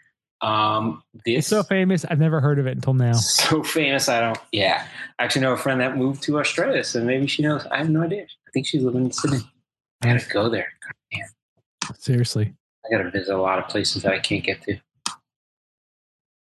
[0.45, 2.05] Um, this It's so famous.
[2.05, 3.13] I've never heard of it until now.
[3.13, 4.07] so famous.
[4.07, 4.38] I don't.
[4.51, 4.85] Yeah,
[5.17, 7.65] I actually know a friend that moved to Australia, so maybe she knows.
[7.65, 8.23] I have no idea.
[8.23, 9.39] I think she's living in Sydney.
[10.03, 10.72] I gotta go there.
[11.97, 12.53] Seriously.
[12.85, 14.77] I gotta visit a lot of places that I can't get to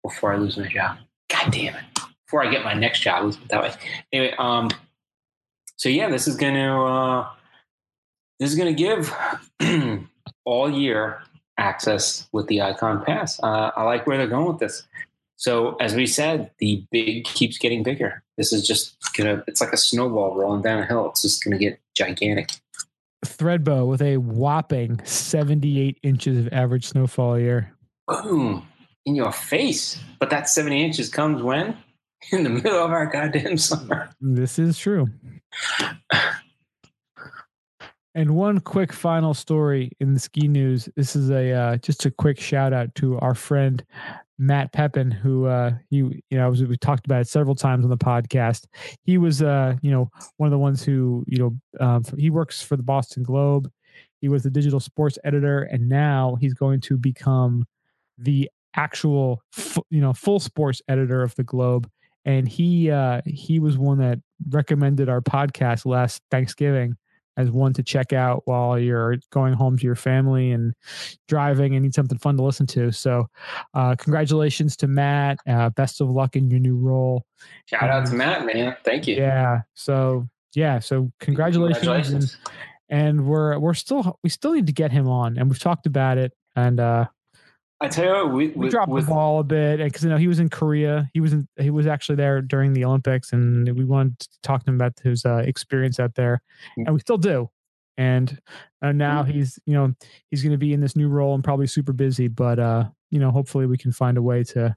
[0.02, 0.96] before I lose my job.
[1.28, 1.84] God damn it!
[2.26, 3.74] Before I get my next job, put it that way.
[4.14, 4.70] Anyway, um,
[5.76, 7.28] so yeah, this is gonna uh,
[8.38, 9.14] this is gonna give
[10.46, 11.20] all year
[11.60, 13.38] access with the Icon Pass.
[13.42, 14.82] Uh, I like where they're going with this.
[15.36, 18.22] So as we said, the big keeps getting bigger.
[18.36, 19.44] This is just gonna.
[19.46, 21.08] It's like a snowball rolling down a hill.
[21.10, 22.50] It's just gonna get gigantic.
[23.24, 27.74] Thredbo with a whopping 78 inches of average snowfall a year.
[28.08, 28.66] boom
[29.06, 29.98] in your face.
[30.18, 31.76] But that 70 inches comes when?
[32.32, 34.10] In the middle of our goddamn summer.
[34.20, 35.08] This is true.
[38.14, 40.88] And one quick final story in the ski news.
[40.96, 43.84] This is a uh, just a quick shout out to our friend
[44.36, 47.96] Matt Pepin, who uh, you you know we talked about it several times on the
[47.96, 48.66] podcast.
[49.04, 52.60] He was uh, you know one of the ones who you know um, he works
[52.60, 53.70] for the Boston Globe.
[54.20, 57.64] He was the digital sports editor, and now he's going to become
[58.18, 59.40] the actual
[59.90, 61.88] you know full sports editor of the Globe.
[62.24, 64.18] And he uh, he was one that
[64.48, 66.96] recommended our podcast last Thanksgiving
[67.40, 70.74] as one to check out while you're going home to your family and
[71.28, 72.92] driving and need something fun to listen to.
[72.92, 73.26] So,
[73.74, 75.38] uh, congratulations to Matt.
[75.48, 77.24] Uh, best of luck in your new role.
[77.66, 78.76] Shout out to Matt, man.
[78.84, 79.16] Thank you.
[79.16, 79.62] Yeah.
[79.74, 80.78] So yeah.
[80.78, 81.78] So congratulations.
[81.78, 82.38] Congratulations.
[82.88, 85.86] And, and we're we're still we still need to get him on, and we've talked
[85.86, 86.32] about it.
[86.56, 87.06] And uh,
[87.82, 90.10] I tell you what, we, we with, dropped with, the ball a bit because you
[90.10, 91.10] know he was in Korea.
[91.14, 94.64] He was in, he was actually there during the Olympics, and we wanted to talk
[94.64, 96.42] to him about his uh, experience out there,
[96.76, 97.48] and we still do.
[97.96, 98.38] And
[98.82, 99.94] uh, now he's you know
[100.30, 103.18] he's going to be in this new role and probably super busy, but uh, you
[103.18, 104.76] know hopefully we can find a way to.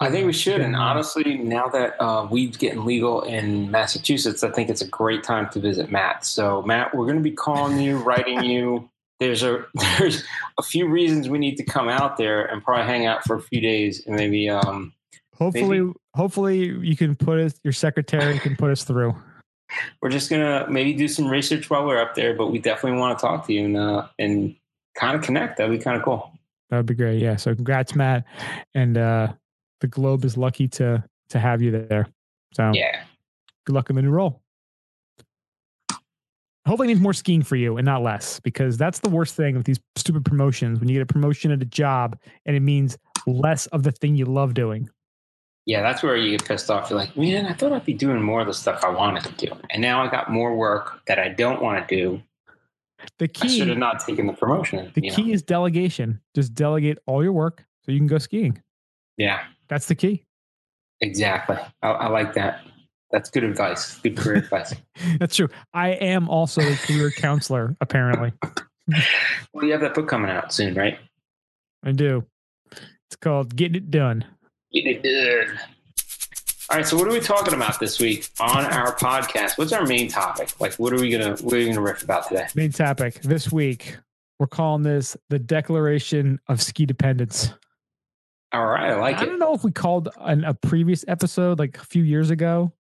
[0.00, 0.62] I think we should.
[0.62, 5.22] And honestly, now that uh, weed's getting legal in Massachusetts, I think it's a great
[5.22, 6.24] time to visit Matt.
[6.24, 8.88] So, Matt, we're going to be calling you, writing you.
[9.26, 9.64] There's a
[9.98, 10.24] there's
[10.58, 13.40] a few reasons we need to come out there and probably hang out for a
[13.42, 14.92] few days and maybe um,
[15.36, 19.14] hopefully hopefully you can put us your secretary can put us through.
[20.00, 22.34] we're just gonna maybe do some research while we're up there.
[22.34, 24.54] But we definitely want to talk to you and uh, and
[24.94, 25.56] kind of connect.
[25.58, 26.30] That'd be kind of cool.
[26.70, 27.20] That would be great.
[27.20, 27.36] Yeah.
[27.36, 28.24] So congrats, Matt,
[28.74, 29.32] and uh,
[29.80, 32.08] the Globe is lucky to to have you there.
[32.54, 33.04] So Yeah.
[33.66, 34.41] good luck in the new role.
[36.66, 39.56] Hopefully, it means more skiing for you and not less, because that's the worst thing
[39.56, 40.78] with these stupid promotions.
[40.78, 42.16] When you get a promotion at a job
[42.46, 44.88] and it means less of the thing you love doing.
[45.66, 46.90] Yeah, that's where you get pissed off.
[46.90, 49.46] You're like, man, I thought I'd be doing more of the stuff I wanted to
[49.46, 49.52] do.
[49.70, 52.22] And now I got more work that I don't want to do.
[53.18, 54.90] The I should key, have not taken the promotion.
[54.94, 55.16] the you know?
[55.16, 56.20] key is delegation.
[56.34, 58.60] Just delegate all your work so you can go skiing.
[59.16, 60.24] Yeah, That's the key.
[61.00, 61.56] exactly.
[61.82, 62.60] I, I like that.
[63.12, 63.98] That's good advice.
[63.98, 64.74] Good career advice.
[65.20, 65.48] That's true.
[65.74, 68.32] I am also a career counselor, apparently.
[69.52, 70.98] Well, you have that book coming out soon, right?
[71.84, 72.24] I do.
[72.72, 74.24] It's called Getting It Done.
[74.72, 75.56] Get it done.
[76.68, 76.86] All right.
[76.86, 79.56] So, what are we talking about this week on our podcast?
[79.56, 80.60] What's our main topic?
[80.60, 82.48] Like, what are we gonna what are we gonna riff about today?
[82.56, 83.96] Main topic this week.
[84.40, 87.52] We're calling this the Declaration of Ski Dependence.
[88.52, 89.22] All right, I like I it.
[89.22, 92.72] I don't know if we called an, a previous episode like a few years ago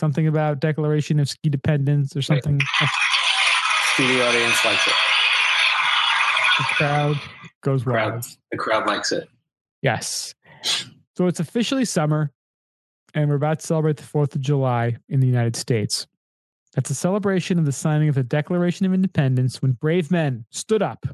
[0.00, 2.58] something about Declaration of Ski Dependence or something.
[3.94, 4.94] Studio audience likes it.
[6.58, 7.16] The crowd
[7.62, 8.12] goes wild.
[8.12, 9.28] Crowd, the crowd likes it.
[9.82, 10.34] Yes.
[11.16, 12.32] So it's officially summer,
[13.14, 16.06] and we're about to celebrate the 4th of July in the United States.
[16.74, 20.82] That's a celebration of the signing of the Declaration of Independence when brave men stood
[20.82, 21.04] up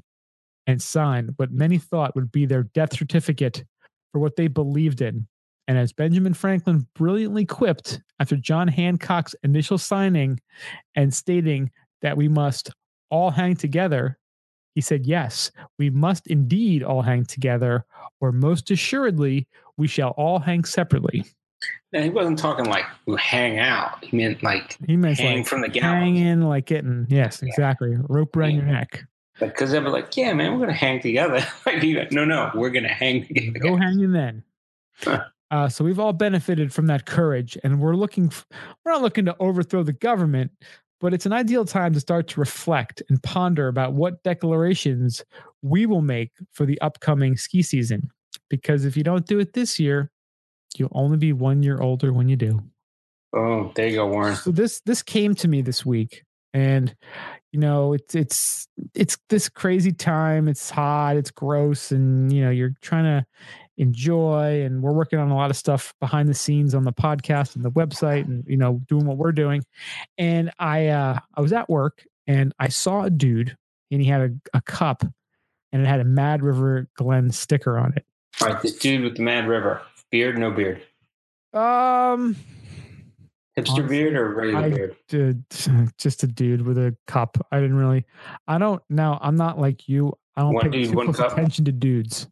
[0.66, 3.64] and signed what many thought would be their death certificate
[4.12, 5.26] for what they believed in.
[5.68, 10.40] And as Benjamin Franklin brilliantly quipped after John Hancock's initial signing
[10.94, 11.70] and stating
[12.02, 12.70] that we must
[13.10, 14.18] all hang together,
[14.74, 17.84] he said, Yes, we must indeed all hang together,
[18.20, 21.24] or most assuredly, we shall all hang separately.
[21.93, 24.05] And he wasn't talking like we hang out.
[24.05, 25.94] He meant like He meant hang like from the gallows.
[25.94, 27.48] hanging, like getting, yes, Yeah.
[27.48, 28.56] exactly, rope around Yeah.
[28.56, 29.05] your neck.
[29.40, 31.44] Because they were like, yeah, man, we're gonna hang together.
[31.66, 33.59] like, no, no, we're gonna hang together.
[33.59, 34.43] Go hanging then.
[35.02, 35.24] Huh.
[35.51, 38.27] Uh, so we've all benefited from that courage, and we're looking.
[38.27, 38.47] f-
[38.85, 40.51] We're not looking to overthrow the government,
[41.01, 45.24] but it's an ideal time to start to reflect and ponder about what declarations
[45.62, 48.10] we will make for the upcoming ski season.
[48.51, 50.10] Because if you don't do it this year,
[50.77, 52.62] you'll only be one year older when you do.
[53.32, 54.36] Oh, there you go, Warren.
[54.36, 56.24] So this this came to me this week,
[56.56, 56.96] and
[57.52, 60.48] you know it's it's it's this crazy time.
[60.48, 63.26] It's hot, it's gross, and you know you're trying to
[63.76, 64.62] enjoy.
[64.62, 67.64] And we're working on a lot of stuff behind the scenes on the podcast and
[67.64, 69.64] the website, and you know doing what we're doing.
[70.16, 73.56] And I uh, I was at work and I saw a dude,
[73.90, 75.04] and he had a, a cup,
[75.72, 78.06] and it had a Mad River Glen sticker on it.
[78.40, 79.82] All right, this dude with the Mad River.
[80.10, 80.82] Beard, no beard.
[81.52, 82.34] Um,
[83.56, 84.96] Hipster Honestly, beard or regular I- beard?
[85.08, 85.44] dude,
[85.98, 87.38] just a dude with a cup.
[87.50, 88.04] I didn't really.
[88.46, 88.82] I don't.
[88.90, 90.12] Now I'm not like you.
[90.36, 91.32] I don't One pay dude, one cup?
[91.32, 92.26] attention to dudes.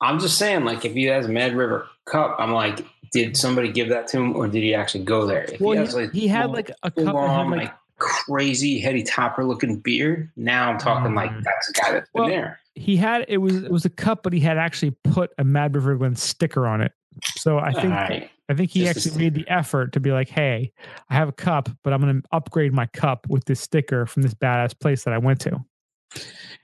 [0.00, 3.70] I'm just saying, like, if he has a Mad River cup, I'm like, did somebody
[3.70, 5.44] give that to him or did he actually go there?
[5.44, 8.78] If Well, he has like he had full- like a cup long, like like crazy
[8.78, 11.42] Heady Topper looking beard, now I'm talking like Mm.
[11.44, 12.58] that's the guy that's been Well, there.
[12.74, 15.74] he had it was it was a cup, but he had actually put a Mad
[15.74, 16.92] River Glen sticker on it.
[17.36, 18.30] So I think right.
[18.48, 20.72] I think he Just actually made the effort to be like, hey,
[21.08, 24.22] I have a cup, but I'm going to upgrade my cup with this sticker from
[24.22, 25.64] this badass place that I went to.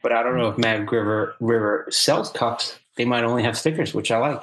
[0.03, 2.79] But I don't know if Mad River River sells cups.
[2.97, 4.43] They might only have stickers, which I like.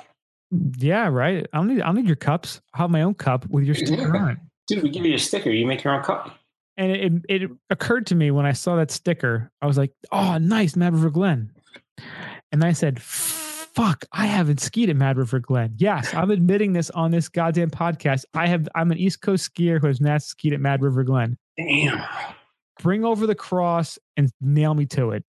[0.77, 1.45] Yeah, right.
[1.51, 2.61] I don't need I don't need your cups.
[2.73, 4.23] I'll have my own cup with your sticker Yeah.
[4.23, 4.37] on it.
[4.67, 5.49] Dude, we give you a sticker.
[5.49, 6.37] You make your own cup.
[6.77, 9.91] And it, it, it occurred to me when I saw that sticker, I was like,
[10.11, 11.51] oh, nice, Mad River Glen.
[12.51, 12.99] And I said,
[13.75, 15.73] fuck, I haven't skied at Mad River Glen.
[15.77, 18.25] Yes, I'm admitting this on this goddamn podcast.
[18.33, 21.37] I have, I'm an East Coast skier who has not skied at Mad River Glen.
[21.57, 22.01] Damn.
[22.81, 25.23] Bring over the cross and nail me to it.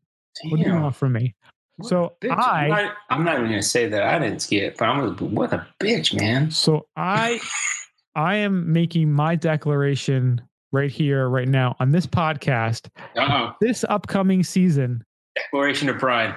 [0.48, 1.34] What do you want from me?
[1.76, 2.36] What So bitch.
[2.36, 4.86] I- I'm not, I'm not even going to say that I didn't ski it, but
[4.86, 6.50] I'm to, what a bitch, man.
[6.50, 7.40] So I,
[8.14, 10.40] I am making my declaration
[10.72, 12.88] right here, right now on this podcast.
[13.16, 13.52] Uh oh.
[13.60, 15.04] This upcoming season,
[15.36, 16.34] Declaration of Pride.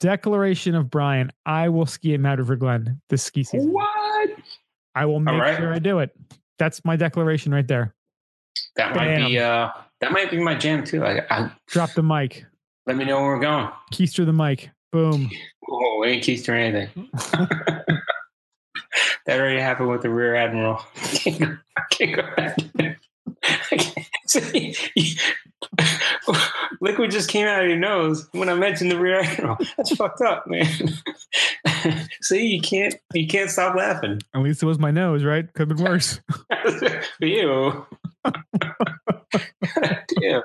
[0.00, 3.72] Declaration of Brian, I will ski at Mad River Glen this ski season.
[3.72, 4.30] What?
[4.94, 5.56] I will make right.
[5.56, 6.16] sure I do it.
[6.58, 7.94] That's my declaration right there.
[8.76, 9.70] That might be, uh,
[10.00, 11.00] that might be my jam too.
[11.00, 12.44] Like, I, Drop the mic.
[12.86, 13.68] let me know where we're going.
[13.92, 14.70] Keister the mic.
[14.92, 15.30] Boom.
[15.68, 17.08] Oh, we ain't keys or anything.
[17.12, 17.96] that
[19.28, 20.80] already happened with the rear admiral.
[20.94, 22.56] I can't go, I can't go back.
[24.36, 25.18] I can't- See,
[26.80, 29.56] liquid just came out of your nose when I mentioned the rear admiral.
[29.76, 30.66] That's fucked up, man.
[32.22, 34.20] See, you can't you can't stop laughing.
[34.34, 35.52] At least it was my nose, right?
[35.54, 36.20] Could have been worse.
[37.20, 37.86] Ew.
[40.20, 40.42] Damn.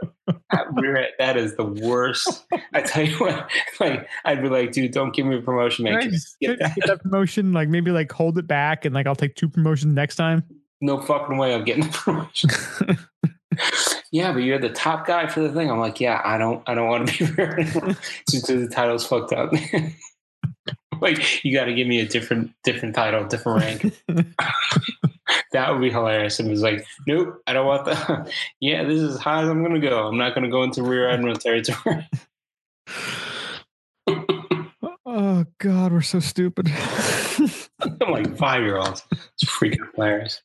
[0.51, 2.45] That That is the worst.
[2.73, 3.49] I tell you what,
[3.79, 6.01] like I'd be like, dude, don't give me a promotion, man.
[6.09, 6.75] Just Get, that.
[6.75, 7.53] get that promotion.
[7.53, 10.43] Like maybe like hold it back and like I'll take two promotions next time.
[10.79, 12.49] no fucking way I'm getting the promotion.
[14.11, 15.69] yeah, but you're the top guy for the thing.
[15.69, 17.95] I'm like, yeah, I don't, I don't want to be there anymore.
[18.29, 19.51] just the title's fucked up.
[21.01, 24.25] like, you got to give me a different, different title, different rank.
[25.51, 26.39] that would be hilarious.
[26.39, 28.31] And it was like, nope, I don't want the.
[28.59, 30.07] yeah, this is as high as I'm gonna go.
[30.07, 32.07] I'm not gonna go into rear admiral territory.
[35.05, 36.69] oh God, we're so stupid.
[37.81, 39.03] I'm like five year olds.
[39.11, 40.41] It's freaking hilarious.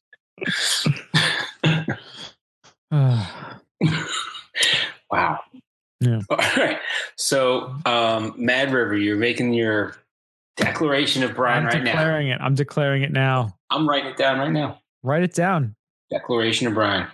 [5.11, 5.41] wow.
[6.01, 6.21] Yeah.
[6.31, 6.79] All right.
[7.17, 9.97] So, um, Mad River, you're making your
[10.57, 11.93] declaration of Brian I'm right now.
[11.93, 12.41] declaring it.
[12.41, 13.57] I'm declaring it now.
[13.71, 14.81] I'm writing it down right now.
[15.03, 15.75] Write it down.
[16.11, 17.09] Declaration of Brian.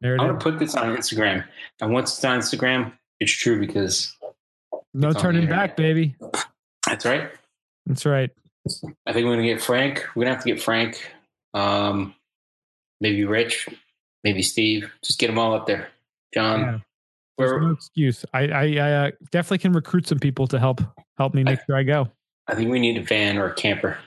[0.00, 1.44] There I'm it going to put this on Instagram.
[1.80, 4.16] And once it's on Instagram, it's true because
[4.94, 6.16] No turning back, baby.
[6.86, 7.30] that's right.
[7.86, 8.30] That's right.
[9.06, 10.04] I think we're going to get Frank.
[10.14, 11.10] We're going to have to get Frank.
[11.54, 12.14] Um,
[13.00, 13.68] maybe Rich.
[14.24, 14.90] Maybe Steve.
[15.02, 15.88] Just get them all up there.
[16.34, 16.60] John.
[16.60, 16.78] Yeah.
[17.38, 18.24] There's no excuse.
[18.32, 20.80] I I, I uh, definitely can recruit some people to help
[21.18, 22.08] help me make sure I go.
[22.46, 23.98] I think we need a van or a camper.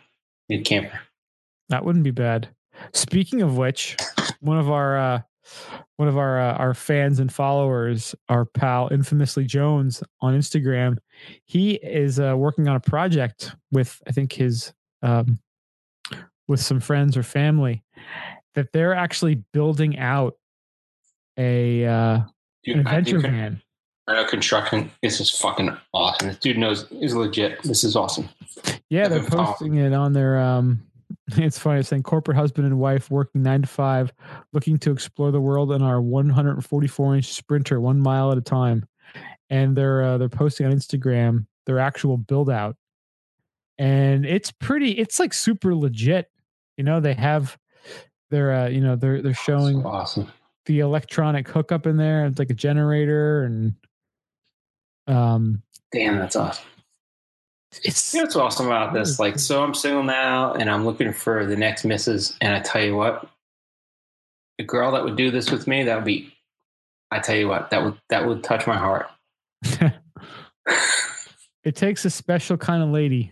[0.49, 0.99] Need a camper.
[1.69, 2.49] That wouldn't be bad.
[2.93, 3.97] Speaking of which,
[4.39, 5.21] one of our uh,
[5.97, 10.97] one of our uh, our fans and followers, our pal Infamously Jones on Instagram,
[11.45, 15.39] he is uh, working on a project with I think his um,
[16.47, 17.83] with some friends or family
[18.55, 20.35] that they're actually building out
[21.37, 22.19] a uh,
[22.63, 23.61] Dude, an I adventure con- van.
[24.07, 24.91] I know construction.
[25.01, 26.27] This is fucking awesome.
[26.27, 27.61] This dude knows is legit.
[27.63, 28.29] This is awesome.
[28.89, 30.39] Yeah, they're I've been following- posting it on their.
[30.39, 30.81] um
[31.37, 31.79] It's funny.
[31.79, 34.13] It's saying corporate husband and wife working nine to five,
[34.53, 38.87] looking to explore the world in our 144 inch Sprinter, one mile at a time.
[39.49, 42.75] And they're uh, they're posting on Instagram their actual build out,
[43.77, 44.91] and it's pretty.
[44.91, 46.29] It's like super legit.
[46.77, 47.57] You know, they have
[48.35, 50.31] they're uh, you know they're they're showing So awesome.
[50.65, 52.25] the electronic hookup in there.
[52.25, 53.75] It's like a generator and
[55.07, 55.61] um
[55.93, 56.65] Damn, that's awesome.
[57.83, 59.17] it's You know what's awesome about this?
[59.19, 62.35] Like, so I'm single now, and I'm looking for the next missus.
[62.41, 63.29] And I tell you what,
[64.59, 66.33] a girl that would do this with me, that would be.
[67.11, 69.07] I tell you what, that would that would touch my heart.
[71.63, 73.31] it takes a special kind of lady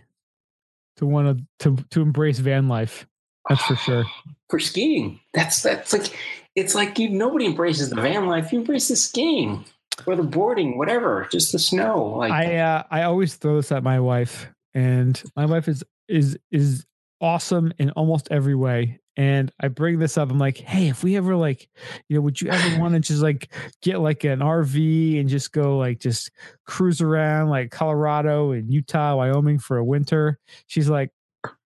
[0.96, 3.06] to want to to to embrace van life.
[3.48, 4.04] That's for sure.
[4.50, 6.14] For skiing, that's that's like
[6.54, 8.52] it's like you nobody embraces the van life.
[8.52, 9.64] You embrace the skiing
[10.06, 12.14] or the boarding, whatever, just the snow.
[12.18, 16.38] Like I uh, I always throw this at my wife, and my wife is is
[16.52, 16.84] is
[17.20, 19.00] awesome in almost every way.
[19.16, 20.30] And I bring this up.
[20.30, 21.68] I'm like, hey, if we ever like,
[22.08, 25.52] you know, would you ever want to just like get like an RV and just
[25.52, 26.32] go like just
[26.66, 30.40] cruise around like Colorado and Utah, Wyoming for a winter?
[30.66, 31.10] She's like,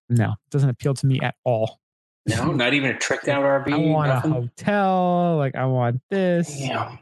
[0.08, 1.80] no, it doesn't appeal to me at all.
[2.26, 3.72] no, not even a tricked out RV.
[3.72, 4.30] I want nothing?
[4.32, 5.36] a hotel.
[5.38, 6.58] Like I want this.
[6.58, 6.98] Damn.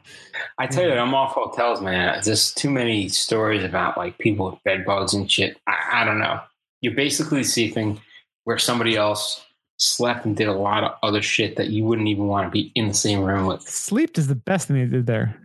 [0.57, 2.19] I tell you, I'm off hotels, man.
[2.23, 5.57] There's too many stories about like people with bed bugs and shit.
[5.67, 6.39] I, I don't know.
[6.81, 7.99] You're basically sleeping
[8.45, 9.43] where somebody else
[9.79, 12.71] slept and did a lot of other shit that you wouldn't even want to be
[12.75, 13.61] in the same room with.
[13.63, 15.35] Sleep is the best thing they did there.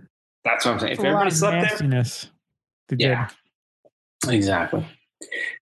[0.44, 0.93] That's what I'm saying.
[0.93, 2.30] If It's a lot everybody slept there, nastiness.
[2.89, 3.05] They did.
[3.06, 3.28] yeah,
[4.28, 4.86] exactly.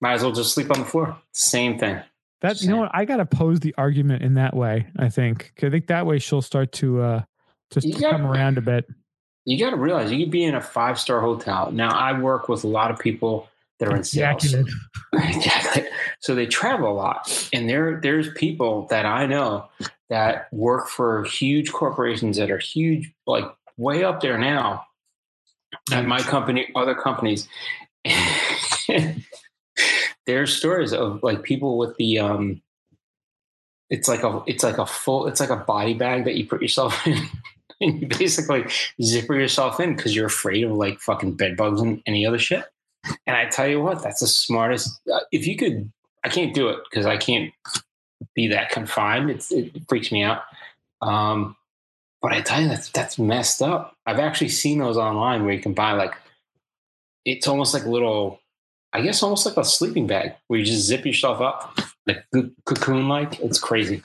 [0.00, 1.16] Might as well just sleep on the floor.
[1.32, 2.00] Same thing.
[2.40, 2.90] That you know what?
[2.92, 4.86] I gotta pose the argument in that way.
[4.98, 7.22] I think I think that way she'll start to uh
[7.72, 8.86] just You got- come around a bit.
[9.46, 11.70] You got to realize you could be in a five star hotel.
[11.70, 13.46] Now, I work with a lot of people
[13.78, 14.54] that are in sales.
[15.12, 15.84] Exactly.
[16.20, 19.68] So they travel a lot, and there there's people that I know
[20.08, 23.44] that work for huge corporations that are huge, like
[23.76, 24.86] way up there now.
[25.92, 27.46] At my company, other companies,
[30.26, 32.62] there's stories of like people with the um.
[33.90, 36.62] It's like a it's like a full it's like a body bag that you put
[36.62, 37.18] yourself in,
[37.80, 38.64] and you basically
[39.02, 42.64] zipper yourself in because you're afraid of like fucking bed bugs and any other shit.
[43.26, 44.98] And I tell you what, that's the smartest.
[45.12, 45.92] uh, If you could,
[46.24, 47.52] I can't do it because I can't
[48.34, 49.30] be that confined.
[49.30, 50.40] It's, it freaks me out.
[51.02, 51.54] Um,
[52.22, 53.94] but I tell you, that's that's messed up.
[54.06, 56.14] I've actually seen those online where you can buy like,
[57.26, 58.40] it's almost like little,
[58.94, 62.24] I guess, almost like a sleeping bag where you just zip yourself up, like
[62.64, 63.40] cocoon like.
[63.40, 64.02] It's crazy.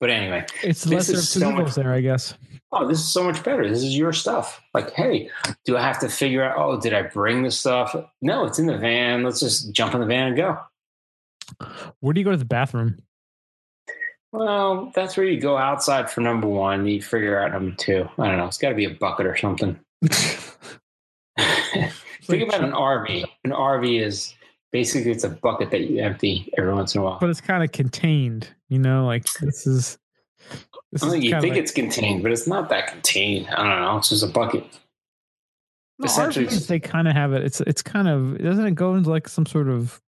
[0.00, 2.34] But anyway, It's This lesser is of so much- there, I guess.
[2.72, 3.68] oh, this is so much better.
[3.68, 4.60] This is your stuff.
[4.74, 5.28] Like, hey,
[5.64, 7.94] do I have to figure out, oh, did I bring this stuff?
[8.22, 9.22] No, it's in the van.
[9.24, 10.58] Let's just jump in the van and go.
[12.00, 12.98] Where do you go to the bathroom?
[14.32, 16.86] Well, that's where you go outside for number one.
[16.86, 18.08] You figure out number two.
[18.18, 18.46] I don't know.
[18.46, 19.78] It's got to be a bucket or something.
[22.26, 23.24] Think about an RV.
[23.44, 24.34] An RV is
[24.72, 27.18] basically it's a bucket that you empty every once in a while.
[27.20, 29.98] but it's kind of contained, you know, like this is
[30.92, 33.48] this I is think you think like- it's contained, but it's not that contained.
[33.48, 33.96] I don't know.
[33.98, 34.64] It's just a bucket.
[36.00, 37.44] No, essentially RVs, they kind of have it.
[37.44, 40.00] It's it's kind of doesn't it go into like some sort of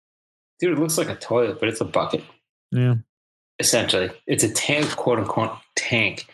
[0.60, 2.22] Dude, it looks like a toilet, but it's a bucket.
[2.70, 2.94] yeah.
[3.58, 4.10] essentially.
[4.26, 6.26] It's a tank, quote unquote tank.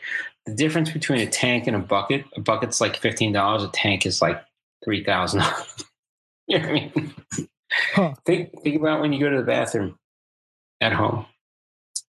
[0.46, 4.06] The difference between a tank and a bucket, a bucket's like fifteen dollars, a tank
[4.06, 4.40] is like
[4.84, 5.84] three thousand dollars.
[6.46, 7.14] you know what I mean?
[7.94, 8.14] Huh.
[8.26, 9.96] Think think about when you go to the bathroom
[10.80, 11.26] at home.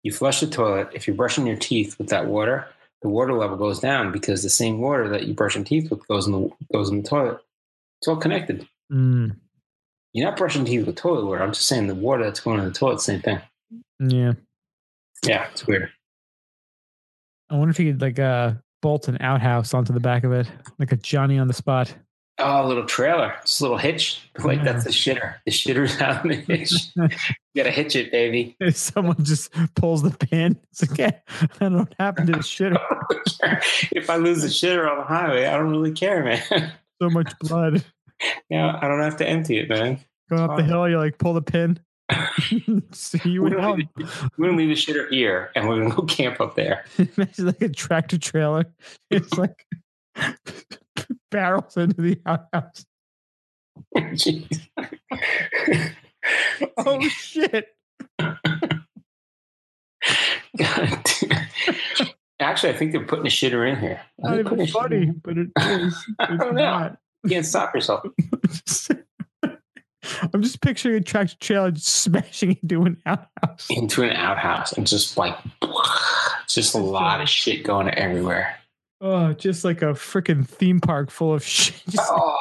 [0.04, 0.90] you flush the toilet.
[0.94, 2.68] If you're brushing your teeth with that water,
[3.02, 6.08] the water level goes down because the same water that you brush your teeth with
[6.08, 7.40] goes in the goes in the toilet.
[8.02, 8.68] It's all connected.
[8.92, 9.36] Mm,
[10.14, 11.42] You're not brushing teeth with toilet water.
[11.44, 13.40] I'm just saying the water that's going in the toilet, same thing.
[14.00, 14.34] yeah.
[15.26, 15.90] Yeah, it's weird.
[17.50, 20.48] I wonder if you could like uh bolt an outhouse onto the back of it,
[20.78, 21.94] like a Johnny on the spot.
[22.40, 23.34] Oh, a little trailer.
[23.42, 24.22] It's a little hitch.
[24.38, 24.66] Like Yeah.
[24.66, 25.36] that's the shitter.
[25.46, 26.72] The shitter's out on the hitch.
[26.96, 27.10] you
[27.56, 28.56] gotta hitch it, baby.
[28.60, 31.12] If someone just pulls the pin, it's like, yeah,
[31.42, 32.78] I don't know what happened to the shitter.
[33.92, 36.72] if I lose the shitter on the highway, I don't really care, man.
[37.02, 37.84] So much blood
[38.50, 40.00] Yeah, I don't have to empty it, man.
[40.30, 40.88] going up the hill.
[40.88, 41.80] You like pull the pin.
[42.94, 46.04] See you We're gonna, leave, we're gonna leave the shitter here and we're gonna go
[46.04, 46.86] camp up there.
[46.98, 48.66] Imagine like a tractor trailer.
[49.10, 49.66] It's like
[51.32, 52.86] barrels into the outhouse.
[56.78, 57.68] Oh shit!
[60.58, 60.58] God.
[62.40, 64.02] Actually, I think they're putting a shitter in here.
[64.20, 66.06] Not they even putting a shitter funny, but it is.
[66.20, 66.64] It's don't know.
[66.64, 66.98] not.
[67.24, 68.04] You can't stop yourself.
[70.34, 73.68] I'm just picturing a tractor trailer smashing into an outhouse.
[73.70, 75.36] into an outhouse and just like
[76.48, 78.57] just a lot of shit going everywhere.
[79.00, 81.76] Oh, just like a freaking theme park full of shit.
[81.90, 82.38] Just- Oh,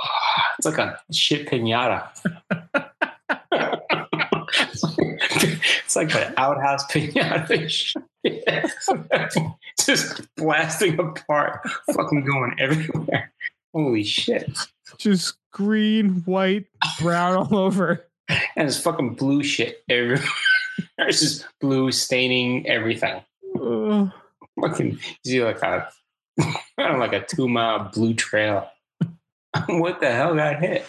[0.58, 2.08] it's like a shit pinata.
[5.82, 7.96] it's like an outhouse pinata.
[9.84, 11.60] just blasting apart,
[11.94, 13.32] fucking going everywhere.
[13.74, 14.56] Holy shit.
[14.96, 16.66] just green, white,
[17.00, 18.06] brown all over.
[18.28, 20.24] And it's fucking blue shit everywhere.
[20.98, 23.22] It's just blue staining everything.
[23.58, 24.10] Ugh.
[24.60, 25.88] fucking you see like a
[26.78, 28.68] kind of like a two mile blue trail.
[29.68, 30.86] what the hell got hit?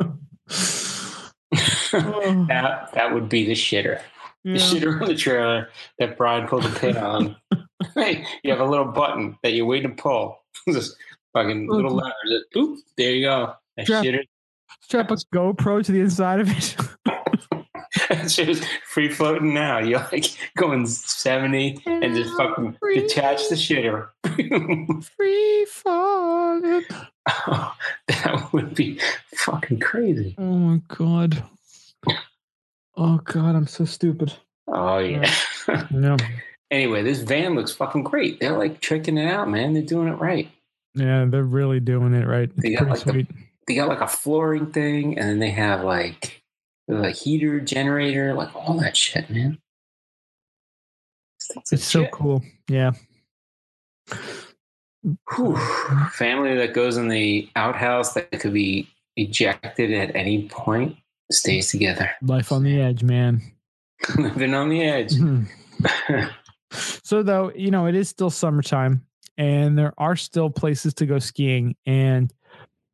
[1.90, 4.02] That that would be the shitter.
[4.44, 5.68] The shitter on the trailer
[5.98, 7.36] that Brian pulled the pin on.
[7.94, 10.38] hey, you have a little button that you're waiting to pull.
[10.70, 10.96] Just
[11.32, 12.12] fucking little lever.
[12.28, 13.54] Just, oop, there you go.
[13.76, 14.22] That Drop- shitter.
[14.82, 16.76] Strap a GoPro to the inside of it.
[18.38, 19.78] Is free floating now.
[19.78, 20.26] You're like
[20.56, 24.08] going 70 and just fucking detach the shitter.
[25.16, 26.84] Free falling.
[27.28, 27.74] Oh,
[28.08, 29.00] that would be
[29.34, 30.34] fucking crazy.
[30.38, 31.42] Oh my god.
[32.96, 34.32] Oh god, I'm so stupid.
[34.66, 35.32] Oh yeah.
[35.90, 36.16] No.
[36.70, 38.40] anyway, this van looks fucking great.
[38.40, 39.72] They're like tricking it out, man.
[39.74, 40.50] They're doing it right.
[40.94, 42.50] Yeah, they're really doing it right.
[42.50, 43.26] It's They got, like, the-
[43.66, 46.37] They got like a flooring thing, and then they have like
[46.88, 49.58] the heater, generator, like all that shit, man.
[51.56, 52.12] This It's so legit.
[52.12, 52.42] cool.
[52.68, 52.92] Yeah.
[55.36, 55.56] Whew.
[56.12, 60.96] Family that goes in the outhouse that could be ejected at any point
[61.30, 62.10] stays together.
[62.22, 63.42] Life on the edge, man.
[64.16, 65.12] Living on the edge.
[65.12, 66.24] Mm-hmm.
[66.72, 69.04] so though, you know, it is still summertime
[69.36, 72.32] and there are still places to go skiing and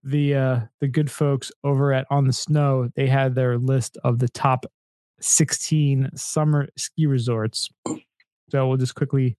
[0.04, 4.18] the uh the good folks over at On the Snow, they had their list of
[4.18, 4.66] the top
[5.20, 7.70] 16 summer ski resorts.
[8.50, 9.36] So we'll just quickly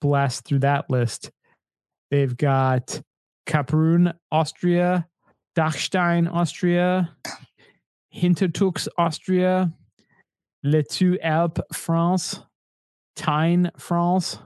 [0.00, 1.30] blast through that list.
[2.10, 3.00] They've got
[3.46, 5.08] Kaprun, Austria,
[5.56, 7.16] Dachstein, Austria,
[8.14, 9.72] Hintertux, Austria,
[10.62, 12.40] Les Deux Alpes, France,
[13.16, 14.38] Tyne, France,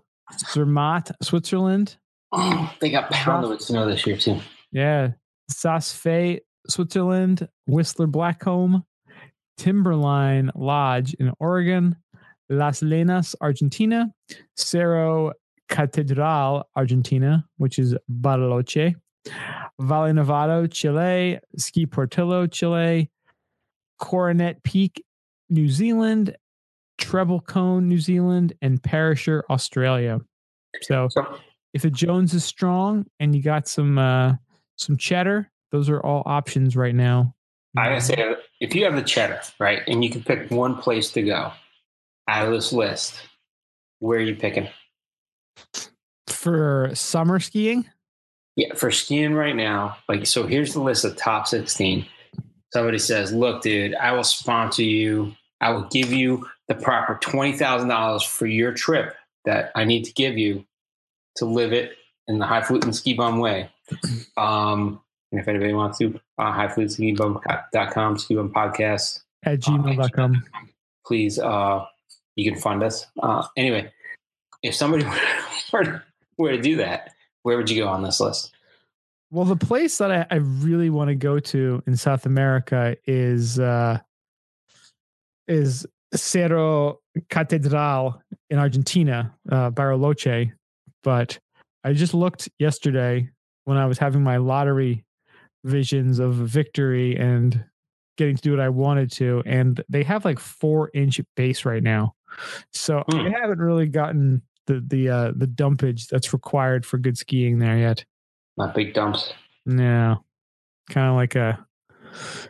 [0.52, 1.96] Zermatt, Switzerland.
[2.32, 4.38] Oh, they got pounded with snow this year too.
[4.72, 5.12] Yeah.
[5.48, 8.82] Saas-Fee, Switzerland, Whistler Blackcomb,
[9.56, 11.96] Timberline Lodge in Oregon,
[12.48, 14.12] Las Lenas, Argentina,
[14.56, 15.32] Cerro
[15.68, 18.94] Catedral, Argentina, which is Bariloche,
[19.80, 23.10] Valle Nevado, Chile, Ski Portillo, Chile,
[23.98, 25.02] Coronet Peak,
[25.50, 26.36] New Zealand,
[26.98, 30.20] Treble Cone, New Zealand, and Perisher, Australia.
[30.82, 31.38] So So
[31.74, 34.34] if the Jones is strong and you got some uh
[34.76, 37.34] some cheddar, those are all options right now.
[37.76, 41.10] I gotta say, if you have the cheddar, right, and you can pick one place
[41.12, 41.52] to go
[42.28, 43.20] out of this list,
[43.98, 44.68] where are you picking?
[46.46, 47.84] for summer skiing,
[48.54, 52.06] Yeah, for skiing right now, like so here's the list of top 16.
[52.72, 55.34] Somebody says, Look, dude, I will sponsor you.
[55.60, 60.38] I will give you the proper $20,000 for your trip that I need to give
[60.38, 60.64] you
[61.36, 61.92] to live it
[62.28, 63.70] in the High Fluting Ski Bum way.
[64.36, 65.00] Um,
[65.32, 70.42] and if anybody wants to, uh, highflutenskibum.com, ski bum podcast, at gmail.com.
[71.06, 71.84] please, uh,
[72.36, 73.06] you can fund us.
[73.22, 73.92] Uh, anyway,
[74.62, 75.04] if somebody
[75.72, 76.02] were to,
[76.38, 78.52] were to do that, where would you go on this list?
[79.30, 83.58] Well, the place that I, I really want to go to in South America is
[83.58, 83.98] uh
[85.48, 90.52] is Cerro Catedral in Argentina, uh, Bariloche.
[91.02, 91.38] But
[91.84, 93.30] I just looked yesterday
[93.66, 95.04] when I was having my lottery
[95.64, 97.64] visions of victory and
[98.16, 101.82] getting to do what I wanted to, and they have like four inch base right
[101.82, 102.14] now.
[102.72, 103.26] So Hmm.
[103.26, 107.76] I haven't really gotten the the uh, the dumpage that's required for good skiing there
[107.76, 108.04] yet.
[108.56, 109.32] Not big dumps.
[109.66, 110.24] No,
[110.88, 111.64] kind of like a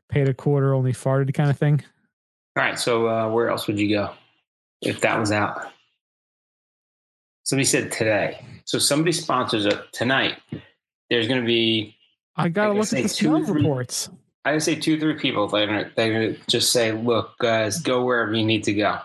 [0.08, 1.82] paid a quarter, only farted kind of thing.
[2.56, 2.78] All right.
[2.78, 4.12] So uh, where else would you go
[4.82, 5.58] if that was out?
[7.44, 8.44] Somebody said today.
[8.64, 10.38] So somebody sponsors it tonight.
[11.10, 11.96] There's going to be,
[12.36, 14.10] I gotta look at the two snow or three- reports.
[14.44, 15.48] I would say two, three people.
[15.48, 19.00] They're to, going to just say, look, guys, go wherever you need to go.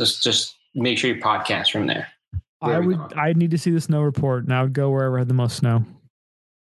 [0.00, 2.08] Just, just make sure you podcast from there.
[2.62, 3.12] I would.
[3.14, 5.56] I need to see the snow report, and I would go wherever had the most
[5.56, 5.84] snow.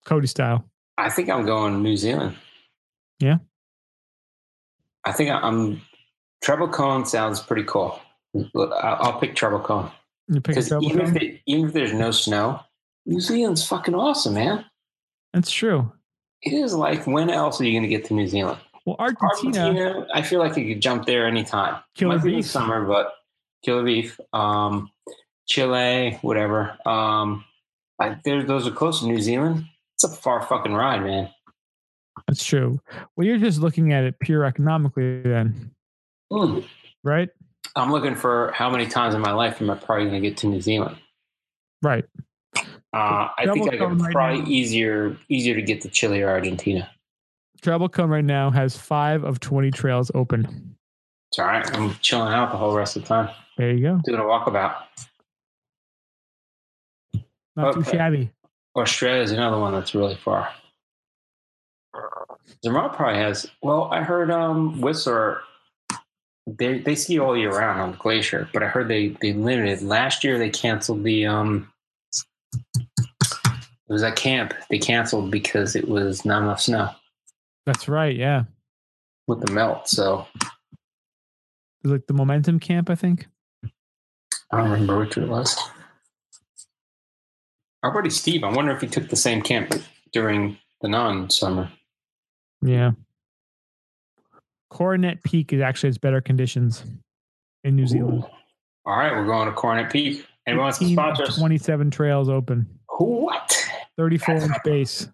[0.05, 0.65] Cody style.
[0.97, 2.37] I think I'm going to New Zealand.
[3.21, 3.39] Yeah?
[5.05, 5.81] I think I'm.
[6.43, 8.01] Treble cone sounds pretty cool.
[8.57, 9.91] I'll I'll pick treble cone
[10.29, 12.61] You pick a because even even if there's no snow,
[13.09, 14.65] New Zealand's fucking awesome, man.
[15.33, 15.91] That's true.
[16.43, 18.61] It is like when else are you going to get to New Zealand?
[18.85, 21.83] Well, Argentina, Argentina, I feel like you could jump there anytime.
[21.97, 22.47] Killer Might be beef.
[22.47, 23.13] summer, but
[23.65, 24.21] killer beef.
[24.33, 24.91] Um,
[25.47, 26.77] Chile, whatever.
[26.87, 27.45] Um,
[28.25, 29.65] those are close to New Zealand.
[29.97, 31.31] It's a far fucking ride, man.
[32.27, 32.79] that's true.
[33.17, 35.71] Well, you're just looking at it pure economically, then,
[36.33, 36.65] Mm.
[37.03, 37.31] right?
[37.75, 40.37] I'm looking for how many times in my life am I probably going to get
[40.39, 40.97] to New Zealand?
[41.83, 42.05] Right.
[42.95, 44.49] Uh, I think I could right probably now.
[44.49, 46.91] easier easier to get to Chile or Argentina.
[47.61, 50.77] Treble Cone right now has five of twenty trails open.
[51.31, 51.77] It's all right.
[51.77, 53.29] I'm chilling out the whole rest of the time,
[53.59, 54.01] There you go.
[54.05, 54.77] doing a walkabout.
[57.57, 58.31] Not too shabby.
[58.77, 60.49] Australia is another one that's really far.
[62.65, 63.47] Zermatt probably has.
[63.63, 65.41] Well, I heard um, Whistler.
[66.47, 69.83] They they ski all year round on the glacier, but I heard they they limited.
[69.83, 71.71] Last year they canceled the um.
[73.89, 74.53] It was at camp.
[74.69, 76.91] They canceled because it was not enough snow
[77.67, 78.15] That's right.
[78.15, 78.45] Yeah.
[79.27, 79.89] with the melt.
[79.89, 80.27] So
[81.83, 83.27] was like the momentum camp, I think.
[84.51, 85.57] I don't remember which it was.
[87.83, 88.43] Our buddy Steve.
[88.45, 89.73] I wonder if he took the same camp
[90.13, 91.71] during the non-summer.
[92.61, 92.93] Yeah.
[94.71, 96.83] Coronet Peak is actually has better conditions
[97.65, 98.25] in New Zealand.
[98.85, 100.27] All right, we're going to Coronet Peak.
[100.47, 101.27] Anyone wants to sponsor?
[101.27, 102.67] 27 trails open,
[102.99, 103.58] What?
[103.99, 105.09] 34 inch base.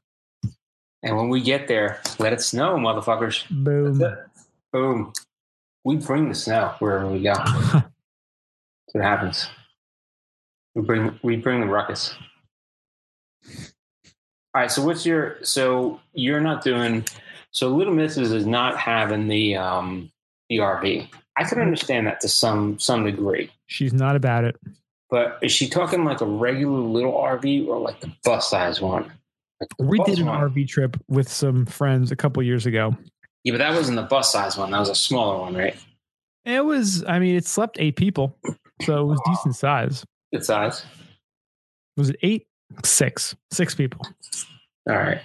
[1.02, 3.44] And when we get there, let it snow, motherfuckers.
[3.50, 4.00] Boom.
[4.72, 5.12] Boom.
[5.84, 7.34] We bring the snow wherever we go.
[7.34, 7.84] That's
[8.92, 9.48] what happens.
[10.74, 12.14] We bring we bring the ruckus.
[13.46, 14.70] All right.
[14.70, 17.04] So what's your so you're not doing
[17.50, 20.10] so Little Misses is not having the um
[20.48, 21.08] the RV.
[21.36, 23.50] I can understand that to some some degree.
[23.66, 24.56] She's not about it.
[25.14, 29.12] But is she talking like a regular little RV or like the bus size one?
[29.60, 30.50] Like We did an one.
[30.50, 32.96] RV trip with some friends a couple years ago.
[33.44, 34.72] Yeah, but that wasn't the bus size one.
[34.72, 35.76] That was a smaller one, right?
[36.44, 38.36] It was, I mean, it slept eight people,
[38.82, 40.04] so it was decent size.
[40.32, 40.84] Good size.
[41.96, 42.48] Was it eight?
[42.84, 43.36] Six.
[43.52, 44.00] Six people.
[44.90, 45.20] All right.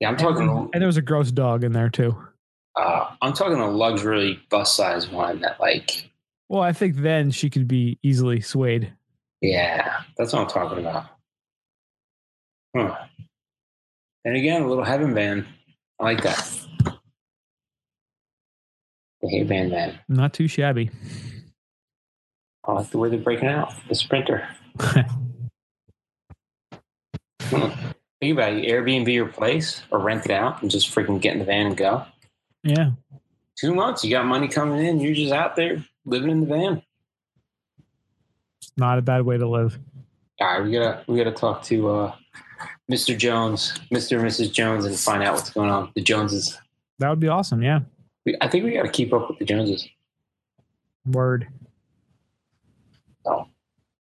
[0.00, 0.48] Yeah, I'm talking.
[0.72, 2.16] And there was a gross dog in there too.
[2.74, 6.10] Uh, I'm talking a luxury bus size one that, like,
[6.48, 8.92] Well, I think then she could be easily swayed.
[9.40, 11.06] yeah, that's what I'm talking about.
[12.76, 12.94] Huh.
[14.24, 15.46] And again, a little heaven band.
[16.00, 16.52] I like that.
[19.22, 19.98] The hay band van.
[20.08, 20.90] Not too shabby.
[22.64, 23.72] I like the way they're breaking out.
[23.88, 24.46] The sprinter.
[27.42, 27.70] Hmm.
[28.20, 28.64] Think about it.
[28.64, 31.66] You Airbnb your place or rent it out and just freaking get in the van
[31.66, 32.04] and go.
[32.64, 32.90] yeah.
[33.56, 35.00] Two months, you got money coming in.
[35.00, 36.82] You're just out there living in the van.
[38.76, 39.78] Not a bad way to live.
[40.40, 42.14] All right, we gotta we gotta talk to uh,
[42.90, 43.16] Mr.
[43.16, 44.18] Jones, Mr.
[44.18, 44.52] and Mrs.
[44.52, 45.90] Jones, and find out what's going on.
[45.94, 46.58] The Joneses.
[46.98, 47.62] That would be awesome.
[47.62, 47.80] Yeah.
[48.24, 49.86] We, I think we gotta keep up with the Joneses.
[51.06, 51.48] Word.
[53.24, 53.46] Oh.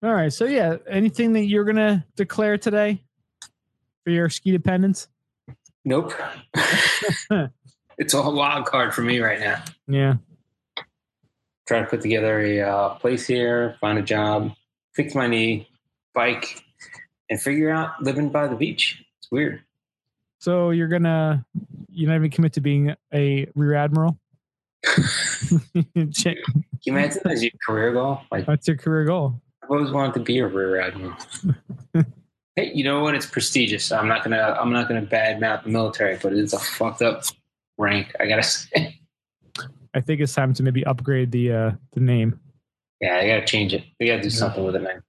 [0.03, 0.31] All right.
[0.31, 3.03] So yeah, anything that you're gonna declare today
[4.03, 5.07] for your ski dependence?
[5.83, 6.13] Nope.
[7.97, 9.63] it's all wild card for me right now.
[9.87, 10.15] Yeah.
[11.72, 14.52] Trying to put together a uh, place here, find a job,
[14.93, 15.69] fix my knee,
[16.14, 16.61] bike,
[17.30, 19.02] and figure out living by the beach.
[19.19, 19.61] It's weird.
[20.39, 21.45] So you're gonna
[21.89, 24.19] you're not even commit to being a rear admiral?
[24.84, 26.35] Can you
[26.88, 28.19] imagine as your career goal?
[28.30, 29.41] Like That's your career goal.
[29.64, 31.15] I've always wanted to be a rear admiral.
[32.57, 33.15] hey, you know what?
[33.15, 33.93] It's prestigious.
[33.93, 37.23] I'm not gonna I'm not gonna badmouth the military, but it's a fucked up
[37.77, 38.14] rank.
[38.19, 38.98] I gotta say.
[39.93, 42.39] I think it's time to maybe upgrade the uh the name.
[43.01, 43.84] Yeah, I gotta change it.
[43.99, 45.01] We gotta do something with it, man.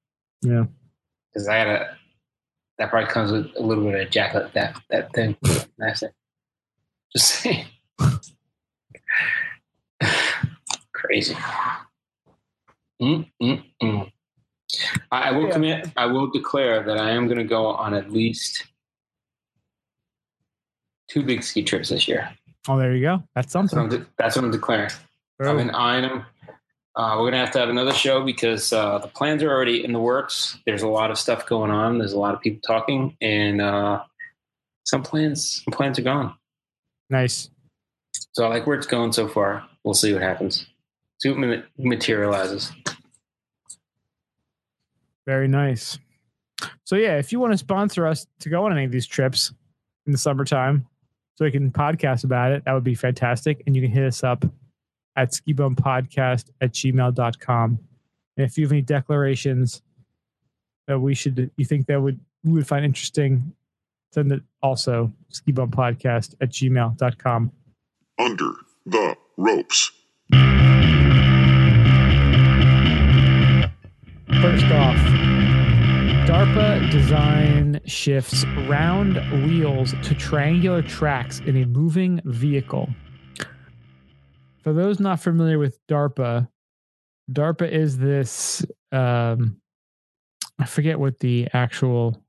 [0.42, 0.64] Yeah.
[1.32, 1.96] Because I gotta.
[2.78, 4.52] That probably comes with a little bit of ejaculate.
[4.54, 5.36] That that thing.
[5.78, 6.12] That's it.
[7.14, 7.66] Just saying.
[10.92, 11.34] Crazy.
[13.00, 14.12] Mm, mm, mm.
[15.10, 15.52] I, I will Yeah.
[15.52, 15.92] commit.
[15.96, 18.64] I will declare that I am going to go on at least
[21.08, 22.30] two big ski trips this year.
[22.68, 23.22] Oh, there you go.
[23.34, 24.00] That's That's what I'm, something.
[24.00, 24.90] de- that's what I'm declaring.
[25.38, 26.24] Been eyeing them.
[26.94, 29.92] Uh, we're gonna have to have another show because uh, the plans are already in
[29.92, 30.58] the works.
[30.66, 31.98] There's a lot of stuff going on.
[31.98, 34.02] There's a lot of people talking, and uh,
[34.84, 36.34] some plans some plans are gone.
[37.10, 37.50] nice.
[38.32, 39.64] So I like where it's going so far.
[39.84, 40.66] We'll see what happens.
[41.20, 42.70] See what materializes.
[45.26, 45.98] Very nice.
[46.84, 49.52] So yeah, if you want to sponsor us to go on any of these trips
[50.06, 50.86] in the summertime,
[51.42, 53.64] so we can podcast about it, that would be fantastic.
[53.66, 54.44] And you can hit us up
[55.16, 57.78] at skibumpodcast at gmail.com.
[58.36, 59.82] And if you have any declarations
[60.86, 63.54] that we should you think that would we would find interesting,
[64.12, 67.52] send it also skibumpodcast at gmail.com.
[68.20, 68.52] Under
[68.86, 69.90] the ropes.
[74.40, 75.41] First off,
[76.32, 82.88] DARPA design shifts round wheels to triangular tracks in a moving vehicle.
[84.62, 86.48] For those not familiar with DARPA,
[87.30, 89.60] DARPA is this um,
[90.58, 92.24] I forget what the actual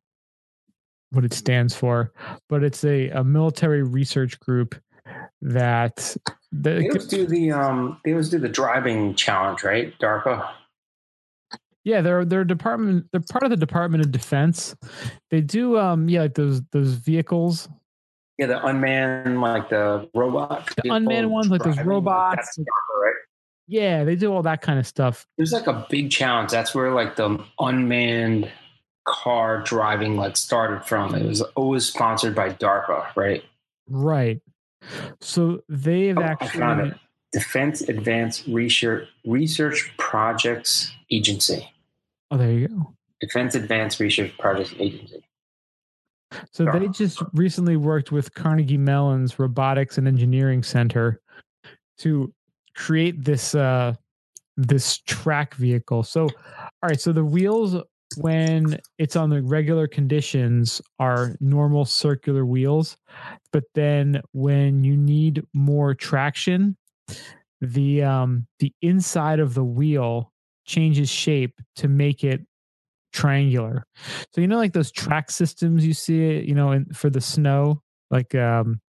[1.11, 2.11] what it stands for,
[2.49, 4.75] but it's a, a military research group
[5.41, 6.17] that
[6.51, 8.01] They always do the um.
[8.03, 9.97] They always do the driving challenge, right?
[9.99, 10.45] DARPA.
[11.83, 13.07] Yeah, they're they're department.
[13.11, 14.75] They're part of the Department of Defense.
[15.29, 17.67] They do um yeah like those those vehicles,
[18.37, 20.73] Yeah, the unmanned, like the robots.
[20.81, 22.57] The unmanned ones, like those robots.
[22.57, 23.13] DARPA, right?
[23.67, 25.25] yeah, they do all that kind of stuff.
[25.37, 26.51] There's like a big challenge.
[26.51, 28.49] That's where like the unmanned
[29.05, 31.13] car driving like started from.
[31.15, 33.43] It was always sponsored by DARPA, right?
[33.89, 34.39] Right.
[35.19, 36.97] So they've Oh, I found actually it.
[37.33, 41.69] Defense Advanced Research Research Projects Agency.
[42.33, 42.93] Oh there you go.
[43.21, 45.23] Defense Advanced Research Projects Agency.
[46.51, 51.21] So they just recently worked with Carnegie Mellon's Robotics and Engineering Center
[51.99, 52.33] to
[52.75, 53.93] create this uh
[54.57, 56.03] this track vehicle.
[56.03, 57.75] So all right, so the wheels
[58.17, 62.97] when it's on the regular conditions are normal circular wheels,
[63.51, 66.77] but then when you need more traction,
[67.61, 70.32] the um the inside of the wheel
[70.65, 72.41] changes shape to make it
[73.11, 73.85] triangular.
[74.33, 77.81] So you know, like those track systems you see, you know, in, for the snow,
[78.09, 78.81] like um,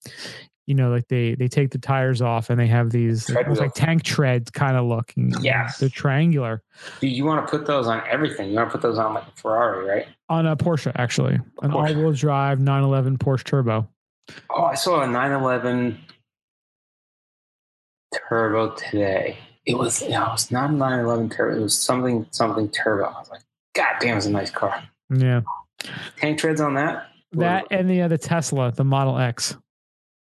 [0.66, 4.04] you know, like they they take the tires off and they have these like tank
[4.04, 5.32] treads kind of looking.
[5.40, 5.78] Yes.
[5.78, 6.62] they're triangular
[7.00, 8.50] Dude, you want to put those on everything.
[8.50, 10.06] You want to put those on like a Ferrari, right?
[10.28, 11.74] on a Porsche actually, an Porsche.
[11.74, 13.88] all-wheel drive 911 Porsche Turbo.
[14.50, 15.98] Oh, I saw a 911
[18.28, 19.38] Turbo today.
[19.66, 21.58] It was, yeah, it was not a 911 Turbo.
[21.58, 23.04] It was something, something Turbo.
[23.04, 23.42] I was like,
[23.74, 24.82] God damn, it's a nice car.
[25.10, 25.42] Yeah,
[26.16, 27.08] Tank treads on that?
[27.32, 29.50] that and the other Tesla, the Model X.
[29.52, 29.60] Those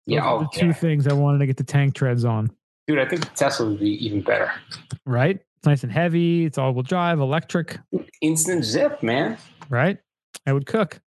[0.07, 0.74] Yeah, oh, the two yeah.
[0.74, 2.52] things I wanted to get the tank treads on.
[2.88, 4.52] Dude, I think the Tesla would be even better.
[5.06, 6.45] Right, it's nice and heavy.
[6.45, 7.80] It's all-wheel drive, electric.
[8.22, 9.38] Instant zip, man.
[9.70, 9.98] right?
[10.45, 10.99] I would cook.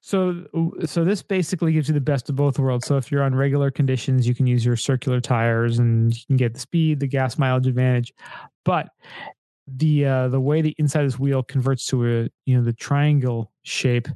[0.00, 0.44] So
[0.84, 2.86] so this basically gives you the best of both worlds.
[2.86, 6.36] So if you're on regular conditions, you can use your circular tires and you can
[6.36, 8.12] get the speed, the gas mileage advantage.
[8.64, 8.88] But
[9.66, 12.72] the uh the way the inside of this wheel converts to a you know the
[12.72, 14.08] triangle shape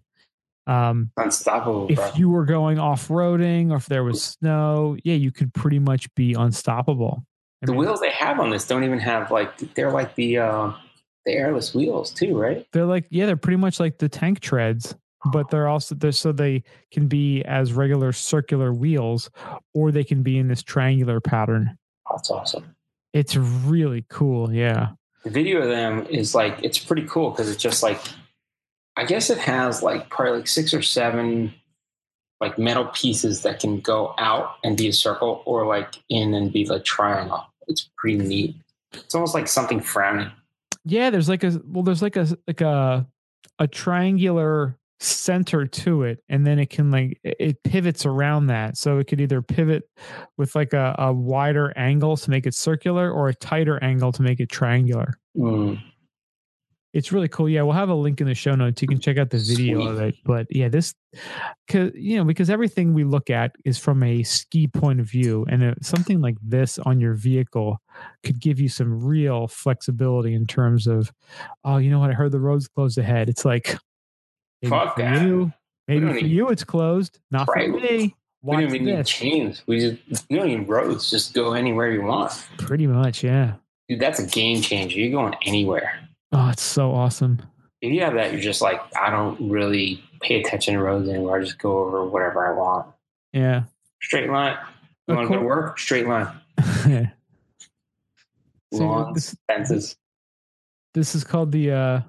[0.66, 2.04] um Unstoppable, bro.
[2.04, 6.14] if you were going off-roading or if there was snow yeah you could pretty much
[6.14, 7.24] be unstoppable
[7.62, 10.36] I the mean, wheels they have on this don't even have like they're like the
[10.38, 10.72] uh
[11.24, 12.66] the airless wheels too, right?
[12.72, 14.94] they're like yeah they're pretty much like the tank treads
[15.32, 16.62] but they're also they're so they
[16.92, 19.30] can be as regular circular wheels
[19.74, 21.76] or they can be in this triangular pattern
[22.10, 22.74] That's awesome.
[23.12, 24.90] it's really cool yeah
[25.24, 28.00] The video of them is like it's pretty cool because it's just like
[28.96, 31.52] I guess it has like probably like six or seven
[32.40, 36.52] like metal pieces that can go out and be a circle or like in and
[36.52, 37.44] be like triangle.
[37.66, 38.54] It's pretty neat.
[38.92, 40.30] It's almost like something frowning.
[40.84, 43.06] yeah there's like a well there's like a like a
[43.58, 48.98] a triangular center to it and then it can like it- pivots around that so
[48.98, 49.84] it could either pivot
[50.36, 54.22] with like a, a wider angle to make it circular or a tighter angle to
[54.22, 55.80] make it triangular Mm.
[56.94, 57.48] it's really cool.
[57.48, 58.82] Yeah, we'll have a link in the show notes.
[58.82, 59.88] You can check out the video Sweet.
[59.88, 60.14] of it.
[60.24, 60.94] But yeah, this,
[61.70, 65.46] cause you know, because everything we look at is from a ski point of view,
[65.48, 67.78] and something like this on your vehicle
[68.24, 71.12] could give you some real flexibility in terms of,
[71.62, 72.10] oh, you know what?
[72.10, 73.28] I heard the roads closed ahead.
[73.28, 73.76] It's like,
[74.62, 75.22] maybe Fuck for that.
[75.22, 75.52] you,
[75.86, 77.18] maybe for need- you, it's closed.
[77.30, 77.70] Not Right.
[77.70, 78.14] for me.
[78.42, 79.62] We don't even need chains.
[79.66, 81.10] We just we don't need roads.
[81.10, 82.30] Just go anywhere you want.
[82.58, 83.54] Pretty much, yeah.
[83.88, 84.98] Dude, that's a game changer.
[85.00, 85.98] You're going anywhere.
[86.30, 87.40] Oh, it's so awesome.
[87.80, 91.38] If you have that, you're just like, I don't really pay attention to roads anymore.
[91.38, 92.86] I just go over whatever I want.
[93.32, 93.64] Yeah.
[94.02, 94.56] Straight line.
[95.08, 95.78] You want to go to work?
[95.78, 96.28] Straight line.
[98.72, 99.96] so this, fences.
[100.94, 102.00] this is called the uh,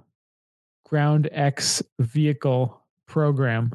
[0.89, 3.71] Ground X vehicle program.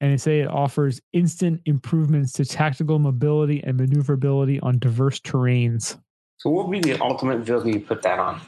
[0.00, 5.98] And they say it offers instant improvements to tactical mobility and maneuverability on diverse terrains.
[6.36, 8.40] So what would be the ultimate vehicle you put that on?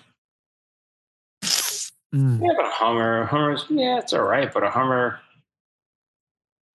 [2.14, 2.40] Mm.
[2.40, 3.24] Yeah, but a Hummer.
[3.24, 5.18] Hummer's yeah, it's all right, but a Hummer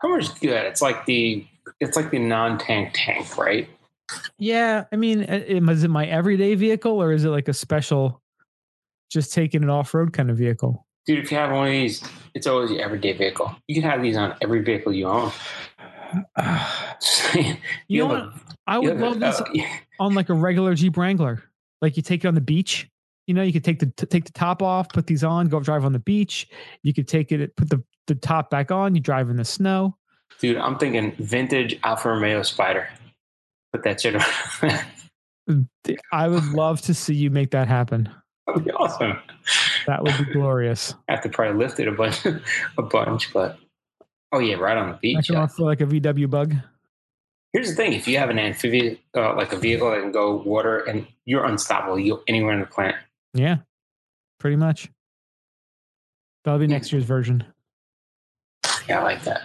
[0.01, 0.65] Hummer's good.
[0.65, 1.45] It's like the
[1.79, 3.69] it's like the non-tank tank, right?
[4.37, 8.20] Yeah, I mean, uh, is it my everyday vehicle or is it like a special,
[9.11, 10.85] just taking an off road kind of vehicle?
[11.05, 13.55] Dude, if you have one of these, it's always your everyday vehicle.
[13.67, 15.31] You can have these on every vehicle you own.
[17.33, 17.55] you
[17.87, 18.33] You know what?
[18.67, 19.45] I would love this a-
[19.99, 21.43] oh, on like a regular Jeep Wrangler.
[21.81, 22.87] Like you take it on the beach.
[23.27, 25.59] You know, you could take the t- take the top off, put these on, go
[25.59, 26.47] drive on the beach.
[26.83, 28.93] You could take it, put the the top back on.
[28.95, 29.97] You drive in the snow.
[30.39, 32.87] Dude, I'm thinking vintage Alfa Romeo Spider.
[33.73, 35.63] Put that shit on.
[36.11, 38.09] I would love to see you make that happen.
[38.47, 39.17] That'd be awesome.
[39.87, 40.95] That would be glorious.
[41.07, 42.25] I have to probably lift it a bunch,
[42.77, 43.57] a bunch, but
[44.31, 45.27] oh yeah, right on the I beach.
[45.27, 45.41] can yeah.
[45.41, 46.55] offer like a VW bug.
[47.53, 50.35] Here's the thing: if you have an amphibious, uh, like a vehicle that can go
[50.37, 52.95] water, and you're unstoppable, you go anywhere in the planet.
[53.33, 53.57] Yeah,
[54.39, 54.89] pretty much.
[56.43, 57.43] That'll be next year's version.
[58.89, 59.43] Yeah, I like that.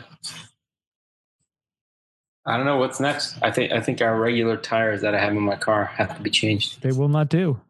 [2.46, 3.36] I don't know what's next.
[3.42, 6.22] I think I think our regular tires that I have in my car have to
[6.22, 6.80] be changed.
[6.80, 7.60] They will not do.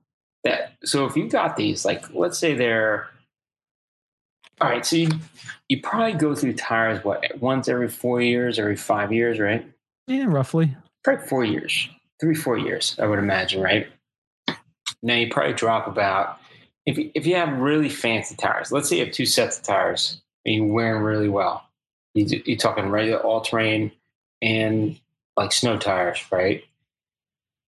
[0.46, 3.08] That so if you got these, like let's say they're
[4.60, 5.08] all right, so you
[5.68, 9.66] you probably go through tires what once every four years, every five years, right?
[10.06, 10.76] Yeah, roughly.
[11.02, 11.88] Probably four years,
[12.20, 13.88] three four years, I would imagine, right?
[15.02, 16.38] Now you probably drop about
[16.86, 18.70] if you, if you have really fancy tires.
[18.70, 21.68] Let's say you have two sets of tires and you wear them really well.
[22.14, 23.90] You do, you're talking regular all terrain
[24.40, 24.98] and
[25.36, 26.62] like snow tires, right?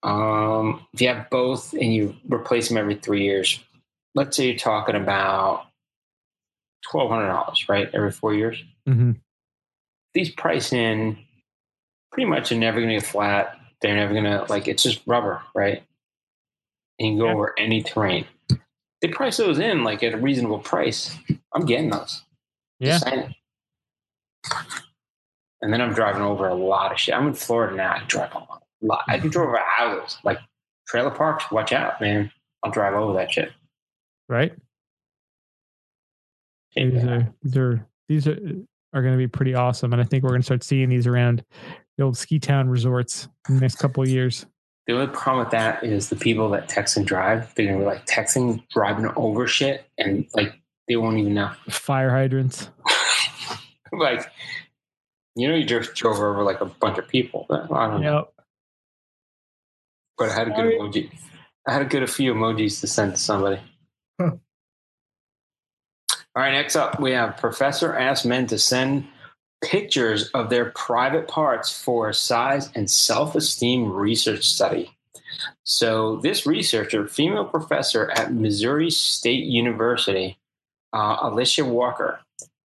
[0.04, 3.60] Um, if you have both and you replace them every three years,
[4.16, 5.66] let's say you're talking about
[6.90, 7.90] twelve hundred dollars, right?
[7.94, 8.62] Every four years.
[8.88, 9.12] hmm
[10.14, 11.18] These price in
[12.12, 13.58] pretty much are never going to get flat.
[13.82, 15.84] They're never going to like it's just rubber, right?
[17.00, 17.34] And you go Yeah.
[17.34, 18.26] over any terrain.
[19.02, 21.16] They price those in like at a reasonable price.
[21.54, 22.24] I'm getting those.
[22.80, 23.00] Yeah.
[25.64, 27.14] And then I'm driving over a lot of shit.
[27.16, 27.94] I'm in Florida now.
[27.94, 28.64] I drive a lot.
[29.08, 30.40] I can drive over houses, like
[30.88, 31.50] trailer parks.
[31.52, 32.32] Watch out, man.
[32.64, 33.52] I'll drive over that shit.
[34.28, 34.54] Right.
[36.76, 38.40] These are these are these are
[38.94, 41.08] are going to be pretty awesome, and I think we're going to start seeing these
[41.08, 41.44] around
[41.98, 44.46] the old ski town resorts in the next couple of years.
[44.88, 47.54] The only problem with that is the people that text and drive.
[47.56, 50.54] They're gonna be like texting, driving over shit, and like
[50.88, 51.52] they won't even know.
[51.70, 52.70] Fire hydrants.
[53.92, 54.30] like,
[55.36, 57.46] you know, you just drove over like a bunch of people.
[57.48, 58.30] But I don't know.
[60.22, 61.12] But I had a good emoji.
[61.68, 63.60] I had a good a few emojis to send to somebody.
[64.20, 64.32] Huh.
[66.36, 69.08] All right, next up we have professor asks men to send
[69.64, 74.96] pictures of their private parts for size and self-esteem research study.
[75.64, 80.38] So this researcher, female professor at Missouri State University,
[80.94, 82.20] uh, Alicia Walker,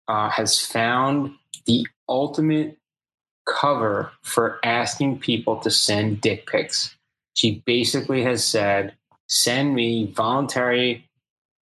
[0.08, 1.34] uh, has found
[1.64, 2.76] the ultimate
[3.46, 6.95] cover for asking people to send dick pics.
[7.36, 8.94] She basically has said,
[9.28, 11.06] send me voluntary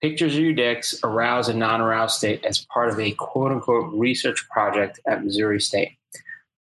[0.03, 3.91] pictures of your dicks, aroused and non aroused state, as part of a quote unquote
[3.95, 5.93] research project at Missouri State.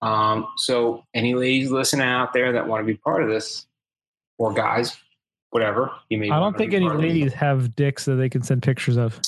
[0.02, 3.66] Um, so, any ladies listening out there that want to be part of this,
[4.36, 4.94] or guys,
[5.48, 7.08] whatever, you may I don't think any part of this.
[7.08, 9.18] ladies have dicks that they can send pictures of.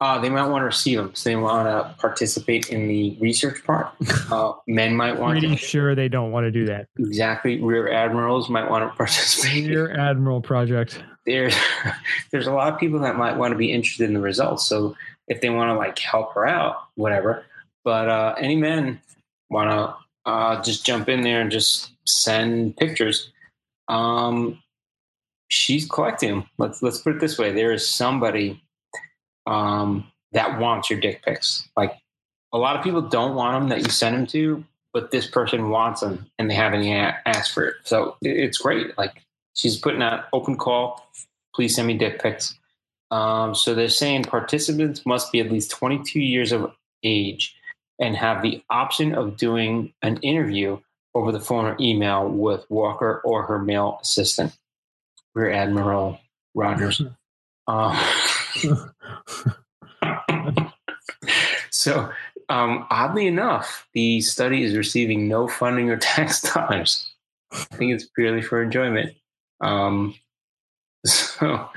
[0.00, 3.64] Uh, they might want to receive them, so they want to participate in the research
[3.64, 3.88] part.
[4.30, 5.56] Uh, men might want Pretty to.
[5.56, 6.88] sure they don't want to do that.
[6.98, 7.62] Exactly.
[7.62, 9.68] Rear admirals might want to participate.
[9.68, 11.02] Rear Admiral project.
[11.26, 11.54] there's
[12.32, 14.66] there's a lot of people that might want to be interested in the results.
[14.66, 14.96] So
[15.28, 17.44] if they want to like help her out, whatever.
[17.84, 19.00] But uh, any men
[19.50, 19.94] want to
[20.30, 23.30] uh, just jump in there and just send pictures.
[23.88, 24.60] Um,
[25.48, 26.48] she's collecting them.
[26.58, 28.60] Let's let's put it this way: there is somebody
[29.46, 31.68] um, that wants your dick pics.
[31.76, 31.94] Like
[32.52, 35.70] a lot of people don't want them that you send them to, but this person
[35.70, 37.74] wants them and they haven't a- asked for it.
[37.84, 38.96] So it's great.
[38.96, 39.22] Like
[39.54, 41.08] she's putting out open call.
[41.54, 42.58] Please send me dick pics.
[43.10, 46.72] Um, so they're saying participants must be at least 22 years of
[47.02, 47.54] age
[48.00, 50.78] and have the option of doing an interview
[51.14, 54.56] over the phone or email with Walker or her male assistant,
[55.34, 56.18] Rear Admiral
[56.54, 57.02] Rogers.
[57.66, 57.98] Um,
[61.70, 62.10] so,
[62.48, 67.10] um, oddly enough, the study is receiving no funding or tax dollars.
[67.52, 69.14] I think it's purely for enjoyment.
[69.60, 70.14] Um,
[71.06, 71.68] so,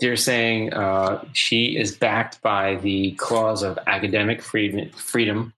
[0.00, 5.52] they're saying uh, she is backed by the clause of academic freedom,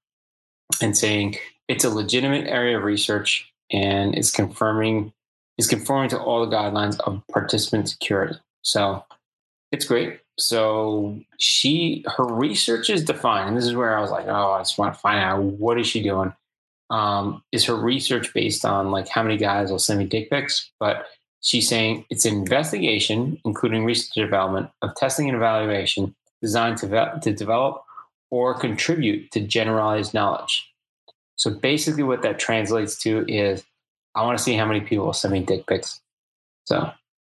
[0.82, 1.36] and saying
[1.66, 5.12] it's a legitimate area of research and is confirming
[5.58, 8.38] is conforming to all the guidelines of participant security.
[8.62, 9.04] So
[9.72, 10.20] it's great.
[10.38, 14.60] So she her research is defined, and this is where I was like, oh, I
[14.60, 16.32] just want to find out what is she doing.
[16.90, 20.70] Um, is her research based on like how many guys will send me dick pics?
[20.78, 21.06] But
[21.40, 27.20] she's saying it's an investigation, including research development of testing and evaluation designed to, ve-
[27.22, 27.82] to develop
[28.30, 30.70] or contribute to generalized knowledge.
[31.36, 33.64] So basically, what that translates to is
[34.14, 36.00] I want to see how many people will send me dick pics.
[36.64, 36.90] So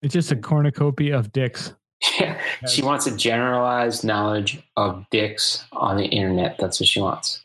[0.03, 1.75] It's just a cornucopia of dicks.
[2.19, 6.57] yeah, she wants a generalized knowledge of dicks on the internet.
[6.59, 7.45] That's what she wants.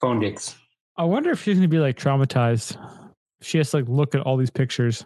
[0.00, 0.56] Phone dicks.
[0.96, 2.76] I wonder if she's gonna be like traumatized.
[3.42, 5.04] She has to like look at all these pictures.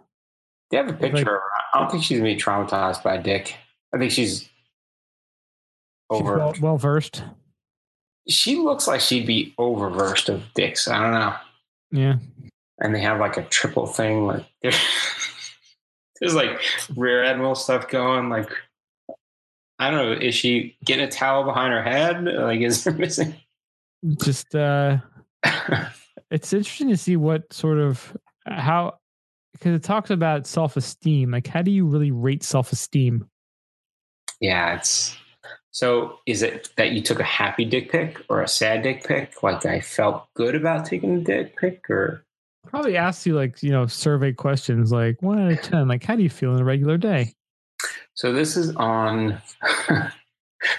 [0.70, 1.40] They have a picture Like- of her.
[1.74, 3.56] I don't think she's gonna be traumatized by a dick.
[3.94, 4.48] I think she's She's
[6.10, 6.38] over.
[6.38, 7.22] well, well versed.
[8.28, 10.86] she looks like she'd be over versed of dicks.
[10.88, 11.34] I don't know.
[11.90, 12.16] Yeah.
[12.80, 14.26] And they have like a triple thing.
[14.26, 14.44] Like
[16.20, 16.60] there's, like
[16.96, 18.28] rear admiral stuff going.
[18.28, 18.50] Like
[19.78, 20.12] I don't know.
[20.12, 22.24] Is she getting a towel behind her head?
[22.24, 23.34] Like is there missing?
[24.22, 24.98] Just uh
[26.30, 28.16] it's interesting to see what sort of
[28.46, 28.94] how
[29.52, 31.30] because it talks about self-esteem.
[31.30, 33.28] Like how do you really rate self-esteem?
[34.40, 35.16] yeah, it's
[35.70, 36.18] so.
[36.26, 39.42] Is it that you took a happy dick pic or a sad dick pic?
[39.42, 42.24] Like I felt good about taking a dick pic, or
[42.66, 46.16] Probably asks you like, you know, survey questions like one out of ten, like how
[46.16, 47.32] do you feel in a regular day?
[48.14, 49.40] So this is on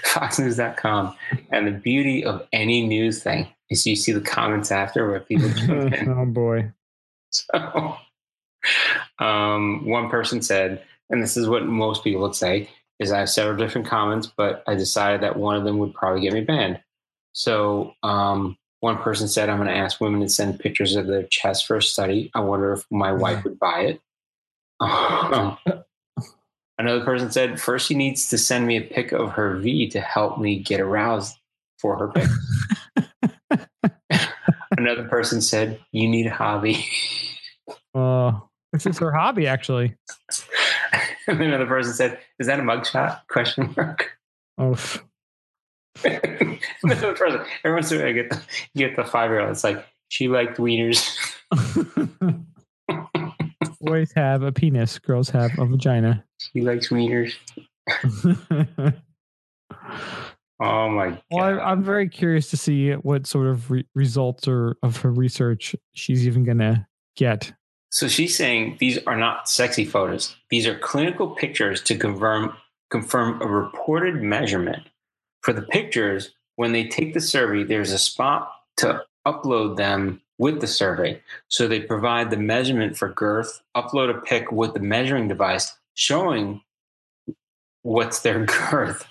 [0.06, 1.16] foxnews.com.
[1.52, 5.50] And the beauty of any news thing is you see the comments after where people
[6.10, 6.72] oh boy.
[7.32, 7.98] So
[9.20, 12.70] um, one person said, and this is what most people would say,
[13.00, 16.22] is I have several different comments, but I decided that one of them would probably
[16.22, 16.82] get me banned.
[17.34, 21.24] So um, one person said, I'm going to ask women to send pictures of their
[21.24, 22.32] chest for a study.
[22.34, 24.02] I wonder if my wife would buy it.
[26.80, 30.00] Another person said, first she needs to send me a pic of her V to
[30.00, 31.36] help me get aroused
[31.78, 32.30] for her pic.
[34.78, 36.86] Another person said, you need a hobby.
[37.94, 38.40] Uh
[38.72, 39.96] this is her hobby actually.
[41.28, 43.22] and another person said, is that a mugshot?
[43.28, 44.12] Question mark.
[44.58, 44.76] Oh
[46.84, 48.42] another person, everyone's I get the,
[48.76, 49.52] get the five year old.
[49.52, 51.16] It's like, she liked wieners.
[53.82, 56.24] Boys have a penis, girls have a vagina.
[56.38, 57.34] She likes wieners.
[60.60, 61.22] Oh my god.
[61.32, 65.12] Well, I, I'm very curious to see what sort of re- results or of her
[65.12, 66.86] research she's even going to
[67.16, 67.54] get.
[67.92, 70.36] So she's saying these are not sexy photos.
[70.50, 72.54] These are clinical pictures to confirm
[72.92, 74.84] confirm a reported measurement.
[75.42, 80.62] For the pictures, when they take the survey, there's a spot to upload them with
[80.62, 81.22] the survey.
[81.50, 86.62] So they provide the measurement for girth, upload a pic with the measuring device showing
[87.84, 89.06] what's their girth,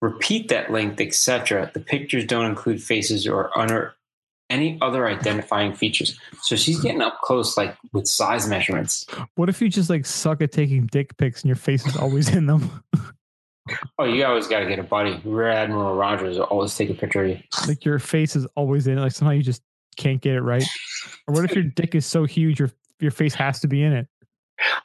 [0.00, 1.70] repeat that length, etc.
[1.74, 3.94] The pictures don't include faces or under
[4.50, 6.18] any other identifying features.
[6.40, 9.04] So she's getting up close, like with size measurements.
[9.34, 12.34] What if you just like suck at taking dick pics and your face is always
[12.34, 12.82] in them?
[13.98, 15.20] Oh, you always got to get a buddy.
[15.24, 17.38] Rear Admiral Rogers will always take a picture of you.
[17.66, 19.00] like your face is always in it.
[19.00, 19.62] Like somehow you just
[19.96, 20.64] can't get it right.
[21.26, 22.70] Or what if your dick is so huge your
[23.00, 24.06] your face has to be in it?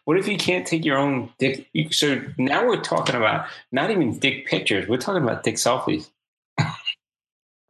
[0.05, 1.67] What if you can't take your own dick?
[1.91, 4.87] So now we're talking about not even dick pictures.
[4.87, 6.09] We're talking about dick selfies.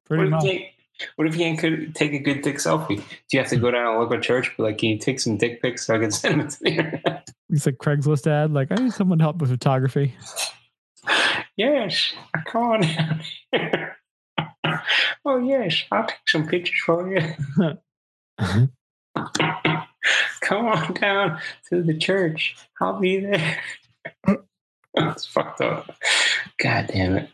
[0.05, 0.43] Pretty What much.
[0.45, 0.71] if, you can't,
[1.15, 2.97] what if you can't take a good dick selfie?
[2.97, 4.51] Do you have to go down a local church?
[4.57, 6.69] Be like, can you take some dick pics so I can send them to the
[6.69, 7.29] internet?
[7.49, 8.51] It's like Craigslist ad.
[8.51, 10.15] Like I need someone to help with photography.
[11.57, 12.13] Yes,
[12.47, 12.83] come on
[15.25, 17.21] oh yes, I'll take some pictures for you.
[20.41, 21.39] come on down
[21.69, 22.55] to the church.
[22.81, 23.59] I'll be there.
[24.95, 25.95] That's fucked up.
[26.61, 27.29] God damn it.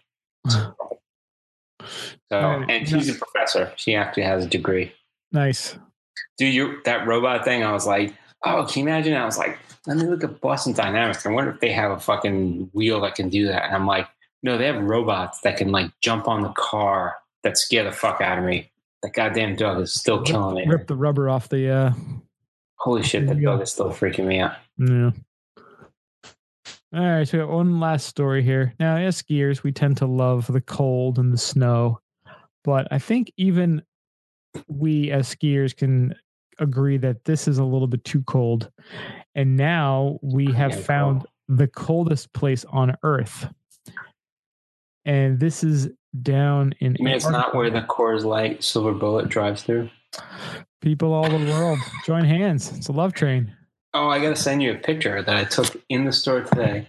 [2.31, 2.37] So,
[2.69, 3.73] and she's a professor.
[3.75, 4.93] She actually has a degree.
[5.31, 5.77] Nice.
[6.37, 8.13] Do you that robot thing, I was like,
[8.43, 9.13] oh, can you imagine?
[9.13, 9.57] I was like,
[9.87, 11.25] let me look at Boston Dynamics.
[11.25, 13.65] I wonder if they have a fucking wheel that can do that.
[13.65, 14.07] And I'm like,
[14.43, 18.21] no, they have robots that can like jump on the car that scare the fuck
[18.21, 18.71] out of me.
[19.03, 20.65] That goddamn dog is still killing me.
[20.67, 21.69] Rip the rubber off the.
[21.69, 21.93] uh
[22.77, 24.53] Holy shit, that dog is still freaking me out.
[24.77, 25.11] Yeah.
[26.91, 28.73] All right, so we got one last story here.
[28.79, 31.99] Now, as skiers, we tend to love the cold and the snow,
[32.63, 33.83] but I think even
[34.67, 36.15] we as skiers can
[36.59, 38.71] agree that this is a little bit too cold.
[39.35, 43.47] And now we have Yeah, found the coldest place on Earth.
[45.05, 45.89] And this is
[46.21, 49.89] down in I mean, it's not where the Coors Light Silver Bullet drives through.
[50.81, 52.71] people all over the world join hands.
[52.75, 53.53] It's a love train.
[53.93, 56.87] Oh, I got to send you a picture that I took in the store today.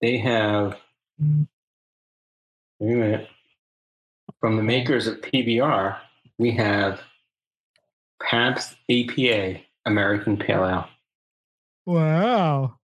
[0.00, 0.76] They have,
[2.78, 3.28] wait a minute,
[4.40, 5.96] from the makers of PBR,
[6.38, 7.00] we have
[8.22, 10.88] Pabst APA American Pale Ale.
[11.86, 12.74] Wow.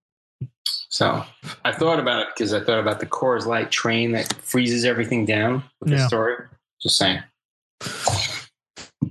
[0.88, 1.24] So
[1.64, 5.24] I thought about it because I thought about the Coors Light train that freezes everything
[5.24, 6.44] down with the story.
[6.82, 7.22] Just saying.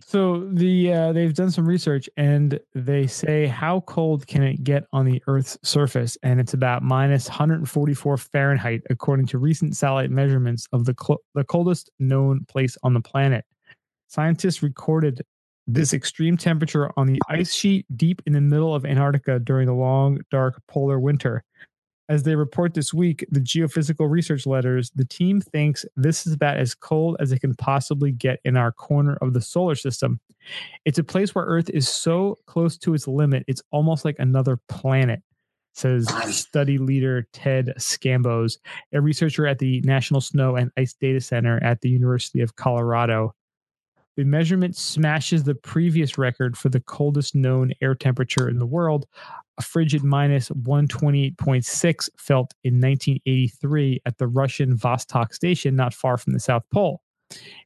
[0.09, 4.85] So the uh, they've done some research and they say how cold can it get
[4.91, 10.67] on the Earth's surface, and it's about minus 144 Fahrenheit according to recent satellite measurements
[10.73, 13.45] of the cl- the coldest known place on the planet.
[14.07, 15.21] Scientists recorded
[15.73, 19.73] this extreme temperature on the ice sheet deep in the middle of Antarctica during the
[19.73, 21.43] long, dark polar winter.
[22.09, 26.57] As they report this week, the geophysical research letters, the team thinks this is about
[26.57, 30.19] as cold as it can possibly get in our corner of the solar system.
[30.85, 34.57] It's a place where Earth is so close to its limit, it's almost like another
[34.69, 35.21] planet,
[35.75, 38.57] says study leader Ted Scambos,
[38.91, 43.35] a researcher at the National Snow and Ice Data Center at the University of Colorado.
[44.19, 49.05] The measurement smashes the previous record for the coldest known air temperature in the world,
[49.57, 56.33] a frigid minus 128.6 felt in 1983 at the Russian Vostok station not far from
[56.33, 57.01] the South Pole.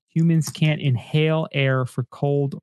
[0.10, 2.54] Humans can't inhale air for cold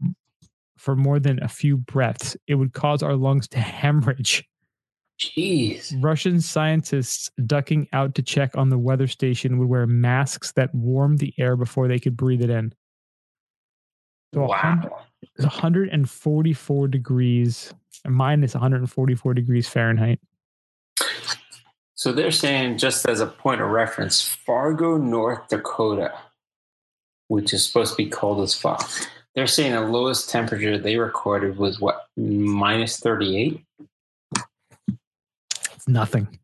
[0.77, 2.37] for more than a few breaths.
[2.47, 4.49] It would cause our lungs to hemorrhage.
[5.19, 5.93] Jeez.
[6.01, 11.19] Russian scientists ducking out to check on the weather station would wear masks that warmed
[11.19, 12.73] the air before they could breathe it in.
[14.33, 15.05] So Wow.
[15.39, 17.75] 144 degrees,
[18.07, 20.21] minus 144 degrees Fahrenheit.
[21.95, 26.13] So they're saying, just as a point of reference, Fargo, North Dakota,
[27.29, 28.89] which is supposed to be cold as fuck.
[29.35, 33.63] They're saying the lowest temperature they recorded was what, minus 38?
[35.75, 36.39] It's nothing.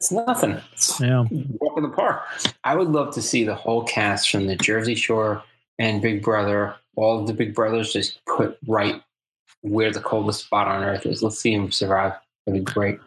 [0.00, 0.60] It's nothing.
[0.72, 1.24] It's Yeah.
[1.60, 2.22] walk in the park.
[2.64, 5.42] I would love to see the whole cast from the Jersey Shore
[5.78, 9.02] and Big Brother, all of the Big Brothers just put right
[9.62, 11.22] where the coldest spot on earth is.
[11.22, 12.12] Let's see them survive.
[12.46, 12.98] That'd be great.